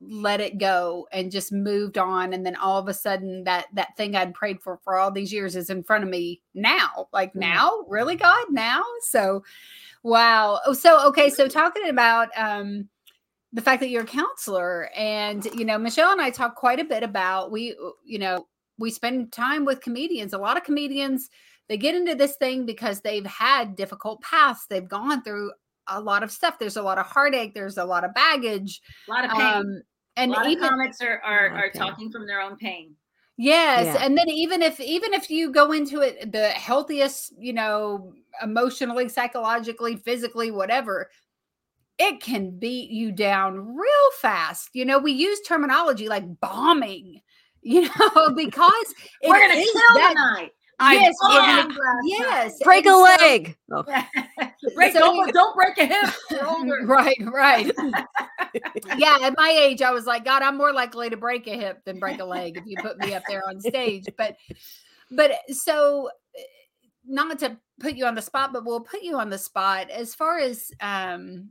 let 0.00 0.40
it 0.40 0.58
go 0.58 1.06
and 1.12 1.30
just 1.30 1.52
moved 1.52 1.98
on 1.98 2.32
and 2.32 2.46
then 2.46 2.56
all 2.56 2.78
of 2.78 2.88
a 2.88 2.94
sudden 2.94 3.44
that 3.44 3.66
that 3.74 3.96
thing 3.96 4.16
i'd 4.16 4.32
prayed 4.32 4.60
for 4.62 4.78
for 4.82 4.96
all 4.96 5.10
these 5.10 5.32
years 5.32 5.54
is 5.56 5.68
in 5.70 5.82
front 5.82 6.02
of 6.02 6.10
me 6.10 6.40
now 6.54 7.08
like 7.12 7.32
Mm. 7.34 7.40
now 7.40 7.70
really 7.88 8.16
god 8.16 8.46
now 8.50 8.82
so 9.02 9.42
wow 10.02 10.60
oh 10.66 10.72
so 10.72 11.06
okay 11.08 11.28
so 11.28 11.46
talking 11.48 11.88
about 11.88 12.28
um 12.36 12.88
the 13.56 13.62
fact 13.62 13.80
that 13.80 13.88
you're 13.88 14.02
a 14.02 14.06
counselor 14.06 14.90
and 14.94 15.46
you 15.46 15.64
know 15.64 15.78
michelle 15.78 16.12
and 16.12 16.20
i 16.20 16.28
talk 16.30 16.54
quite 16.54 16.78
a 16.78 16.84
bit 16.84 17.02
about 17.02 17.50
we 17.50 17.72
uh, 17.72 17.88
you 18.04 18.18
know 18.18 18.46
we 18.78 18.90
spend 18.90 19.32
time 19.32 19.64
with 19.64 19.80
comedians 19.80 20.34
a 20.34 20.38
lot 20.38 20.58
of 20.58 20.62
comedians 20.62 21.30
they 21.68 21.78
get 21.78 21.94
into 21.94 22.14
this 22.14 22.36
thing 22.36 22.66
because 22.66 23.00
they've 23.00 23.26
had 23.26 23.74
difficult 23.74 24.20
paths 24.20 24.66
they've 24.68 24.88
gone 24.88 25.22
through 25.22 25.50
a 25.88 25.98
lot 25.98 26.22
of 26.22 26.30
stuff 26.30 26.58
there's 26.58 26.76
a 26.76 26.82
lot 26.82 26.98
of 26.98 27.06
heartache 27.06 27.54
there's 27.54 27.78
a 27.78 27.84
lot 27.84 28.04
of 28.04 28.12
baggage 28.12 28.80
a 29.08 29.10
lot 29.10 29.24
of 29.24 29.30
pain. 29.30 29.40
um 29.40 29.82
and 30.16 30.32
a 30.32 30.34
lot 30.34 30.46
even 30.48 30.64
of 30.64 30.70
comics 30.70 31.00
are 31.00 31.20
are, 31.24 31.48
are 31.50 31.70
talking 31.70 32.10
from 32.12 32.26
their 32.26 32.42
own 32.42 32.56
pain. 32.56 32.94
yes 33.38 33.86
Yeah. 33.86 34.04
and 34.04 34.18
then 34.18 34.28
even 34.28 34.60
if 34.60 34.78
even 34.80 35.14
if 35.14 35.30
you 35.30 35.50
go 35.50 35.72
into 35.72 36.02
it 36.02 36.30
the 36.30 36.48
healthiest 36.50 37.32
you 37.38 37.54
know 37.54 38.12
emotionally 38.42 39.08
psychologically 39.08 39.96
physically 39.96 40.50
whatever 40.50 41.08
it 41.98 42.20
can 42.20 42.58
beat 42.58 42.90
you 42.90 43.10
down 43.12 43.74
real 43.74 44.10
fast 44.20 44.70
you 44.74 44.84
know 44.84 44.98
we 44.98 45.12
use 45.12 45.40
terminology 45.40 46.08
like 46.08 46.24
bombing 46.40 47.20
you 47.62 47.82
know 47.82 48.30
because 48.36 48.94
it 49.22 49.28
We're 49.28 49.40
gonna 49.40 49.54
kill 49.54 49.94
that- 49.94 50.10
tonight. 50.14 50.50
Yes, 50.78 51.14
I 51.22 51.66
yeah, 52.04 52.20
yes 52.28 52.58
Break 52.62 52.84
a 52.84 52.90
so- 52.90 53.00
leg. 53.00 53.56
Oh, 53.72 53.82
break, 54.74 54.92
So 54.92 54.98
don't, 54.98 55.32
don't 55.32 55.56
break 55.56 55.78
a 55.78 55.86
hip. 55.86 56.14
Older. 56.46 56.80
right 56.84 57.16
right 57.32 57.72
yeah 58.98 59.16
at 59.22 59.34
my 59.38 59.48
age 59.58 59.80
i 59.82 59.90
was 59.90 60.04
like 60.06 60.24
god 60.24 60.42
i'm 60.42 60.56
more 60.58 60.72
likely 60.74 61.08
to 61.10 61.16
break 61.16 61.46
a 61.46 61.56
hip 61.56 61.82
than 61.86 61.98
break 61.98 62.20
a 62.20 62.24
leg 62.24 62.58
if 62.58 62.64
you 62.66 62.76
put 62.82 62.98
me 62.98 63.14
up 63.14 63.22
there 63.26 63.42
on 63.48 63.58
stage 63.60 64.04
but 64.18 64.36
but 65.10 65.32
so 65.48 66.10
eh, 66.36 66.42
not 67.06 67.38
to 67.38 67.56
put 67.80 67.94
you 67.96 68.04
on 68.04 68.14
the 68.14 68.20
spot 68.22 68.52
but 68.52 68.64
we'll 68.66 68.80
put 68.80 69.02
you 69.02 69.16
on 69.18 69.30
the 69.30 69.38
spot 69.38 69.88
as 69.90 70.14
far 70.14 70.38
as 70.38 70.70
um 70.82 71.48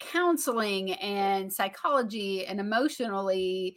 counseling 0.00 0.92
and 0.94 1.52
psychology 1.52 2.46
and 2.46 2.58
emotionally 2.58 3.76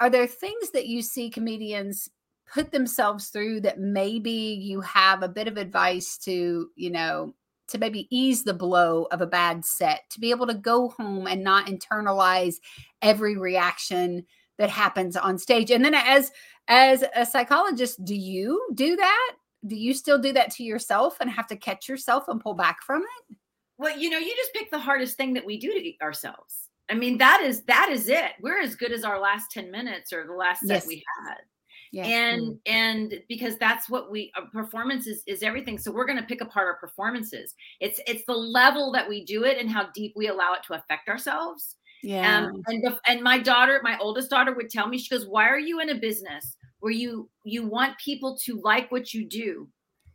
are 0.00 0.10
there 0.10 0.26
things 0.26 0.70
that 0.72 0.86
you 0.86 1.00
see 1.00 1.30
comedians 1.30 2.08
put 2.52 2.72
themselves 2.72 3.28
through 3.28 3.60
that 3.60 3.78
maybe 3.78 4.30
you 4.30 4.80
have 4.80 5.22
a 5.22 5.28
bit 5.28 5.48
of 5.48 5.56
advice 5.56 6.18
to 6.18 6.68
you 6.76 6.90
know 6.90 7.32
to 7.68 7.78
maybe 7.78 8.06
ease 8.10 8.44
the 8.44 8.54
blow 8.54 9.06
of 9.10 9.20
a 9.20 9.26
bad 9.26 9.64
set 9.64 10.02
to 10.10 10.20
be 10.20 10.30
able 10.30 10.46
to 10.46 10.54
go 10.54 10.90
home 10.90 11.26
and 11.26 11.42
not 11.42 11.66
internalize 11.66 12.56
every 13.00 13.36
reaction 13.36 14.24
that 14.58 14.70
happens 14.70 15.16
on 15.16 15.38
stage? 15.38 15.70
And 15.70 15.84
then 15.84 15.94
as 15.94 16.30
as 16.68 17.04
a 17.16 17.26
psychologist 17.26 18.04
do 18.04 18.14
you 18.14 18.64
do 18.74 18.96
that? 18.96 19.32
Do 19.66 19.76
you 19.76 19.94
still 19.94 20.18
do 20.18 20.32
that 20.32 20.50
to 20.52 20.64
yourself 20.64 21.16
and 21.20 21.30
have 21.30 21.46
to 21.48 21.56
catch 21.56 21.88
yourself 21.88 22.24
and 22.28 22.40
pull 22.40 22.54
back 22.54 22.82
from 22.82 23.02
it 23.02 23.36
Well, 23.82 23.98
you 23.98 24.10
know, 24.10 24.18
you 24.18 24.34
just 24.36 24.52
pick 24.54 24.70
the 24.70 24.78
hardest 24.78 25.16
thing 25.16 25.34
that 25.34 25.44
we 25.44 25.58
do 25.58 25.72
to 25.72 25.92
ourselves. 26.04 26.70
I 26.88 26.94
mean, 26.94 27.18
that 27.18 27.42
is 27.42 27.64
that 27.64 27.88
is 27.90 28.08
it. 28.08 28.32
We're 28.40 28.60
as 28.60 28.76
good 28.76 28.92
as 28.92 29.04
our 29.04 29.18
last 29.20 29.50
10 29.50 29.70
minutes 29.70 30.12
or 30.12 30.26
the 30.26 30.34
last 30.34 30.66
set 30.66 30.84
Yes. 30.84 30.86
we 30.86 31.02
had. 31.26 31.38
yeah 31.92 32.06
and 32.06 32.58
and 32.66 33.22
because 33.28 33.58
that's 33.58 33.88
what 33.90 34.10
we 34.10 34.32
performance 34.52 35.06
is, 35.06 35.22
is 35.26 35.42
everything 35.42 35.78
so 35.78 35.92
we're 35.92 36.06
going 36.06 36.18
to 36.18 36.24
pick 36.26 36.40
apart 36.40 36.66
our 36.66 36.76
performances 36.78 37.54
it's 37.80 38.00
it's 38.06 38.24
the 38.26 38.34
level 38.34 38.92
that 38.92 39.08
we 39.08 39.24
do 39.24 39.44
it 39.44 39.58
and 39.58 39.70
how 39.70 39.88
deep 39.94 40.12
we 40.16 40.28
allow 40.28 40.54
it 40.54 40.62
to 40.64 40.74
affect 40.74 41.08
ourselves 41.08 41.76
Yeah. 42.02 42.46
Um, 42.46 42.62
and 42.68 42.82
the, 42.84 42.98
and 43.06 43.22
my 43.22 43.38
daughter, 43.38 43.80
my 43.84 43.96
oldest 43.98 44.30
daughter, 44.30 44.54
would 44.54 44.70
tell 44.70 44.88
me, 44.88 44.98
she 44.98 45.08
goes, 45.14 45.26
"Why 45.28 45.46
are 45.48 45.58
you 45.58 45.80
in 45.80 45.90
a 45.90 45.94
business 45.96 46.56
where 46.80 46.92
you 46.92 47.30
you 47.44 47.66
want 47.66 47.98
people 47.98 48.36
to 48.44 48.60
like 48.60 48.90
what 48.90 49.14
you 49.14 49.24
do, 49.24 49.68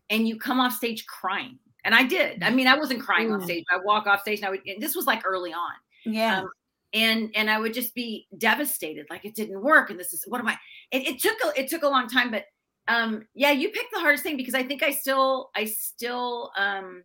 and 0.09 0.27
you 0.27 0.37
come 0.39 0.59
off 0.59 0.73
stage 0.75 1.05
crying?" 1.07 1.59
And 1.87 1.95
I 1.95 2.03
did. 2.03 2.43
I 2.43 2.51
mean, 2.51 2.67
I 2.67 2.77
wasn't 2.77 3.01
crying 3.01 3.31
on 3.31 3.41
stage. 3.41 3.63
I 3.71 3.79
walk 3.83 4.05
off 4.05 4.21
stage, 4.21 4.39
and 4.39 4.47
I 4.47 4.51
would. 4.51 4.59
And 4.67 4.79
this 4.79 4.95
was 4.95 5.07
like 5.07 5.25
early 5.25 5.53
on 5.53 5.73
yeah. 6.07 6.41
um, 6.41 6.49
and 6.93 7.29
and 7.35 7.49
I 7.49 7.59
would 7.59 7.73
just 7.73 7.93
be 7.93 8.27
devastated, 8.37 9.07
like 9.09 9.25
it 9.25 9.35
didn't 9.35 9.61
work, 9.61 9.89
and 9.89 9.99
this 9.99 10.13
is 10.13 10.23
what 10.27 10.39
am 10.39 10.47
I? 10.47 10.57
It, 10.91 11.07
it 11.07 11.19
took 11.19 11.37
a, 11.45 11.59
it 11.59 11.69
took 11.69 11.83
a 11.83 11.87
long 11.87 12.07
time, 12.07 12.31
but 12.31 12.45
um, 12.87 13.27
yeah, 13.35 13.51
you 13.51 13.69
picked 13.69 13.91
the 13.93 13.99
hardest 13.99 14.23
thing 14.23 14.37
because 14.37 14.55
I 14.55 14.63
think 14.63 14.83
I 14.83 14.91
still 14.91 15.49
I 15.55 15.65
still 15.65 16.51
um, 16.57 17.03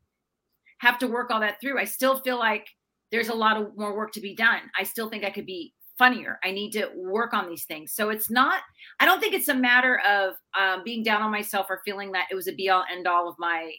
have 0.79 0.99
to 0.99 1.09
work 1.09 1.31
all 1.31 1.41
that 1.41 1.61
through. 1.61 1.79
I 1.79 1.85
still 1.85 2.21
feel 2.21 2.39
like 2.39 2.67
there's 3.11 3.29
a 3.29 3.35
lot 3.35 3.61
of 3.61 3.77
more 3.77 3.97
work 3.97 4.13
to 4.13 4.21
be 4.21 4.35
done. 4.35 4.61
I 4.79 4.85
still 4.85 5.11
think 5.11 5.25
I 5.25 5.31
could 5.31 5.47
be 5.47 5.75
funnier. 5.99 6.39
I 6.43 6.53
need 6.53 6.71
to 6.73 6.89
work 6.97 7.35
on 7.35 7.49
these 7.49 7.65
things. 7.65 7.93
So 7.93 8.09
it's 8.09 8.31
not. 8.31 8.63
I 9.01 9.05
don't 9.05 9.21
think 9.21 9.35
it's 9.35 9.49
a 9.49 9.55
matter 9.55 10.01
of 10.09 10.35
um, 10.59 10.83
being 10.85 11.03
down 11.03 11.21
on 11.21 11.31
myself 11.31 11.67
or 11.69 11.83
feeling 11.85 12.13
that 12.13 12.29
it 12.31 12.35
was 12.35 12.49
a 12.49 12.53
be 12.53 12.71
all 12.71 12.85
end 12.91 13.07
all 13.07 13.29
of 13.29 13.35
my 13.39 13.73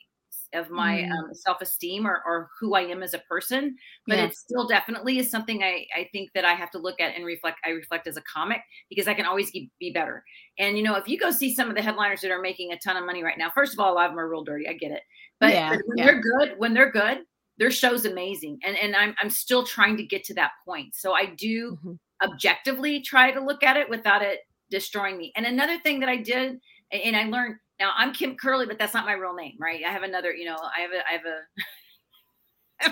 of 0.54 0.70
my 0.70 1.00
Mm. 1.00 1.12
um, 1.12 1.34
self 1.34 1.62
esteem 1.62 2.06
or, 2.08 2.22
or 2.26 2.50
who 2.60 2.76
I 2.76 2.82
am 2.82 3.02
as 3.04 3.14
a 3.14 3.20
person 3.20 3.76
but 4.08 4.18
Yeah. 4.18 4.26
it 4.26 4.36
still 4.36 4.68
definitely 4.68 5.18
is 5.20 5.32
something 5.32 5.64
I, 5.64 5.86
I 5.96 6.10
think 6.12 6.32
that 6.34 6.46
I 6.46 6.54
have 6.54 6.70
to 6.72 6.78
look 6.78 7.00
at 7.00 7.16
and 7.16 7.26
reflect. 7.26 7.60
I 7.66 7.70
reflect 7.70 8.08
as 8.08 8.18
a 8.18 8.22
comic 8.22 8.62
because 8.90 9.08
I 9.08 9.14
can 9.14 9.26
always 9.26 9.52
be, 9.52 9.70
be 9.80 9.92
better. 9.92 10.24
And 10.60 10.78
you 10.78 10.84
know, 10.84 10.96
if 10.96 11.08
you 11.08 11.18
go 11.18 11.32
see 11.32 11.54
some 11.56 11.70
of 11.70 11.76
the 11.76 11.82
headliners 11.82 12.22
that 12.22 12.32
are 12.32 12.42
making 12.42 12.72
a 12.74 12.80
ton 12.80 12.98
of 12.98 13.06
money 13.06 13.24
right 13.24 13.38
now, 13.38 13.50
first 13.54 13.74
of 13.74 13.80
all, 13.80 13.94
a 13.94 13.96
lot 13.96 14.06
of 14.06 14.12
them 14.12 14.20
are 14.20 14.30
real 14.30 14.44
dirty. 14.44 14.68
I 14.68 14.74
get 14.74 14.92
it, 14.92 15.02
but, 15.40 15.52
Yeah, 15.54 15.70
but 15.70 15.80
when 15.86 15.98
yeah. 15.98 16.06
they're 16.06 16.22
good, 16.22 16.58
when 16.58 16.74
they're 16.74 16.92
good, 16.92 17.20
their 17.58 17.72
show's 17.72 18.06
amazing. 18.06 18.60
And 18.66 18.76
and 18.78 18.96
I'm 18.96 19.16
I'm 19.22 19.30
still 19.30 19.64
trying 19.66 19.96
to 19.98 20.04
get 20.04 20.24
to 20.26 20.34
that 20.36 20.52
point. 20.66 20.96
So 20.96 21.14
I 21.14 21.28
do 21.38 21.78
Mhm. 21.86 22.00
objectively 22.24 23.02
try 23.02 23.32
to 23.32 23.40
look 23.40 23.64
at 23.64 23.78
it 23.78 23.90
without 23.90 24.22
it 24.22 24.40
destroying 24.70 25.18
me. 25.18 25.32
And 25.36 25.46
another 25.46 25.78
thing 25.80 26.00
that 26.00 26.10
I 26.10 26.18
did, 26.18 26.60
and 26.92 27.16
I 27.16 27.26
learned 27.26 27.56
now 27.84 27.92
I'm 27.98 28.14
Kim 28.14 28.36
Kerley, 28.38 28.68
but 28.68 28.78
that's 28.80 28.94
not 28.94 29.06
my 29.06 29.14
real 29.14 29.34
name, 29.34 29.56
right? 29.60 29.82
I 29.86 29.92
have 29.92 30.04
another, 30.04 30.34
you 30.34 30.46
know, 30.46 30.56
I 30.56 30.82
have 30.82 30.92
a 30.92 31.02
I 31.10 31.12
have 31.12 31.26
a 31.26 31.38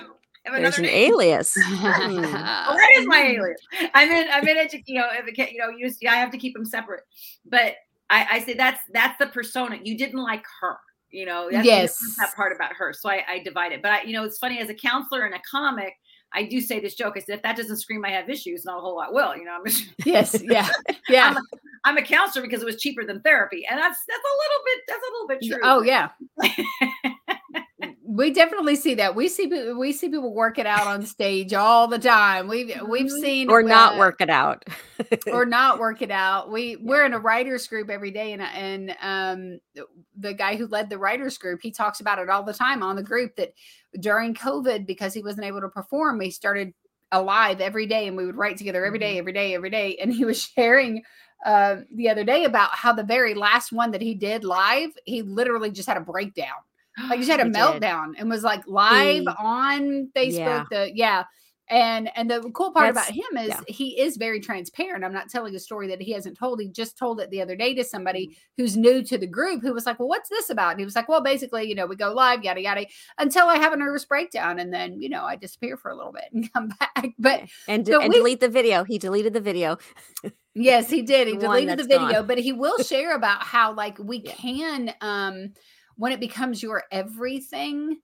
I 0.47 0.53
have 0.53 0.61
There's 0.61 0.77
an 0.79 0.83
name. 0.85 1.11
alias. 1.13 1.55
Oh, 1.73 2.75
that 2.75 2.89
is 2.97 3.05
my 3.07 3.21
alias. 3.35 3.59
I'm 3.93 4.09
in. 4.11 4.27
I'm 4.31 4.47
in 4.47 4.57
edu- 4.57 4.83
You 4.87 4.99
know, 4.99 5.07
if 5.13 5.27
it 5.27 5.35
can- 5.35 5.49
you 5.49 5.59
know, 5.59 5.69
you, 5.69 5.89
I 6.09 6.15
have 6.15 6.31
to 6.31 6.37
keep 6.37 6.53
them 6.53 6.65
separate. 6.65 7.03
But 7.45 7.75
I, 8.09 8.27
I 8.31 8.39
say 8.39 8.53
that's 8.55 8.81
that's 8.93 9.17
the 9.19 9.27
persona. 9.27 9.77
You 9.83 9.97
didn't 9.97 10.21
like 10.21 10.43
her. 10.61 10.77
You 11.11 11.25
know, 11.25 11.49
that's 11.51 11.65
Yes. 11.65 11.97
that 12.19 12.33
part 12.35 12.55
about 12.55 12.73
her. 12.73 12.91
So 12.93 13.09
I, 13.09 13.23
I 13.29 13.39
divide 13.43 13.71
it. 13.73 13.81
But 13.81 13.91
I, 13.91 14.01
you 14.03 14.13
know, 14.13 14.23
it's 14.23 14.37
funny 14.39 14.59
as 14.59 14.69
a 14.69 14.73
counselor 14.73 15.23
and 15.25 15.35
a 15.35 15.41
comic. 15.49 15.93
I 16.33 16.43
do 16.43 16.61
say 16.61 16.79
this 16.79 16.95
joke. 16.95 17.15
I 17.17 17.19
said, 17.19 17.35
if 17.35 17.43
that 17.43 17.57
doesn't 17.57 17.77
scream 17.77 18.05
I 18.05 18.09
have 18.11 18.29
issues, 18.29 18.65
not 18.65 18.77
a 18.77 18.81
whole 18.81 18.95
lot 18.95 19.13
will. 19.13 19.35
You 19.35 19.45
know, 19.45 19.51
I'm 19.51 19.65
just, 19.65 19.89
yes. 20.05 20.41
Yeah. 20.43 20.67
Yeah. 21.09 21.35
I'm 21.83 21.97
a 21.97 22.01
counselor 22.01 22.43
because 22.45 22.61
it 22.61 22.65
was 22.65 22.77
cheaper 22.77 23.03
than 23.03 23.21
therapy, 23.21 23.65
and 23.69 23.77
that's 23.77 23.99
that's 24.07 24.23
a 24.23 24.35
little 24.37 24.63
bit 24.65 24.79
that's 24.87 25.03
a 25.03 25.11
little 25.11 25.27
bit 25.27 25.41
true. 25.41 25.61
Oh 25.63 25.81
yeah. 25.81 26.09
we 28.11 28.31
definitely 28.31 28.75
see 28.75 28.95
that. 28.95 29.15
We 29.15 29.29
see 29.29 29.47
we 29.73 29.93
see 29.93 30.09
people 30.09 30.33
work 30.33 30.59
it 30.59 30.65
out 30.65 30.85
on 30.85 31.01
stage 31.05 31.53
all 31.53 31.87
the 31.87 31.97
time. 31.97 32.49
We've 32.49 32.69
we've 32.87 33.05
Mhm. 33.05 33.21
seen 33.21 33.49
or 33.49 33.63
not 33.63 33.95
uh, 33.95 33.99
work 33.99 34.19
it 34.19 34.29
out. 34.29 34.65
or 35.27 35.45
not 35.45 35.79
work 35.79 36.01
it 36.01 36.11
out. 36.11 36.51
We 36.51 36.75
we're 36.75 37.05
in 37.05 37.13
a 37.13 37.19
writers 37.19 37.67
group 37.67 37.89
every 37.89 38.11
day, 38.11 38.33
and 38.33 38.41
and 38.41 38.95
um 39.01 39.85
the 40.17 40.33
guy 40.33 40.57
who 40.57 40.67
led 40.67 40.89
the 40.89 40.97
writers 40.97 41.37
group 41.37 41.61
he 41.63 41.71
talks 41.71 42.01
about 42.01 42.19
it 42.19 42.29
all 42.29 42.43
the 42.43 42.53
time 42.53 42.83
on 42.83 42.97
the 42.97 43.03
group 43.03 43.37
that 43.37 43.53
during 43.99 44.33
COVID 44.33 44.85
because 44.85 45.13
he 45.13 45.23
wasn't 45.23 45.45
able 45.45 45.61
to 45.61 45.69
perform, 45.69 46.19
he 46.19 46.31
started 46.31 46.73
alive 47.13 47.61
every 47.61 47.85
day, 47.85 48.07
and 48.07 48.17
we 48.17 48.25
would 48.25 48.35
write 48.35 48.57
together 48.57 48.83
every 48.85 48.99
day, 48.99 49.19
every 49.19 49.33
day, 49.33 49.55
every 49.55 49.69
day. 49.69 49.95
And 50.01 50.13
he 50.13 50.25
was 50.25 50.41
sharing 50.41 51.03
uh, 51.45 51.77
the 51.95 52.09
other 52.09 52.23
day 52.25 52.43
about 52.43 52.71
how 52.71 52.91
the 52.93 53.03
very 53.03 53.35
last 53.35 53.71
one 53.71 53.91
that 53.91 54.01
he 54.01 54.13
did 54.15 54.43
live, 54.43 54.91
he 55.05 55.21
literally 55.21 55.71
just 55.71 55.87
had 55.87 55.97
a 55.97 56.01
breakdown 56.01 56.57
like 57.09 57.19
he 57.19 57.27
had 57.27 57.39
a 57.39 57.43
did. 57.45 57.53
meltdown 57.53 58.13
and 58.17 58.29
was 58.29 58.43
like 58.43 58.65
live 58.67 59.21
He- 59.23 59.27
on 59.27 60.09
Facebook. 60.15 60.33
Yeah. 60.37 60.63
The 60.71 60.91
yeah. 60.95 61.23
And 61.69 62.09
and 62.17 62.29
the 62.29 62.41
cool 62.53 62.73
part 62.73 62.89
about 62.89 63.05
him 63.05 63.37
is 63.39 63.47
yeah. 63.47 63.61
he 63.65 63.97
is 63.97 64.17
very 64.17 64.41
transparent. 64.41 65.05
I'm 65.05 65.13
not 65.13 65.29
telling 65.29 65.55
a 65.55 65.59
story 65.59 65.87
that 65.87 66.01
he 66.01 66.11
hasn't 66.11 66.37
told. 66.37 66.59
He 66.59 66.67
just 66.67 66.97
told 66.97 67.21
it 67.21 67.29
the 67.29 67.41
other 67.41 67.55
day 67.55 67.73
to 67.75 67.83
somebody 67.85 68.27
Mm-hmm. 68.27 68.33
who's 68.61 68.75
new 68.75 69.01
to 69.03 69.17
the 69.17 69.25
group 69.27 69.61
who 69.61 69.73
was 69.73 69.85
like, 69.85 69.97
Well, 69.97 70.09
what's 70.09 70.27
this 70.27 70.49
about? 70.49 70.71
And 70.71 70.79
he 70.81 70.85
was 70.85 70.97
like, 70.97 71.07
Well, 71.07 71.23
basically, 71.23 71.69
you 71.69 71.75
know, 71.75 71.85
we 71.85 71.95
go 71.95 72.11
live, 72.11 72.43
yada 72.43 72.59
yada, 72.61 72.87
until 73.19 73.47
I 73.47 73.55
have 73.55 73.71
a 73.71 73.77
nervous 73.77 74.03
breakdown. 74.03 74.59
And 74.59 74.73
then, 74.73 74.99
you 75.01 75.07
know, 75.07 75.23
I 75.23 75.37
disappear 75.37 75.77
for 75.77 75.91
a 75.91 75.95
little 75.95 76.11
bit 76.11 76.25
and 76.33 76.51
come 76.53 76.73
back. 76.77 77.07
But 77.17 77.43
and 77.69 77.85
but 77.85 78.01
and 78.03 78.09
we- 78.09 78.15
delete 78.17 78.41
the 78.41 78.49
video. 78.49 78.83
He 78.83 78.97
deleted 78.97 79.31
the 79.31 79.39
video. 79.41 79.77
Yes, 80.53 80.89
he 80.89 81.01
did. 81.01 81.29
He 81.29 81.37
deleted 81.37 81.79
the 81.79 81.85
video, 81.85 82.11
gone. 82.11 82.27
but 82.27 82.37
he 82.37 82.51
will 82.51 82.77
share 82.83 83.15
about 83.15 83.41
how 83.41 83.73
like 83.73 83.97
we 83.97 84.17
Yeah. 84.25 84.33
can 84.33 84.93
um 84.99 85.53
when 86.01 86.11
it 86.11 86.19
becomes 86.19 86.63
your 86.63 86.81
everything, 86.91 87.95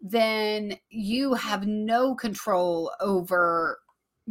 then 0.00 0.78
you 0.88 1.34
have 1.34 1.66
no 1.66 2.14
control 2.14 2.92
over 3.00 3.80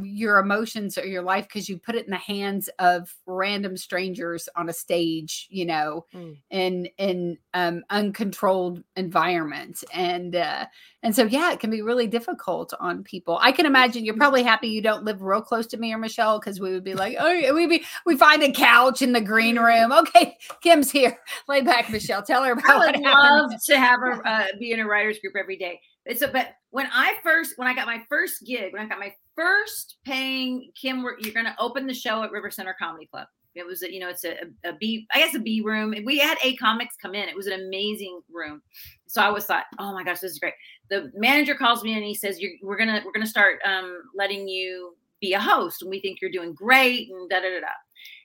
your 0.06 0.38
emotions 0.40 0.98
or 0.98 1.06
your 1.06 1.22
life 1.22 1.46
because 1.48 1.68
you 1.70 1.78
put 1.78 1.96
it 1.96 2.06
in 2.06 2.12
the 2.12 2.18
hands 2.18 2.70
of 2.80 3.14
random 3.26 3.76
strangers 3.78 4.48
on 4.56 4.70
a 4.70 4.74
stage, 4.74 5.48
you 5.50 5.66
know, 5.66 6.06
Mm. 6.14 6.38
in 6.50 6.86
in 6.98 7.38
um 7.54 7.84
uncontrolled 7.90 8.84
environment. 8.96 9.84
And 9.94 10.36
uh 10.36 10.66
and 11.04 11.16
so 11.16 11.24
yeah, 11.24 11.52
it 11.54 11.60
can 11.60 11.70
be 11.70 11.82
really 11.82 12.08
difficult 12.08 12.74
on 12.80 13.04
people. 13.04 13.38
I 13.42 13.52
can 13.52 13.66
imagine 13.66 14.04
you're 14.06 14.16
probably 14.18 14.44
happy 14.44 14.68
you 14.68 14.82
don't 14.82 15.06
live 15.06 15.22
real 15.22 15.42
close 15.42 15.66
to 15.68 15.78
me 15.78 15.94
or 15.94 15.98
Michelle 15.98 16.40
because 16.40 16.60
we 16.60 16.72
would 16.72 16.84
be 16.84 16.94
like, 16.94 17.16
oh, 17.20 17.54
we'd 17.54 17.70
be 17.70 17.84
we 18.06 18.18
find 18.18 18.44
a 18.44 18.52
couch 18.52 19.02
in 19.02 19.14
the 19.14 19.22
green 19.22 19.58
room. 19.58 19.92
Okay, 19.92 20.38
Kim's 20.62 20.90
here. 20.92 21.18
Lay 21.48 21.62
back, 21.62 21.90
Michelle. 21.90 22.22
Tell 22.24 22.44
her 22.44 22.54
about 22.54 22.66
I 22.70 22.78
would 22.78 22.96
happened. 22.96 23.04
love 23.52 23.52
to 23.68 23.78
have 23.78 24.00
her 24.00 24.26
uh, 24.28 24.46
be 24.60 24.72
in 24.72 24.80
a 24.80 24.86
writers 24.86 25.20
group 25.20 25.36
every 25.38 25.58
day. 25.58 25.80
It's 26.06 26.22
a 26.22 26.28
but 26.28 26.50
when 26.72 26.88
I 26.92 27.16
first 27.24 27.54
when 27.58 27.68
I 27.68 27.74
got 27.74 27.86
my 27.86 28.02
first 28.10 28.46
gig, 28.46 28.74
when 28.74 28.82
I 28.82 28.88
got 28.88 29.00
my 29.00 29.14
first 29.39 29.97
paying 30.06 30.69
Kim, 30.80 30.99
you're 30.99 31.34
going 31.34 31.45
to 31.45 31.56
open 31.60 31.88
the 31.88 31.93
show 31.93 32.23
at 32.23 32.32
River 32.32 32.52
Center 32.52 32.75
Comedy 32.80 33.06
Club. 33.06 33.28
It 33.56 33.65
was 33.65 33.82
a, 33.84 33.91
you 33.91 33.99
know 33.99 34.10
it's 34.10 34.23
a, 34.23 34.38
a 34.63 34.73
B 34.73 35.08
I 35.13 35.19
guess 35.19 35.36
a 35.36 35.39
B 35.39 35.62
room. 35.62 35.93
We 36.06 36.19
had 36.19 36.38
A 36.43 36.56
comics 36.58 36.95
come 37.02 37.15
in. 37.15 37.28
It 37.28 37.36
was 37.36 37.47
an 37.47 37.60
amazing 37.60 38.21
room. 38.32 38.62
So 39.08 39.21
I 39.21 39.25
always 39.25 39.45
thought, 39.45 39.65
oh 39.80 39.91
my 39.91 40.04
gosh, 40.04 40.19
this 40.19 40.34
is 40.34 40.39
great. 40.39 40.54
The 40.89 41.12
manager 41.15 41.56
calls 41.56 41.84
me 41.84 41.93
and 41.93 42.04
he 42.04 42.13
says, 42.13 42.39
you're, 42.39 42.52
we're 42.62 42.78
gonna 42.78 43.02
we're 43.04 43.12
gonna 43.12 43.25
start 43.25 43.60
um, 43.65 44.04
letting 44.15 44.47
you 44.47 44.95
be 45.19 45.34
a 45.34 45.39
host, 45.39 45.82
and 45.82 45.89
we 45.89 45.99
think 45.99 46.21
you're 46.21 46.32
doing 46.32 46.54
great, 46.54 47.10
and 47.10 47.30
da 47.30 47.38
da 47.39 47.49
da 47.49 47.60
da. 47.62 47.67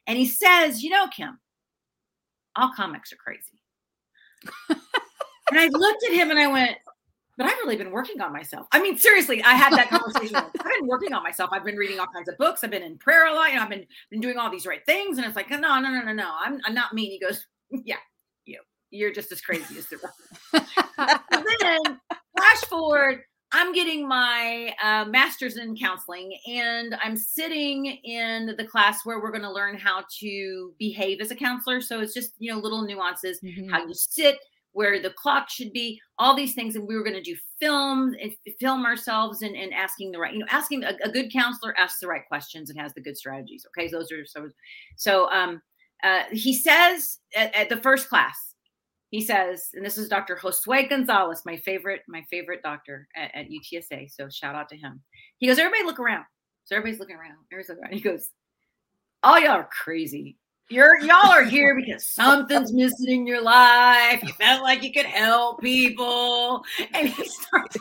And 0.07 0.19
he 0.19 0.27
says, 0.27 0.83
you 0.83 0.91
know, 0.91 1.09
Kim, 1.09 1.39
all 2.55 2.73
comics 2.77 3.13
are 3.13 3.17
crazy. 3.17 3.59
and 5.51 5.59
I 5.59 5.69
looked 5.69 6.05
at 6.05 6.13
him 6.13 6.31
and 6.31 6.39
I 6.39 6.47
went, 6.47 6.77
but 7.37 7.47
I've 7.47 7.57
really 7.65 7.77
been 7.77 7.91
working 7.91 8.21
on 8.21 8.33
myself. 8.33 8.67
I 8.73 8.81
mean, 8.81 8.97
seriously, 8.99 9.43
I 9.43 9.55
had 9.55 9.73
that 9.73 9.89
conversation. 9.91 10.37
I've 10.37 10.53
been 10.53 10.87
working 10.87 11.13
on 11.13 11.23
myself. 11.23 11.51
I've 11.53 11.65
been 11.65 11.77
reading 11.77 11.99
all 11.99 12.07
kinds 12.15 12.29
of 12.29 12.37
books. 12.39 12.63
I've 12.65 12.71
been 12.71 12.83
in 12.83 12.99
prayer 12.99 13.27
a 13.27 13.35
lot. 13.35 13.51
You 13.51 13.57
know, 13.57 13.63
I've 13.63 13.71
been 13.71 13.87
been 14.11 14.21
doing 14.21 14.39
all 14.39 14.51
these 14.51 14.67
right 14.67 14.85
things. 14.87 15.19
And 15.19 15.27
it's 15.27 15.37
like, 15.37 15.51
no, 15.51 15.59
no, 15.59 15.81
no, 15.81 16.03
no, 16.03 16.13
no. 16.13 16.31
I'm 16.39 16.61
I'm 16.65 16.75
not 16.75 16.93
mean. 16.95 17.11
He 17.11 17.19
goes, 17.19 17.47
yeah, 17.71 17.97
you. 18.45 18.61
You're 18.91 19.13
just 19.13 19.33
as 19.33 19.41
crazy 19.41 19.79
as 19.79 19.87
the 19.89 19.99
rest. 19.99 20.69
Then 21.61 22.01
flash 22.37 22.61
forward, 22.69 23.23
I'm 23.53 23.73
getting 23.73 24.07
my 24.09 24.75
uh, 24.83 25.05
master's 25.07 25.57
in 25.57 25.77
counseling, 25.77 26.37
and 26.49 26.97
I'm 27.03 27.17
sitting 27.17 27.87
in 27.87 28.55
the 28.59 28.65
class 28.65 29.05
where 29.05 29.21
we're 29.21 29.31
going 29.31 29.43
to 29.43 29.53
learn 29.53 29.77
how 29.77 30.05
to 30.21 30.73
behave 30.79 31.21
as 31.21 31.31
a 31.31 31.37
counselor. 31.37 31.81
So 31.81 32.01
it's 32.01 32.15
just 32.15 32.33
you 32.39 32.53
know 32.53 32.59
little 32.59 32.83
nuances, 32.83 33.41
Mhm. 33.43 33.71
how 33.71 33.85
you 33.87 33.95
sit, 33.95 34.39
where 34.75 35.01
the 35.01 35.11
clock 35.11 35.49
should 35.49 35.73
be, 35.73 36.01
all 36.19 36.37
these 36.37 36.55
things, 36.55 36.77
and 36.77 36.87
we 36.87 36.95
were 36.97 37.03
going 37.03 37.17
to 37.17 37.23
do 37.23 37.37
film 37.61 38.15
film 38.61 38.85
ourselves 38.85 39.43
and, 39.43 39.57
and 39.57 39.73
asking 39.73 40.13
the 40.13 40.19
right, 40.19 40.35
you 40.35 40.41
know, 40.41 40.47
asking 40.51 40.85
a, 40.85 40.93
a 41.03 41.11
good 41.11 41.33
counselor 41.33 41.75
asks 41.79 42.01
the 42.01 42.07
right 42.07 42.27
questions 42.29 42.71
and 42.71 42.79
has 42.79 42.93
the 42.95 43.01
good 43.01 43.17
strategies. 43.17 43.67
Okay, 43.69 43.89
those 43.89 44.13
are 44.13 44.27
so. 44.27 44.51
So 44.97 45.31
um, 45.31 45.63
uh, 46.03 46.25
he 46.31 46.53
says 46.53 47.19
at, 47.35 47.55
at 47.55 47.69
the 47.69 47.79
first 47.79 48.09
class 48.09 48.55
he 49.15 49.21
says, 49.21 49.69
and 49.75 49.87
this 49.87 49.97
is 49.97 50.09
Dr. 50.09 50.35
Josue 50.35 50.89
Gonzalez, 50.89 51.43
my 51.47 51.57
favorite, 51.59 52.03
my 52.09 52.25
favorite 52.29 52.65
doctor 52.65 53.07
at, 53.15 53.33
at 53.33 53.47
UTSA. 53.49 54.11
So 54.11 54.29
shout 54.29 54.57
out 54.57 54.69
to 54.71 54.77
him. 54.77 55.01
He 55.39 55.47
goes, 55.47 55.57
everybody 55.57 55.85
look 55.85 56.01
around. 56.01 56.25
So 56.65 56.75
everybody's 56.75 56.99
looking 56.99 57.15
around. 57.15 57.37
Everybody's 57.53 57.69
looking 57.69 57.85
around. 57.85 57.95
He 57.95 58.01
goes, 58.01 58.31
all 59.23 59.39
y'all 59.39 59.53
are 59.53 59.69
crazy. 59.71 60.37
You're 60.71 60.99
y'all 61.01 61.31
are 61.31 61.45
here 61.45 61.75
because 61.75 62.07
something's 62.09 62.73
missing 62.73 63.11
in 63.11 63.27
your 63.27 63.43
life. 63.43 64.23
You 64.23 64.33
felt 64.35 64.63
like 64.63 64.83
you 64.83 64.93
could 64.93 65.07
help 65.07 65.61
people, 65.61 66.65
and 66.95 67.09
he 67.09 67.27
starts 67.27 67.77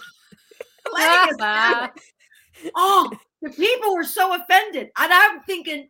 letting 0.91 1.41
us. 1.41 1.89
Oh, 2.75 3.11
the 3.41 3.49
people 3.49 3.93
were 3.93 4.05
so 4.05 4.35
offended, 4.35 4.89
and 4.97 5.11
I'm 5.11 5.41
thinking, 5.41 5.89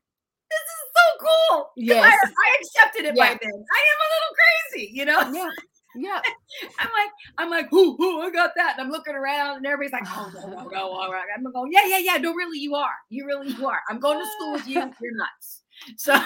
this 0.54 0.60
is 0.60 0.92
so 0.96 1.28
cool. 1.52 1.70
Yes. 1.76 2.04
I, 2.04 2.28
I 2.28 2.58
accepted 2.62 3.06
it 3.06 3.16
Yeah. 3.16 3.34
by 3.34 3.40
then. 3.40 3.52
I 3.52 3.82
am 3.92 4.00
a 4.00 4.10
little 4.14 4.36
crazy, 4.72 4.92
you 4.94 5.06
know. 5.06 5.32
Yeah. 5.32 5.50
Yeah. 5.96 6.22
I'm 6.80 6.90
like, 6.94 7.10
I'm 7.38 7.50
like, 7.52 7.70
who, 7.70 7.96
who, 7.98 8.22
I 8.22 8.32
got 8.32 8.52
that. 8.56 8.76
And 8.78 8.86
I'm 8.88 8.92
looking 8.92 9.14
around 9.14 9.58
and 9.58 9.66
everybody's 9.68 9.92
like, 9.92 10.18
oh, 10.18 10.32
no, 10.34 10.48
no, 10.48 10.70
no, 10.70 10.90
all 10.90 11.12
right. 11.12 11.26
I'm 11.36 11.44
going, 11.52 11.72
yeah, 11.72 11.86
yeah, 11.86 12.00
yeah. 12.00 12.18
No, 12.18 12.34
really, 12.34 12.60
you 12.60 12.76
are. 12.76 12.94
You 13.10 13.26
really, 13.26 13.50
you 13.52 13.68
are. 13.68 13.80
I'm 13.90 14.00
going 14.00 14.20
to 14.20 14.26
school 14.32 14.54
with 14.54 14.68
you. 14.68 14.80
You're 15.02 15.16
nuts. 15.16 15.63
So 15.98 16.14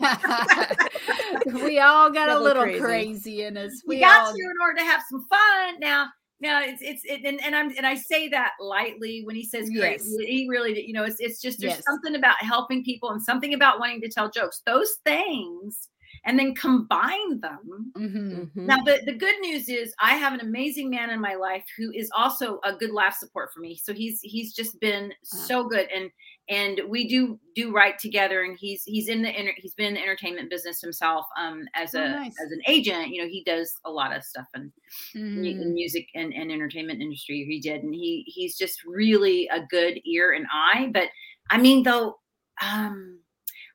we 1.64 1.78
all 1.80 2.10
got 2.10 2.28
a 2.28 2.32
Double 2.32 2.44
little 2.44 2.62
crazy. 2.62 2.80
crazy. 2.80 3.42
in 3.44 3.56
us. 3.56 3.82
we 3.86 3.96
We 3.96 4.00
got 4.00 4.20
all 4.20 4.32
to 4.32 4.38
in 4.38 4.52
order 4.62 4.78
to 4.78 4.84
have 4.84 5.02
some 5.10 5.24
fun. 5.28 5.80
Now, 5.80 6.08
now 6.40 6.62
it's 6.62 6.82
it's 6.82 7.02
it, 7.04 7.24
and, 7.24 7.40
and 7.44 7.54
I'm 7.54 7.72
and 7.76 7.86
I 7.86 7.94
say 7.94 8.28
that 8.28 8.52
lightly 8.60 9.22
when 9.24 9.36
he 9.36 9.44
says 9.44 9.70
Yes. 9.72 9.98
crazy. 9.98 10.26
He 10.26 10.48
really, 10.48 10.80
you 10.86 10.92
know, 10.92 11.04
it's 11.04 11.16
it's 11.20 11.40
just 11.40 11.60
there's 11.60 11.74
Yes. 11.74 11.84
something 11.84 12.14
about 12.14 12.36
helping 12.40 12.84
people 12.84 13.10
and 13.10 13.22
something 13.22 13.54
about 13.54 13.78
wanting 13.80 14.00
to 14.02 14.08
tell 14.08 14.30
jokes. 14.30 14.62
Those 14.66 14.96
things, 15.04 15.88
and 16.24 16.38
then 16.38 16.54
combine 16.54 17.40
them. 17.40 17.92
Mhm. 17.96 18.50
Mhm. 18.54 18.66
Now, 18.66 18.76
the, 18.84 19.00
the 19.06 19.14
good 19.14 19.38
news 19.40 19.68
is 19.68 19.94
I 20.00 20.16
have 20.16 20.34
an 20.34 20.40
amazing 20.40 20.90
man 20.90 21.10
in 21.10 21.20
my 21.20 21.34
life 21.34 21.64
who 21.76 21.90
is 21.92 22.10
also 22.16 22.60
a 22.64 22.72
good 22.74 22.90
laugh 22.90 23.16
support 23.16 23.52
for 23.54 23.60
me. 23.60 23.76
So 23.82 23.92
he's 23.94 24.20
he's 24.22 24.52
just 24.54 24.78
been 24.80 25.12
so 25.22 25.64
good 25.68 25.88
and 25.94 26.10
and 26.48 26.80
we 26.88 27.08
do 27.08 27.38
do 27.54 27.72
write 27.72 27.98
together 27.98 28.42
and 28.42 28.56
he's 28.60 28.82
he's 28.84 29.08
in 29.08 29.22
the 29.22 29.28
inter, 29.38 29.52
he's 29.56 29.74
been 29.74 29.86
in 29.88 29.94
the 29.94 30.00
entertainment 30.02 30.48
business 30.50 30.80
himself 30.80 31.26
um 31.40 31.64
as 31.74 31.94
Oh, 31.94 31.98
a 32.00 32.08
nice. 32.10 32.34
as 32.44 32.52
an 32.52 32.60
agent 32.68 33.08
you 33.08 33.20
know 33.22 33.28
he 33.28 33.42
does 33.44 33.72
a 33.84 33.90
lot 33.90 34.14
of 34.16 34.22
stuff 34.24 34.46
in, 34.54 34.72
in 35.14 35.42
the 35.42 35.54
Mhm. 35.54 35.72
music 35.72 36.06
and, 36.14 36.32
and 36.32 36.52
entertainment 36.52 37.00
industry 37.02 37.44
he 37.48 37.60
did 37.60 37.82
and 37.82 37.94
he 37.94 38.24
he's 38.26 38.56
just 38.56 38.84
really 38.84 39.48
a 39.52 39.60
good 39.70 39.98
ear 40.04 40.32
and 40.32 40.46
eye 40.52 40.90
but 40.92 41.08
i 41.50 41.58
mean 41.58 41.82
though 41.82 42.16
um 42.62 43.18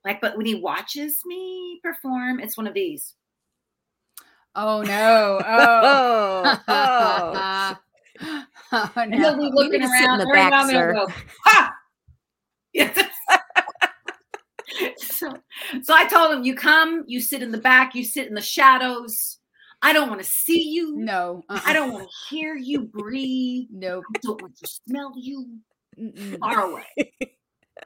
like 0.05 0.22
but 0.22 0.38
when 0.38 0.45
he 0.45 0.55
watches 0.55 1.19
me 1.26 1.80
perform 1.84 2.39
it's 2.39 2.55
one 2.57 2.67
of 2.67 2.74
these 2.74 3.15
Oh 4.55 4.82
no. 4.84 5.41
Oh. 5.45 6.57
Oh, 6.67 7.76
oh. 8.28 8.43
oh 8.74 8.91
And 8.95 9.13
he'll 9.15 9.38
be 9.38 9.49
looking 9.53 9.80
need 9.82 9.88
to 9.88 10.03
in 10.03 10.07
around. 10.07 10.19
the 10.19 10.26
back, 10.28 10.51
now 10.51 10.61
and 10.63 10.69
sir. 10.72 10.93
go, 10.93 11.07
ha! 11.45 11.74
Yes. 12.74 12.97
so, 14.97 15.34
so 15.84 15.93
I 15.93 16.07
told 16.07 16.34
him, 16.36 16.43
you 16.43 16.55
come, 16.55 17.03
you 17.07 17.22
sit 17.22 17.41
in 17.43 17.51
the 17.51 17.57
back, 17.57 17.95
you 17.95 18.03
sit 18.03 18.28
in 18.28 18.34
the 18.34 18.41
shadows. 18.41 19.38
I 19.82 19.93
don't 19.93 20.09
want 20.09 20.22
to 20.22 20.28
see 20.28 20.61
you. 20.69 20.95
No. 20.95 21.43
uh-uh. 21.49 21.59
I 21.65 21.74
don't 21.74 21.91
want 21.91 22.07
to 22.07 22.36
hear 22.36 22.55
you 22.55 22.82
breathe. 22.82 23.67
Nope. 23.72 24.03
I 24.15 24.19
don't 24.22 24.41
want 24.41 24.57
to 24.57 24.67
smell 24.67 25.13
you. 25.17 25.57
Mm-mm. 25.99 26.39
Far 26.39 26.61
away. 26.61 26.86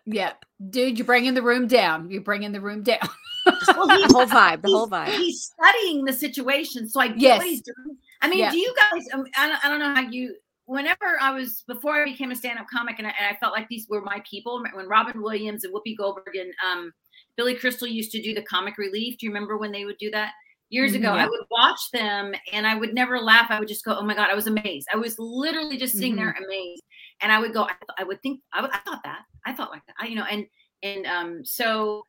Yeah. 0.05 0.33
Dude, 0.69 0.97
you're 0.97 1.05
bringing 1.05 1.35
the 1.35 1.41
room 1.41 1.67
down. 1.67 2.11
You're 2.11 2.21
bringing 2.21 2.51
the 2.51 2.61
room 2.61 2.83
down. 2.83 2.99
Well, 3.45 3.87
he- 3.89 4.07
the 4.07 4.13
whole 4.13 4.25
vibe, 4.25 4.61
the 4.63 4.67
he's- 4.67 4.77
whole 4.77 4.89
vibe. 4.89 5.07
He's 5.09 5.43
studying 5.53 6.03
the 6.03 6.11
situation, 6.13 6.89
so 6.89 6.99
I 6.99 7.09
get 7.09 7.17
Yes. 7.19 7.37
what 7.37 7.47
he's 7.47 7.61
doing. 7.61 7.97
I 8.21 8.27
mean, 8.27 8.39
Yeah. 8.39 8.51
do 8.51 8.57
you 8.57 8.73
guys? 8.75 9.03
Um, 9.13 9.25
I 9.37 9.47
don't, 9.47 9.65
I 9.65 9.69
don't 9.69 9.79
know 9.79 9.93
how 9.93 10.01
you. 10.09 10.35
Whenever 10.65 11.17
I 11.21 11.31
was 11.31 11.63
before 11.67 11.93
I 12.01 12.05
became 12.05 12.31
a 12.31 12.35
stand-up 12.35 12.65
comic, 12.71 12.95
and 12.97 13.07
I, 13.07 13.13
and 13.19 13.35
I 13.35 13.37
felt 13.39 13.53
like 13.53 13.67
these 13.69 13.87
were 13.89 14.01
my 14.01 14.21
people. 14.29 14.63
When 14.73 14.87
Robin 14.87 15.21
Williams 15.21 15.63
and 15.63 15.73
Whoopi 15.73 15.95
Goldberg 15.97 16.35
and 16.35 16.51
um, 16.67 16.91
Billy 17.37 17.55
Crystal 17.55 17.87
used 17.87 18.11
to 18.11 18.21
do 18.21 18.33
the 18.33 18.41
comic 18.41 18.77
relief. 18.77 19.17
Do 19.19 19.25
you 19.25 19.31
remember 19.31 19.57
when 19.57 19.71
they 19.71 19.85
would 19.85 19.97
do 19.97 20.09
that? 20.11 20.31
Years 20.69 20.93
Mhm, 20.93 20.97
ago. 20.97 21.13
I 21.13 21.27
would 21.27 21.45
watch 21.51 21.79
them 21.93 22.33
and 22.51 22.65
I 22.65 22.75
would 22.75 22.93
never 22.95 23.19
laugh. 23.19 23.51
I 23.51 23.59
would 23.59 23.67
just 23.67 23.85
go, 23.85 23.95
"Oh 23.95 24.01
my 24.03 24.15
god!" 24.15 24.29
I 24.31 24.35
was 24.35 24.47
amazed. 24.47 24.87
I 24.91 24.97
was 24.97 25.15
literally 25.19 25.77
just 25.77 25.97
sitting 25.99 26.15
there 26.15 26.31
amazed, 26.43 26.81
and 27.21 27.31
I 27.31 27.39
would 27.39 27.53
go, 27.53 27.63
"I, 27.63 27.67
th- 27.67 27.89
I 27.99 28.03
would 28.03 28.19
think, 28.23 28.41
I, 28.51 28.61
would- 28.61 28.71
I 28.73 28.79
thought 28.79 29.01
that, 29.03 29.21
I 29.45 29.53
thought 29.53 29.69
like 29.69 29.85
that, 29.85 29.95
I, 29.99 30.07
you 30.07 30.15
know." 30.15 30.25
And 30.25 30.47
and 30.81 31.05
um, 31.05 31.45
so 31.45 32.03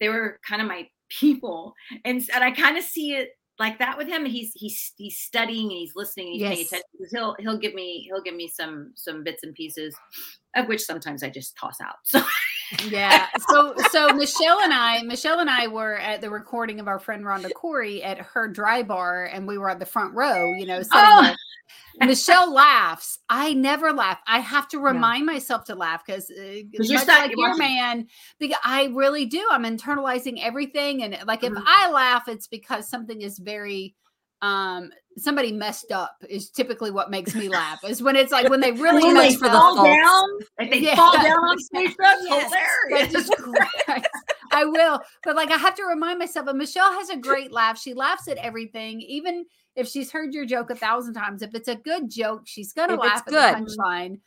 they 0.00 0.08
were 0.08 0.38
kind 0.48 0.62
of 0.62 0.68
my 0.68 0.88
people 1.10 1.74
and, 2.04 2.22
and 2.34 2.42
i 2.42 2.50
kind 2.50 2.76
of 2.78 2.82
see 2.82 3.12
it 3.14 3.28
like 3.58 3.78
that 3.78 3.96
with 3.96 4.08
him 4.08 4.24
he's 4.24 4.52
he's 4.54 4.92
he's 4.96 5.16
studying 5.18 5.64
and 5.70 5.78
he's 5.78 5.92
listening 5.94 6.26
and 6.28 6.34
he's 6.34 6.42
paying 6.48 6.58
Yes. 6.58 6.66
attention 6.68 6.88
'cause 6.98 7.10
he'll 7.12 7.36
he'll 7.38 7.58
give 7.58 7.74
me 7.74 8.02
he'll 8.08 8.20
give 8.22 8.34
me 8.34 8.48
some 8.48 8.92
some 8.96 9.22
bits 9.22 9.42
and 9.44 9.54
pieces 9.54 9.94
of 10.56 10.66
which 10.68 10.82
sometimes 10.82 11.22
i 11.22 11.28
just 11.30 11.56
toss 11.56 11.80
out 11.80 11.96
so 12.04 12.22
yeah. 12.88 13.26
So 13.50 13.74
so 13.90 14.08
Michelle 14.14 14.60
and 14.62 14.72
I, 14.72 15.02
Michelle 15.02 15.40
and 15.40 15.50
I 15.50 15.66
were 15.68 15.96
at 15.96 16.20
the 16.20 16.30
recording 16.30 16.80
of 16.80 16.88
our 16.88 16.98
friend 16.98 17.24
Rhonda 17.24 17.52
Corey 17.54 18.02
at 18.02 18.18
her 18.18 18.48
dry 18.48 18.82
bar, 18.82 19.26
and 19.26 19.46
we 19.46 19.58
were 19.58 19.68
at 19.70 19.78
the 19.78 19.86
front 19.86 20.14
row, 20.14 20.52
you 20.54 20.66
know, 20.66 20.82
Oh. 20.92 21.34
Michelle 22.00 22.52
laughs. 22.52 23.20
I 23.28 23.52
never 23.54 23.92
laugh. 23.92 24.18
I 24.26 24.40
have 24.40 24.66
to 24.68 24.80
remind 24.80 25.26
myself 25.26 25.64
to 25.66 25.74
laugh 25.76 26.02
because 26.04 26.28
you're 26.28 26.98
much 26.98 27.06
like 27.06 27.30
your 27.30 27.50
watching. 27.50 27.58
man, 27.58 28.06
because 28.38 28.58
I 28.64 28.86
really 28.92 29.26
do. 29.26 29.46
I'm 29.50 29.62
internalizing 29.64 30.38
everything, 30.42 31.02
and 31.04 31.16
like 31.26 31.44
if 31.44 31.52
Mhm. 31.52 31.62
I 31.64 31.90
laugh, 31.90 32.26
it's 32.28 32.48
because 32.48 32.88
something 32.88 33.22
is 33.22 33.38
very 33.38 33.94
um 34.44 34.90
somebody 35.16 35.52
messed 35.52 35.90
up 35.90 36.16
is 36.28 36.50
typically 36.50 36.90
what 36.90 37.10
makes 37.10 37.34
me 37.34 37.48
laugh 37.48 37.78
is 37.84 38.02
when 38.02 38.14
it's 38.16 38.32
like 38.32 38.48
when 38.48 38.60
they 38.60 38.72
really 38.86 39.02
when 39.04 39.14
they 39.14 39.34
for 39.34 39.48
the 39.48 39.52
fall 39.52 39.74
faults. 39.74 39.96
down 39.96 40.24
if 40.58 40.70
they 40.70 40.80
Yeah. 40.80 40.96
fall 40.96 41.12
down 41.14 41.38
on 41.38 41.58
stage 41.58 41.94
that's 41.98 42.20
Yes, 42.28 42.52
hilarious 42.52 43.12
That 43.12 43.18
just 43.18 43.32
cries. 43.86 44.02
I 44.52 44.64
will, 44.66 45.00
but 45.24 45.34
like 45.36 45.50
I 45.50 45.56
have 45.56 45.74
to 45.76 45.84
remind 45.84 46.18
myself. 46.18 46.46
And 46.48 46.58
Michelle 46.58 46.92
has 46.92 47.08
a 47.10 47.16
great 47.16 47.52
laugh. 47.52 47.78
She 47.80 47.94
laughs 47.94 48.28
at 48.28 48.36
everything, 48.38 49.00
even 49.00 49.46
if 49.76 49.88
she's 49.88 50.12
heard 50.12 50.32
your 50.34 50.46
joke 50.46 50.70
a 50.70 50.76
thousand 50.76 51.14
times. 51.14 51.42
If 51.42 51.54
it's 51.54 51.68
a 51.68 51.76
good 51.76 52.10
joke, 52.10 52.42
she's 52.44 52.72
gonna 52.72 52.92
If 52.94 52.98
it's 52.98 53.06
laugh 53.06 53.24
at 53.26 53.32
good. 53.32 53.54
the 53.54 53.74
punchline. 53.82 54.20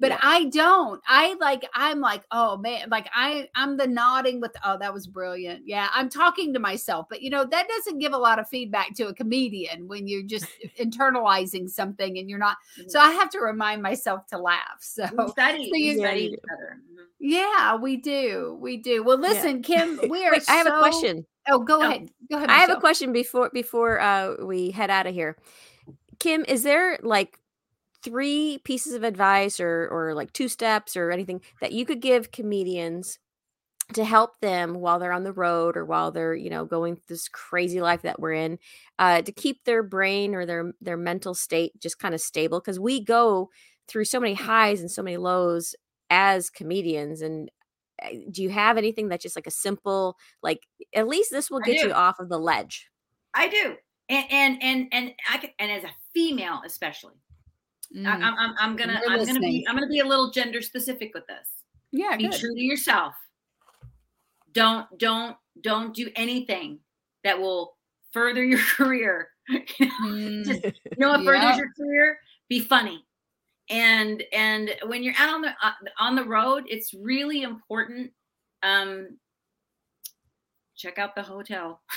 But 0.00 0.10
Yeah. 0.10 0.18
I 0.22 0.44
don't. 0.46 1.00
I 1.06 1.34
like. 1.40 1.64
I'm 1.72 2.00
like, 2.00 2.24
oh 2.32 2.56
man, 2.58 2.88
like 2.90 3.08
I. 3.14 3.48
I'm 3.54 3.76
the 3.76 3.86
nodding 3.86 4.40
with. 4.40 4.50
Oh, 4.64 4.76
that 4.78 4.92
was 4.92 5.06
brilliant. 5.06 5.62
Yeah, 5.66 5.88
I'm 5.94 6.08
talking 6.08 6.52
to 6.52 6.58
myself, 6.58 7.06
but 7.08 7.22
you 7.22 7.30
know 7.30 7.44
that 7.44 7.68
doesn't 7.68 7.98
give 8.00 8.12
a 8.12 8.18
lot 8.18 8.38
of 8.40 8.48
feedback 8.48 8.94
to 8.96 9.06
a 9.06 9.14
comedian 9.14 9.86
when 9.86 10.08
you're 10.08 10.24
just 10.24 10.46
internalizing 10.80 11.68
something 11.70 12.18
and 12.18 12.28
you're 12.28 12.38
not. 12.40 12.56
So 12.88 12.98
I 12.98 13.10
have 13.12 13.30
to 13.30 13.38
remind 13.38 13.82
myself 13.82 14.26
to 14.28 14.38
laugh. 14.38 14.78
So 14.80 15.06
we 15.16 15.28
study 15.28 15.70
so 15.70 15.76
you- 15.76 15.98
study 15.98 16.30
Yeah, 16.30 16.52
other 16.52 16.76
Mhm. 16.80 17.06
yeah, 17.20 17.76
we 17.76 17.96
do. 17.96 18.58
We 18.60 18.76
do. 18.78 19.02
Well, 19.04 19.18
listen, 19.18 19.62
Kim, 19.62 20.00
we 20.10 20.24
are. 20.26 20.32
Wait, 20.32 20.42
I 20.48 20.54
have 20.56 20.66
a 20.66 20.78
question. 20.80 21.24
Oh, 21.48 21.60
go 21.60 21.78
Oh. 21.78 21.82
ahead. 21.88 22.10
Go 22.30 22.38
ahead. 22.38 22.50
I 22.50 22.56
have 22.58 22.70
a 22.70 22.80
question 22.80 23.12
before 23.12 23.50
before 23.52 24.00
uh, 24.00 24.44
we 24.44 24.70
head 24.72 24.90
out 24.90 25.06
of 25.06 25.14
here. 25.14 25.36
Kim, 26.18 26.44
is 26.48 26.62
there 26.64 26.98
like 27.02 27.38
three 28.04 28.60
pieces 28.64 28.92
of 28.92 29.02
advice 29.02 29.58
or 29.58 29.88
or 29.90 30.14
like 30.14 30.32
two 30.32 30.48
steps 30.48 30.96
or 30.96 31.10
anything 31.10 31.40
that 31.60 31.72
you 31.72 31.86
could 31.86 32.00
give 32.00 32.30
comedians 32.30 33.18
to 33.92 34.04
help 34.04 34.40
them 34.40 34.74
while 34.74 34.98
they're 34.98 35.12
on 35.12 35.24
the 35.24 35.32
road 35.32 35.76
or 35.76 35.84
while 35.84 36.10
they're 36.10 36.34
you 36.34 36.50
know 36.50 36.64
going 36.64 36.94
through 36.94 37.04
this 37.08 37.28
crazy 37.28 37.80
life 37.80 38.02
that 38.02 38.20
we're 38.20 38.32
in 38.32 38.58
uh, 38.98 39.22
to 39.22 39.32
keep 39.32 39.64
their 39.64 39.82
brain 39.82 40.34
or 40.34 40.46
their 40.46 40.72
their 40.80 40.96
mental 40.96 41.34
state 41.34 41.72
just 41.80 41.98
kind 41.98 42.14
of 42.14 42.20
stable 42.20 42.60
because 42.60 42.78
we 42.78 43.02
go 43.02 43.50
through 43.88 44.04
so 44.04 44.20
many 44.20 44.34
highs 44.34 44.80
and 44.80 44.90
so 44.90 45.02
many 45.02 45.16
lows 45.16 45.74
as 46.10 46.50
comedians 46.50 47.20
and 47.20 47.50
uh, 48.02 48.08
do 48.30 48.42
you 48.42 48.50
have 48.50 48.76
anything 48.76 49.08
that's 49.08 49.22
just 49.22 49.36
like 49.36 49.46
a 49.46 49.52
simple 49.52 50.16
like 50.42 50.60
at 50.94 51.08
least 51.08 51.30
this 51.30 51.50
will 51.50 51.60
get 51.60 51.82
you 51.82 51.92
off 51.92 52.18
of 52.18 52.28
the 52.28 52.38
ledge? 52.38 52.88
I 53.34 53.48
do 53.48 53.76
and 54.08 54.26
and 54.30 54.62
and 54.62 54.88
and 54.92 55.12
i 55.30 55.38
can 55.38 55.50
and 55.58 55.70
as 55.70 55.84
a 55.84 55.90
female 56.12 56.60
especially 56.64 57.14
I, 57.94 57.98
Mm. 57.98 58.22
I'm, 58.24 58.34
I'm 58.38 58.54
i'm 58.58 58.76
gonna 58.76 59.00
We're 59.06 59.12
i'm 59.14 59.24
gonna 59.24 59.38
be 59.40 59.64
i'm 59.68 59.76
gonna 59.76 59.86
be 59.86 60.00
a 60.00 60.04
little 60.04 60.30
gender 60.30 60.60
specific 60.60 61.12
with 61.14 61.26
this. 61.28 61.48
Yeah, 61.92 62.16
be 62.16 62.28
good. 62.28 62.38
true 62.38 62.54
to 62.54 62.60
yourself. 62.60 63.14
Don't 64.52 64.86
don't 64.98 65.36
don't 65.60 65.94
do 65.94 66.10
anything 66.16 66.80
that 67.22 67.38
will 67.38 67.76
further 68.12 68.42
your 68.44 68.58
career. 68.76 69.28
You 69.78 69.90
Mm, 70.02 70.62
know 70.96 71.10
what 71.10 71.22
Yeah. 71.24 71.40
furthers 71.40 71.58
your 71.58 71.72
career? 71.76 72.18
Be 72.48 72.60
funny. 72.60 73.04
And 73.70 74.22
and 74.32 74.74
when 74.86 75.02
you're 75.02 75.14
out 75.18 75.34
on 75.34 75.42
the 75.42 75.50
uh, 75.62 75.72
on 75.98 76.14
the 76.16 76.24
road 76.24 76.64
it's 76.66 76.92
really 76.94 77.42
important 77.42 78.10
um 78.62 79.18
check 80.76 80.98
out 80.98 81.14
the 81.14 81.22
hotel. 81.22 81.80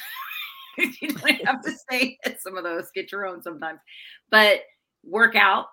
You 1.01 1.07
don't 1.07 1.45
have 1.47 1.63
to 1.63 1.71
stay 1.71 2.19
at 2.23 2.39
some 2.39 2.55
of 2.55 2.63
those. 2.63 2.91
Get 2.93 3.11
your 3.11 3.25
own 3.25 3.41
sometimes. 3.41 3.79
But 4.29 4.59
work 5.03 5.35
out 5.35 5.65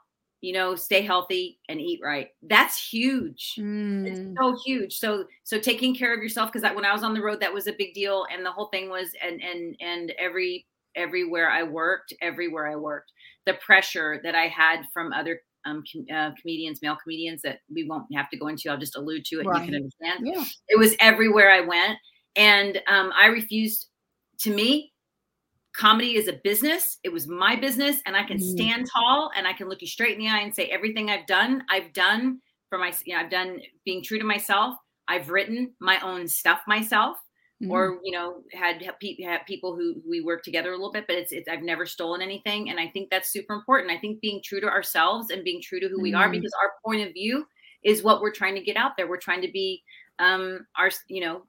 you 0.44 0.52
know 0.52 0.74
stay 0.74 1.00
healthy 1.02 1.58
and 1.68 1.80
eat 1.80 2.00
right 2.02 2.28
that's 2.42 2.78
huge 2.92 3.54
mm, 3.58 4.06
it's 4.06 4.20
so 4.38 4.56
huge 4.64 4.92
so 4.94 5.24
so 5.42 5.58
taking 5.58 5.94
care 5.94 6.14
of 6.14 6.22
yourself 6.22 6.52
because 6.52 6.68
when 6.74 6.84
i 6.84 6.92
was 6.92 7.02
on 7.02 7.14
the 7.14 7.22
road 7.22 7.40
that 7.40 7.52
was 7.52 7.66
a 7.66 7.72
big 7.78 7.94
deal 7.94 8.26
and 8.32 8.44
the 8.44 8.50
whole 8.52 8.68
thing 8.68 8.90
was 8.90 9.10
and 9.22 9.40
and 9.42 9.76
and 9.80 10.12
every 10.18 10.66
everywhere 10.96 11.50
i 11.50 11.62
worked 11.62 12.12
everywhere 12.20 12.70
i 12.70 12.76
worked 12.76 13.10
the 13.46 13.54
pressure 13.54 14.20
that 14.22 14.34
i 14.34 14.46
had 14.46 14.82
from 14.92 15.12
other 15.12 15.40
um, 15.66 15.82
com- 15.90 16.06
uh, 16.14 16.30
comedians 16.40 16.80
male 16.82 16.96
comedians 17.02 17.40
that 17.42 17.60
we 17.74 17.86
won't 17.88 18.04
have 18.14 18.28
to 18.30 18.36
go 18.36 18.48
into 18.48 18.68
i'll 18.68 18.76
just 18.78 18.96
allude 18.96 19.24
to 19.24 19.36
it 19.36 19.40
and 19.40 19.48
Right. 19.48 19.60
you 19.60 19.66
can 19.66 19.74
understand 19.76 20.26
yeah. 20.26 20.44
it 20.68 20.78
was 20.78 20.94
everywhere 21.00 21.50
I 21.50 21.60
went. 21.62 21.98
And 22.36 22.80
um, 22.88 23.12
I 23.16 23.26
refused, 23.26 23.88
to 24.40 24.52
me, 24.52 24.92
comedy 25.76 26.16
is 26.16 26.28
a 26.28 26.34
business. 26.44 26.98
It 27.02 27.12
was 27.12 27.26
my 27.26 27.56
business. 27.56 28.00
And 28.06 28.16
I 28.16 28.22
can 28.24 28.38
Mm. 28.38 28.52
stand 28.52 28.86
tall 28.92 29.30
and 29.36 29.46
I 29.46 29.52
can 29.52 29.68
look 29.68 29.80
you 29.82 29.88
straight 29.88 30.12
in 30.16 30.18
the 30.24 30.28
eye 30.30 30.40
and 30.40 30.54
say, 30.54 30.66
everything 30.66 31.10
I've 31.10 31.26
done, 31.26 31.64
I've 31.68 31.92
done 31.92 32.40
for 32.70 32.78
my, 32.78 32.92
you 33.04 33.14
know, 33.14 33.20
I've 33.20 33.30
done 33.30 33.60
being 33.84 34.02
true 34.02 34.18
to 34.18 34.24
myself. 34.24 34.76
I've 35.08 35.30
written 35.30 35.74
my 35.80 35.98
own 36.00 36.28
stuff 36.28 36.60
myself. 36.66 37.18
Mhm. 37.62 37.70
or 37.70 38.00
you 38.02 38.10
know 38.10 38.42
had, 38.52 38.82
had 38.82 38.98
pe- 38.98 39.22
had 39.22 39.46
people 39.46 39.76
who 39.76 40.02
we 40.06 40.20
work 40.20 40.42
together 40.42 40.70
a 40.70 40.76
little 40.76 40.90
bit 40.90 41.06
but 41.06 41.14
it's, 41.14 41.30
it's 41.30 41.48
i've 41.48 41.62
never 41.62 41.86
stolen 41.86 42.20
anything 42.20 42.68
and 42.68 42.80
i 42.80 42.88
think 42.88 43.08
that's 43.10 43.30
super 43.32 43.54
important 43.54 43.92
i 43.92 43.96
think 43.96 44.20
being 44.20 44.40
true 44.44 44.60
to 44.60 44.66
ourselves 44.66 45.30
and 45.30 45.44
being 45.44 45.62
true 45.62 45.78
to 45.78 45.88
who 45.88 46.00
we 46.02 46.12
are 46.12 46.26
Mhm. 46.28 46.32
because 46.32 46.52
our 46.60 46.72
point 46.84 47.06
of 47.06 47.12
view 47.12 47.46
is 47.84 48.02
what 48.02 48.20
we're 48.20 48.32
trying 48.32 48.56
to 48.56 48.60
get 48.60 48.76
out 48.76 48.96
there 48.96 49.06
we're 49.08 49.18
trying 49.28 49.40
to 49.40 49.52
be 49.52 49.84
um 50.18 50.66
our 50.76 50.90
you 51.08 51.20
know 51.20 51.46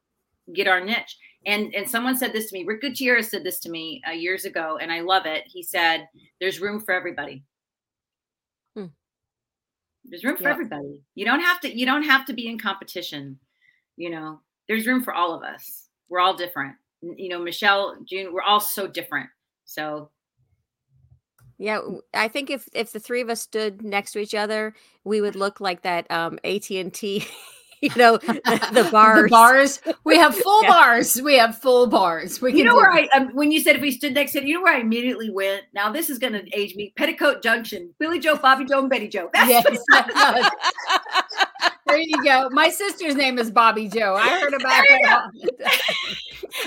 get 0.54 0.68
our 0.68 0.80
niche 0.80 1.18
and 1.46 1.74
and 1.76 1.90
someone 1.90 2.18
said 2.18 2.34
this 2.34 2.50
to 2.50 2.58
me 2.58 2.64
rick 2.66 2.82
gutierrez 2.82 3.30
said 3.30 3.44
this 3.44 3.60
to 3.60 3.70
me 3.70 4.02
uh, 4.08 4.12
years 4.12 4.46
ago 4.46 4.78
and 4.82 4.92
i 4.92 5.02
love 5.02 5.26
it. 5.26 5.44
He 5.46 5.64
said 5.64 6.08
there's 6.40 6.60
room 6.60 6.80
for 6.80 6.94
everybody. 6.94 7.44
Hmm. 8.76 8.88
there's 10.04 10.24
room 10.24 10.38
for 10.38 10.50
everybody. 10.50 11.02
You 11.16 11.26
don't 11.26 11.40
have 11.40 11.60
to 11.62 11.78
you 11.78 11.86
don't 11.86 12.04
have 12.04 12.26
to 12.26 12.34
be 12.34 12.48
in 12.48 12.60
competition 12.60 13.40
you 13.98 14.10
know? 14.10 14.42
There's 14.68 14.88
room 14.88 15.04
for 15.04 15.14
all 15.14 15.34
of 15.34 15.44
us. 15.44 15.88
We're 16.10 16.20
all 16.20 16.36
different. 16.36 16.76
You 17.02 17.30
know 17.30 17.40
michelle 17.40 17.96
june 18.04 18.34
we're 18.34 18.42
all 18.42 18.60
so 18.60 18.88
different. 18.88 19.30
So 19.66 20.10
Yeah, 21.58 21.80
I 22.14 22.28
think 22.28 22.50
if 22.50 22.68
if 22.74 22.92
the 22.92 23.00
three 23.00 23.22
of 23.22 23.30
us 23.30 23.42
stood 23.42 23.84
next 23.84 24.14
to 24.14 24.20
each 24.20 24.34
other, 24.34 24.74
we 25.04 25.22
would 25.22 25.36
look 25.36 25.60
like 25.62 25.84
that 25.84 26.10
um 26.10 26.40
AT 26.44 26.70
and 26.72 26.94
T, 26.94 27.26
you 27.96 27.96
know, 27.96 28.18
the 28.18 28.88
bars. 28.92 29.24
The 29.24 29.28
bars. 29.30 29.82
We 30.04 30.18
have 30.18 30.36
full 30.46 30.64
Yeah. 30.64 30.70
bars. 30.70 31.22
We 31.22 31.36
have 31.38 31.58
full 31.60 31.88
bars. 31.88 32.42
We 32.42 32.52
you 32.52 32.58
can 32.58 32.66
know 32.68 32.76
where 32.76 32.96
it. 32.98 33.10
i 33.14 33.18
um, 33.18 33.30
when 33.36 33.52
you 33.52 33.60
said 33.60 33.76
if 33.76 33.82
we 33.82 33.92
stood 33.92 34.14
next 34.14 34.32
to 34.34 34.40
it, 34.40 34.46
you 34.48 34.56
know 34.56 34.62
where 34.62 34.74
i 34.76 34.80
immediately 34.80 35.30
went 35.30 35.64
now 35.74 35.92
this 35.92 36.10
is 36.10 36.18
going 36.20 36.34
to 36.34 36.44
age 36.58 36.76
me 36.76 36.94
petticoat 36.96 37.42
junction 37.44 37.94
billy 38.00 38.20
joe 38.20 38.36
bobby 38.36 38.66
joe 38.66 38.80
and 38.80 38.90
betty 38.90 39.08
joe 39.08 39.30
That's 39.34 39.50
Yes. 39.50 39.66
There 41.88 41.98
you 42.00 42.24
go. 42.24 42.50
My 42.52 42.70
sister's 42.70 43.16
name 43.16 43.38
is 43.38 43.52
Bobby 43.52 43.88
Joe. 43.88 44.16
I 44.20 44.28
heard 44.40 44.54
about 44.56 44.84
There 44.88 45.00
that. 45.04 45.30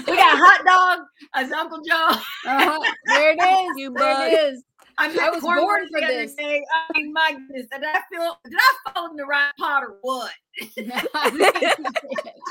we 0.07 0.17
got 0.17 0.35
a 0.35 0.39
hot 0.39 0.65
dog 0.65 1.07
as 1.35 1.51
uncle 1.51 1.81
joe 1.83 2.09
Uh-huh. 2.47 2.79
There 3.07 3.33
it 3.33 3.43
is. 3.43 3.77
You 3.79 3.93
there 3.95 4.15
mug. 4.15 4.33
it 4.33 4.53
is. 4.55 4.63
I'm 4.99 5.19
I 5.19 5.31
was 5.31 5.43
born 5.43 5.61
for 5.61 6.01
the 6.01 6.05
other 6.05 6.15
this. 6.15 6.35
Day. 6.35 6.65
I 6.73 6.99
mean, 6.99 7.13
my 7.13 7.33
goodness, 7.33 7.67
did 7.71 7.85
I 7.85 8.01
feel? 8.11 8.39
Did 8.45 8.55
I 8.59 8.91
fall 8.93 9.11
in 9.11 9.17
the 9.17 9.25
right 9.25 9.53
pot 9.59 9.85
or 9.85 9.97
what? 10.01 10.33
I 11.15 11.31
think 11.31 11.61
you 11.61 11.61
did. 11.61 11.87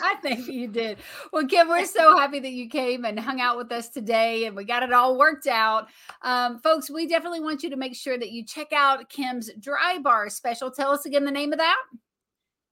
I 0.03 0.15
think 0.21 0.47
you 0.47 0.67
did. 0.67 0.97
Well, 1.33 1.45
Kim, 1.45 1.67
we're 1.67 1.85
so 1.85 2.17
happy 2.17 2.39
that 2.39 2.51
you 2.51 2.69
came 2.69 3.03
and 3.03 3.19
hung 3.19 3.41
out 3.41 3.57
with 3.57 3.71
us 3.73 3.89
today 3.89 4.45
and 4.45 4.55
we 4.55 4.63
got 4.63 4.81
it 4.81 4.93
all 4.93 5.17
worked 5.17 5.47
out. 5.47 5.89
Um, 6.21 6.59
folks, 6.59 6.89
we 6.89 7.05
definitely 7.05 7.41
want 7.41 7.63
you 7.63 7.69
to 7.69 7.75
make 7.75 7.95
sure 7.95 8.17
that 8.17 8.31
you 8.31 8.45
check 8.45 8.71
out 8.71 9.09
Kim's 9.09 9.51
Dry 9.59 9.99
Bar 9.99 10.29
special. 10.29 10.71
Tell 10.71 10.91
us 10.91 11.05
again 11.05 11.25
the 11.25 11.31
name 11.31 11.51
of 11.51 11.59
that. 11.59 11.77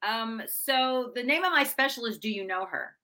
Um, 0.08 0.42
so 0.48 1.12
the 1.16 1.24
name 1.24 1.44
of 1.44 1.52
my 1.52 1.66
special 1.66 2.06
is 2.06 2.18
"Do 2.18 2.30
You 2.30 2.48
Know 2.48 2.66
Her." 2.66 2.96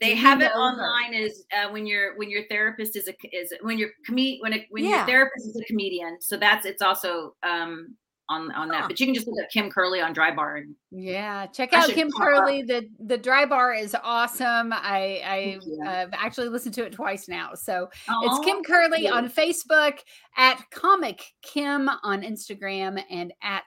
They 0.00 0.14
have 0.14 0.40
it 0.40 0.50
online 0.52 1.14
as 1.14 1.44
uh, 1.56 1.70
when 1.70 1.86
your 1.86 2.16
when 2.16 2.30
your 2.30 2.44
therapist 2.48 2.96
is 2.96 3.06
a 3.08 3.14
is 3.36 3.52
when 3.62 3.78
your 3.78 3.90
com- 4.06 4.16
when 4.40 4.54
a, 4.54 4.66
when 4.70 4.84
Yeah. 4.84 4.98
your 4.98 5.06
therapist 5.06 5.46
is 5.48 5.60
a 5.60 5.64
comedian. 5.66 6.18
So 6.20 6.36
that's 6.36 6.64
it's 6.64 6.80
also 6.82 7.34
um 7.42 7.96
on 8.30 8.50
on 8.52 8.68
that. 8.68 8.82
Huh. 8.82 8.88
But 8.88 9.00
you 9.00 9.06
can 9.06 9.14
just 9.14 9.26
look 9.26 9.36
at 9.44 9.50
Kim 9.50 9.68
Kerley 9.70 10.02
on 10.02 10.12
Dry 10.12 10.34
Bar 10.34 10.56
and 10.58 10.74
Yeah, 10.90 11.46
check 11.48 11.72
out 11.72 11.88
Kim 11.90 12.08
up. 12.08 12.14
Kerley. 12.14 12.66
The 12.66 12.88
the 13.04 13.18
dry 13.18 13.44
bar 13.44 13.74
is 13.74 13.94
awesome. 14.02 14.72
I 14.72 15.20
I 15.26 15.58
you. 15.60 15.82
uh, 15.84 16.06
actually 16.12 16.48
listened 16.48 16.74
to 16.76 16.84
it 16.86 16.92
twice 16.92 17.28
now. 17.28 17.54
So 17.54 17.90
Aw, 18.08 18.20
it's 18.38 18.44
Kim 18.44 18.62
Kerley 18.62 19.10
on 19.12 19.28
Facebook, 19.28 19.98
at 20.38 20.62
Comic 20.70 21.22
Kim 21.42 21.90
on 22.04 22.22
Instagram, 22.22 23.02
and 23.10 23.32
at 23.42 23.64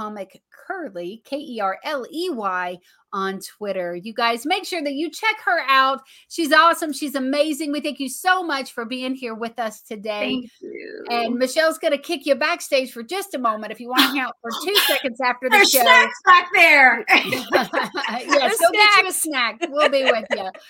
Comic 0.00 0.40
Kerley, 0.50 1.22
K 1.24 1.36
E 1.36 1.60
R 1.60 1.78
L 1.84 2.06
E 2.10 2.30
Y, 2.30 2.78
on 3.12 3.40
Twitter. 3.40 3.94
You 3.96 4.14
guys 4.14 4.46
make 4.46 4.64
sure 4.64 4.82
that 4.82 4.94
you 4.94 5.10
check 5.10 5.36
her 5.44 5.60
out. 5.68 6.00
She's 6.28 6.52
awesome. 6.52 6.92
She's 6.92 7.14
amazing. 7.14 7.72
We 7.72 7.80
thank 7.80 8.00
you 8.00 8.08
so 8.08 8.42
much 8.42 8.72
for 8.72 8.84
being 8.84 9.14
here 9.14 9.34
with 9.34 9.58
us 9.58 9.82
today. 9.82 10.40
Thank 10.40 10.50
you. 10.60 11.04
And 11.10 11.36
Michelle's 11.36 11.78
going 11.78 11.92
to 11.92 11.98
kick 11.98 12.24
you 12.24 12.34
backstage 12.34 12.92
for 12.92 13.02
just 13.02 13.34
a 13.34 13.38
moment 13.38 13.72
if 13.72 13.80
you 13.80 13.88
want 13.88 14.00
to 14.00 14.06
hang 14.08 14.20
out 14.20 14.36
for 14.40 14.50
two 14.64 14.74
seconds 14.86 15.20
after 15.20 15.48
the 15.48 15.56
there's 15.56 15.70
show. 15.70 15.82
snacks 15.82 16.22
back 16.24 16.48
there. 16.54 17.04
yes, 17.10 18.58
go 18.58 18.70
get 18.72 19.02
you 19.02 19.08
a 19.08 19.12
snack. 19.12 19.58
We'll 19.68 19.90
be 19.90 20.04
with 20.04 20.24
you. 20.34 20.50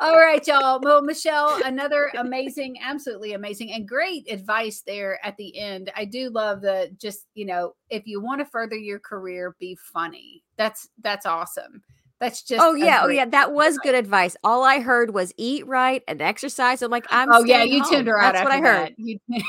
All 0.00 0.16
right, 0.16 0.44
y'all. 0.46 0.80
Well, 0.82 1.02
Michelle, 1.02 1.60
another 1.64 2.10
amazing, 2.18 2.78
absolutely 2.82 3.34
amazing, 3.34 3.72
and 3.72 3.86
great 3.86 4.30
advice 4.32 4.82
there 4.86 5.18
at 5.24 5.36
the 5.36 5.58
end. 5.58 5.92
I 5.94 6.06
do 6.06 6.30
love 6.30 6.62
the 6.62 6.90
just, 6.98 7.26
you 7.34 7.44
know, 7.44 7.74
if 7.90 8.06
you 8.06 8.18
want 8.20 8.40
to 8.40 8.46
further 8.46 8.76
your 8.76 8.98
career, 8.98 9.54
be 9.60 9.76
funny. 9.92 10.42
That's 10.56 10.88
that's 11.02 11.26
awesome. 11.26 11.82
That's 12.18 12.42
just 12.42 12.62
Oh 12.64 12.74
yeah, 12.74 13.02
oh 13.04 13.08
yeah, 13.08 13.26
that 13.26 13.52
was 13.52 13.74
advice. 13.76 13.82
good 13.82 13.94
advice. 13.94 14.36
All 14.42 14.64
I 14.64 14.80
heard 14.80 15.12
was 15.12 15.34
eat 15.36 15.66
right 15.66 16.02
and 16.08 16.22
exercise. 16.22 16.80
I'm 16.80 16.90
like, 16.90 17.06
I'm. 17.10 17.30
Oh 17.30 17.44
yeah, 17.44 17.62
you 17.62 17.82
home. 17.82 17.92
tuned 17.92 18.08
her 18.08 18.18
out. 18.18 18.32
That's 18.32 18.44
what 18.44 18.52
I 18.54 18.60
heard. 18.60 18.94
You- 18.96 19.18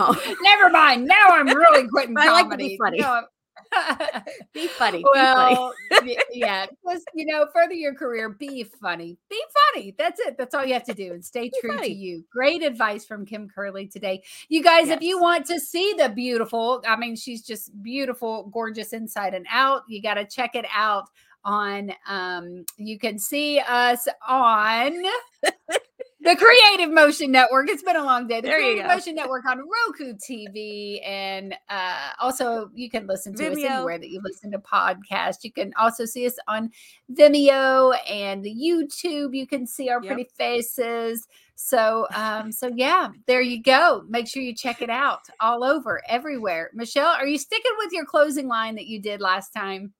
Oh. 0.00 0.36
Never 0.42 0.68
mind. 0.68 1.06
Now 1.06 1.28
I'm 1.28 1.46
really 1.46 1.88
quitting 1.88 2.14
I 2.18 2.30
like 2.30 2.50
to 2.50 2.56
be 2.58 2.76
comedy. 2.76 2.78
funny. 2.78 2.98
No. 3.00 3.22
Be 4.52 4.66
funny. 4.68 4.98
be 4.98 5.04
funny. 5.12 5.54
well, 5.54 5.74
yeah, 6.32 6.66
just 6.88 7.04
you 7.14 7.26
know, 7.26 7.46
further 7.52 7.74
your 7.74 7.94
career, 7.94 8.28
be 8.28 8.64
funny, 8.64 9.16
be 9.28 9.42
funny. 9.72 9.94
That's 9.98 10.20
it. 10.20 10.36
That's 10.38 10.54
all 10.54 10.64
you 10.64 10.74
have 10.74 10.84
to 10.84 10.94
do, 10.94 11.12
and 11.12 11.24
stay 11.24 11.50
true 11.60 11.76
funny. 11.76 11.88
to 11.88 11.94
you. 11.94 12.24
Great 12.32 12.62
advice 12.62 13.04
from 13.04 13.26
Kim 13.26 13.48
Kerley 13.48 13.90
today, 13.90 14.22
you 14.48 14.62
guys. 14.62 14.88
If 14.88 15.02
you 15.02 15.20
want 15.20 15.46
to 15.46 15.60
see 15.60 15.94
the 15.96 16.08
beautiful, 16.08 16.82
I 16.86 16.96
mean, 16.96 17.16
she's 17.16 17.42
just 17.42 17.82
beautiful, 17.82 18.48
gorgeous 18.52 18.92
inside 18.92 19.34
and 19.34 19.46
out. 19.50 19.82
You 19.88 20.02
got 20.02 20.14
to 20.14 20.24
check 20.24 20.54
it 20.54 20.66
out 20.74 21.04
on. 21.44 21.92
Um, 22.08 22.64
you 22.76 22.98
can 22.98 23.18
see 23.18 23.60
us 23.60 24.08
on. 24.26 24.94
The 26.20 26.34
Creative 26.34 26.92
Motion 26.92 27.30
Network. 27.30 27.68
It's 27.68 27.82
been 27.82 27.94
a 27.94 28.02
long 28.02 28.26
day. 28.26 28.40
The 28.40 28.48
There 28.48 28.58
Creative. 28.58 28.86
Motion 28.86 29.14
Network 29.14 29.44
on 29.46 29.58
Roku 29.58 30.14
TV. 30.14 31.00
And 31.06 31.54
uh, 31.68 32.10
also, 32.18 32.70
you 32.74 32.90
can 32.90 33.06
listen 33.06 33.34
to 33.36 33.52
us 33.52 33.56
anywhere 33.58 33.98
that 33.98 34.10
you 34.10 34.20
listen 34.24 34.50
to 34.50 34.58
podcasts. 34.58 35.44
You 35.44 35.52
can 35.52 35.72
also 35.78 36.04
see 36.04 36.26
us 36.26 36.34
on 36.48 36.70
Vimeo 37.12 37.96
and 38.10 38.42
the 38.42 38.52
YouTube. 38.52 39.34
You 39.36 39.46
can 39.46 39.64
see 39.64 39.90
our 39.90 40.02
Yep. 40.02 40.12
pretty 40.12 40.30
faces. 40.36 41.28
So, 41.54 42.06
um, 42.14 42.50
so 42.50 42.70
yeah, 42.74 43.08
there 43.26 43.40
you 43.40 43.62
go. 43.62 44.04
Make 44.08 44.26
sure 44.28 44.42
you 44.42 44.54
check 44.54 44.82
it 44.82 44.90
out 44.90 45.20
all 45.40 45.62
over, 45.62 46.02
everywhere. 46.08 46.70
Michelle, 46.74 47.08
are 47.08 47.26
you 47.26 47.38
sticking 47.38 47.72
with 47.78 47.92
your 47.92 48.04
closing 48.04 48.48
line 48.48 48.74
that 48.74 48.86
you 48.86 49.00
did 49.00 49.20
last 49.20 49.50
time? 49.50 49.92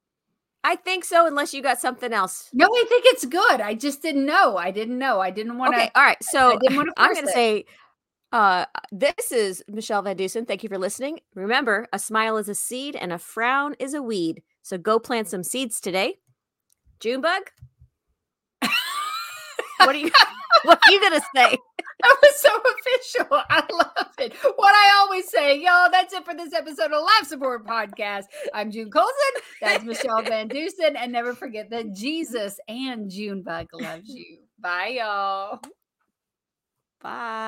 I 0.68 0.76
think 0.76 1.02
so, 1.02 1.26
unless 1.26 1.54
you 1.54 1.62
got 1.62 1.80
something 1.80 2.12
else. 2.12 2.50
No, 2.52 2.66
I 2.66 2.84
think 2.90 3.04
it's 3.06 3.24
good. 3.24 3.62
I 3.62 3.72
just 3.72 4.02
didn't 4.02 4.26
know. 4.26 4.58
I 4.58 4.70
didn't 4.70 4.98
know. 4.98 5.18
I 5.18 5.30
didn't 5.30 5.56
want 5.56 5.72
to. 5.72 5.78
Okay, 5.78 5.90
all 5.94 6.02
right. 6.02 6.22
So 6.22 6.58
didn't 6.58 6.76
wanna 6.76 6.92
I'm 6.98 7.14
going 7.14 7.24
to 7.24 7.32
say, 7.32 7.64
uh, 8.32 8.66
this 8.92 9.32
is 9.32 9.64
Michelle 9.66 10.02
Van 10.02 10.14
Dusen. 10.14 10.44
Thank 10.44 10.62
you 10.62 10.68
for 10.68 10.76
listening. 10.76 11.20
Remember, 11.34 11.86
a 11.94 11.98
smile 11.98 12.36
is 12.36 12.50
a 12.50 12.54
seed 12.54 12.96
and 12.96 13.14
a 13.14 13.18
frown 13.18 13.76
is 13.78 13.94
a 13.94 14.02
weed. 14.02 14.42
So 14.60 14.76
go 14.76 14.98
plant 14.98 15.28
some 15.28 15.42
seeds 15.42 15.80
today. 15.80 16.16
Junebug, 17.00 17.44
what 19.78 19.94
are 19.94 19.98
you? 19.98 20.10
what 20.64 20.78
are 20.84 20.92
you 20.92 21.10
to 21.10 21.20
say? 21.34 21.56
That 22.00 22.16
was 22.22 22.40
so 22.40 22.50
official. 22.54 23.42
I 23.50 23.64
love 23.72 24.14
it. 24.20 24.32
What 24.54 24.72
I 24.72 24.98
always 25.00 25.28
say, 25.28 25.60
y'all, 25.60 25.90
that's 25.90 26.14
it 26.14 26.24
for 26.24 26.32
this 26.32 26.54
episode 26.54 26.92
of 26.92 27.02
Laugh 27.02 27.26
Support 27.26 27.66
Podcast. 27.66 28.26
I'm 28.54 28.70
June 28.70 28.88
Colson. 28.88 29.42
That's 29.60 29.82
Michelle 29.82 30.22
Van 30.22 30.46
Dusen. 30.46 30.94
And 30.94 31.10
never 31.10 31.34
forget 31.34 31.70
that 31.70 31.92
Jesus 31.92 32.60
and 32.68 33.10
Junebug 33.10 33.66
loves 33.72 34.08
you. 34.08 34.38
Bye, 34.60 34.98
y'all. 34.98 35.58
Bye. 37.00 37.38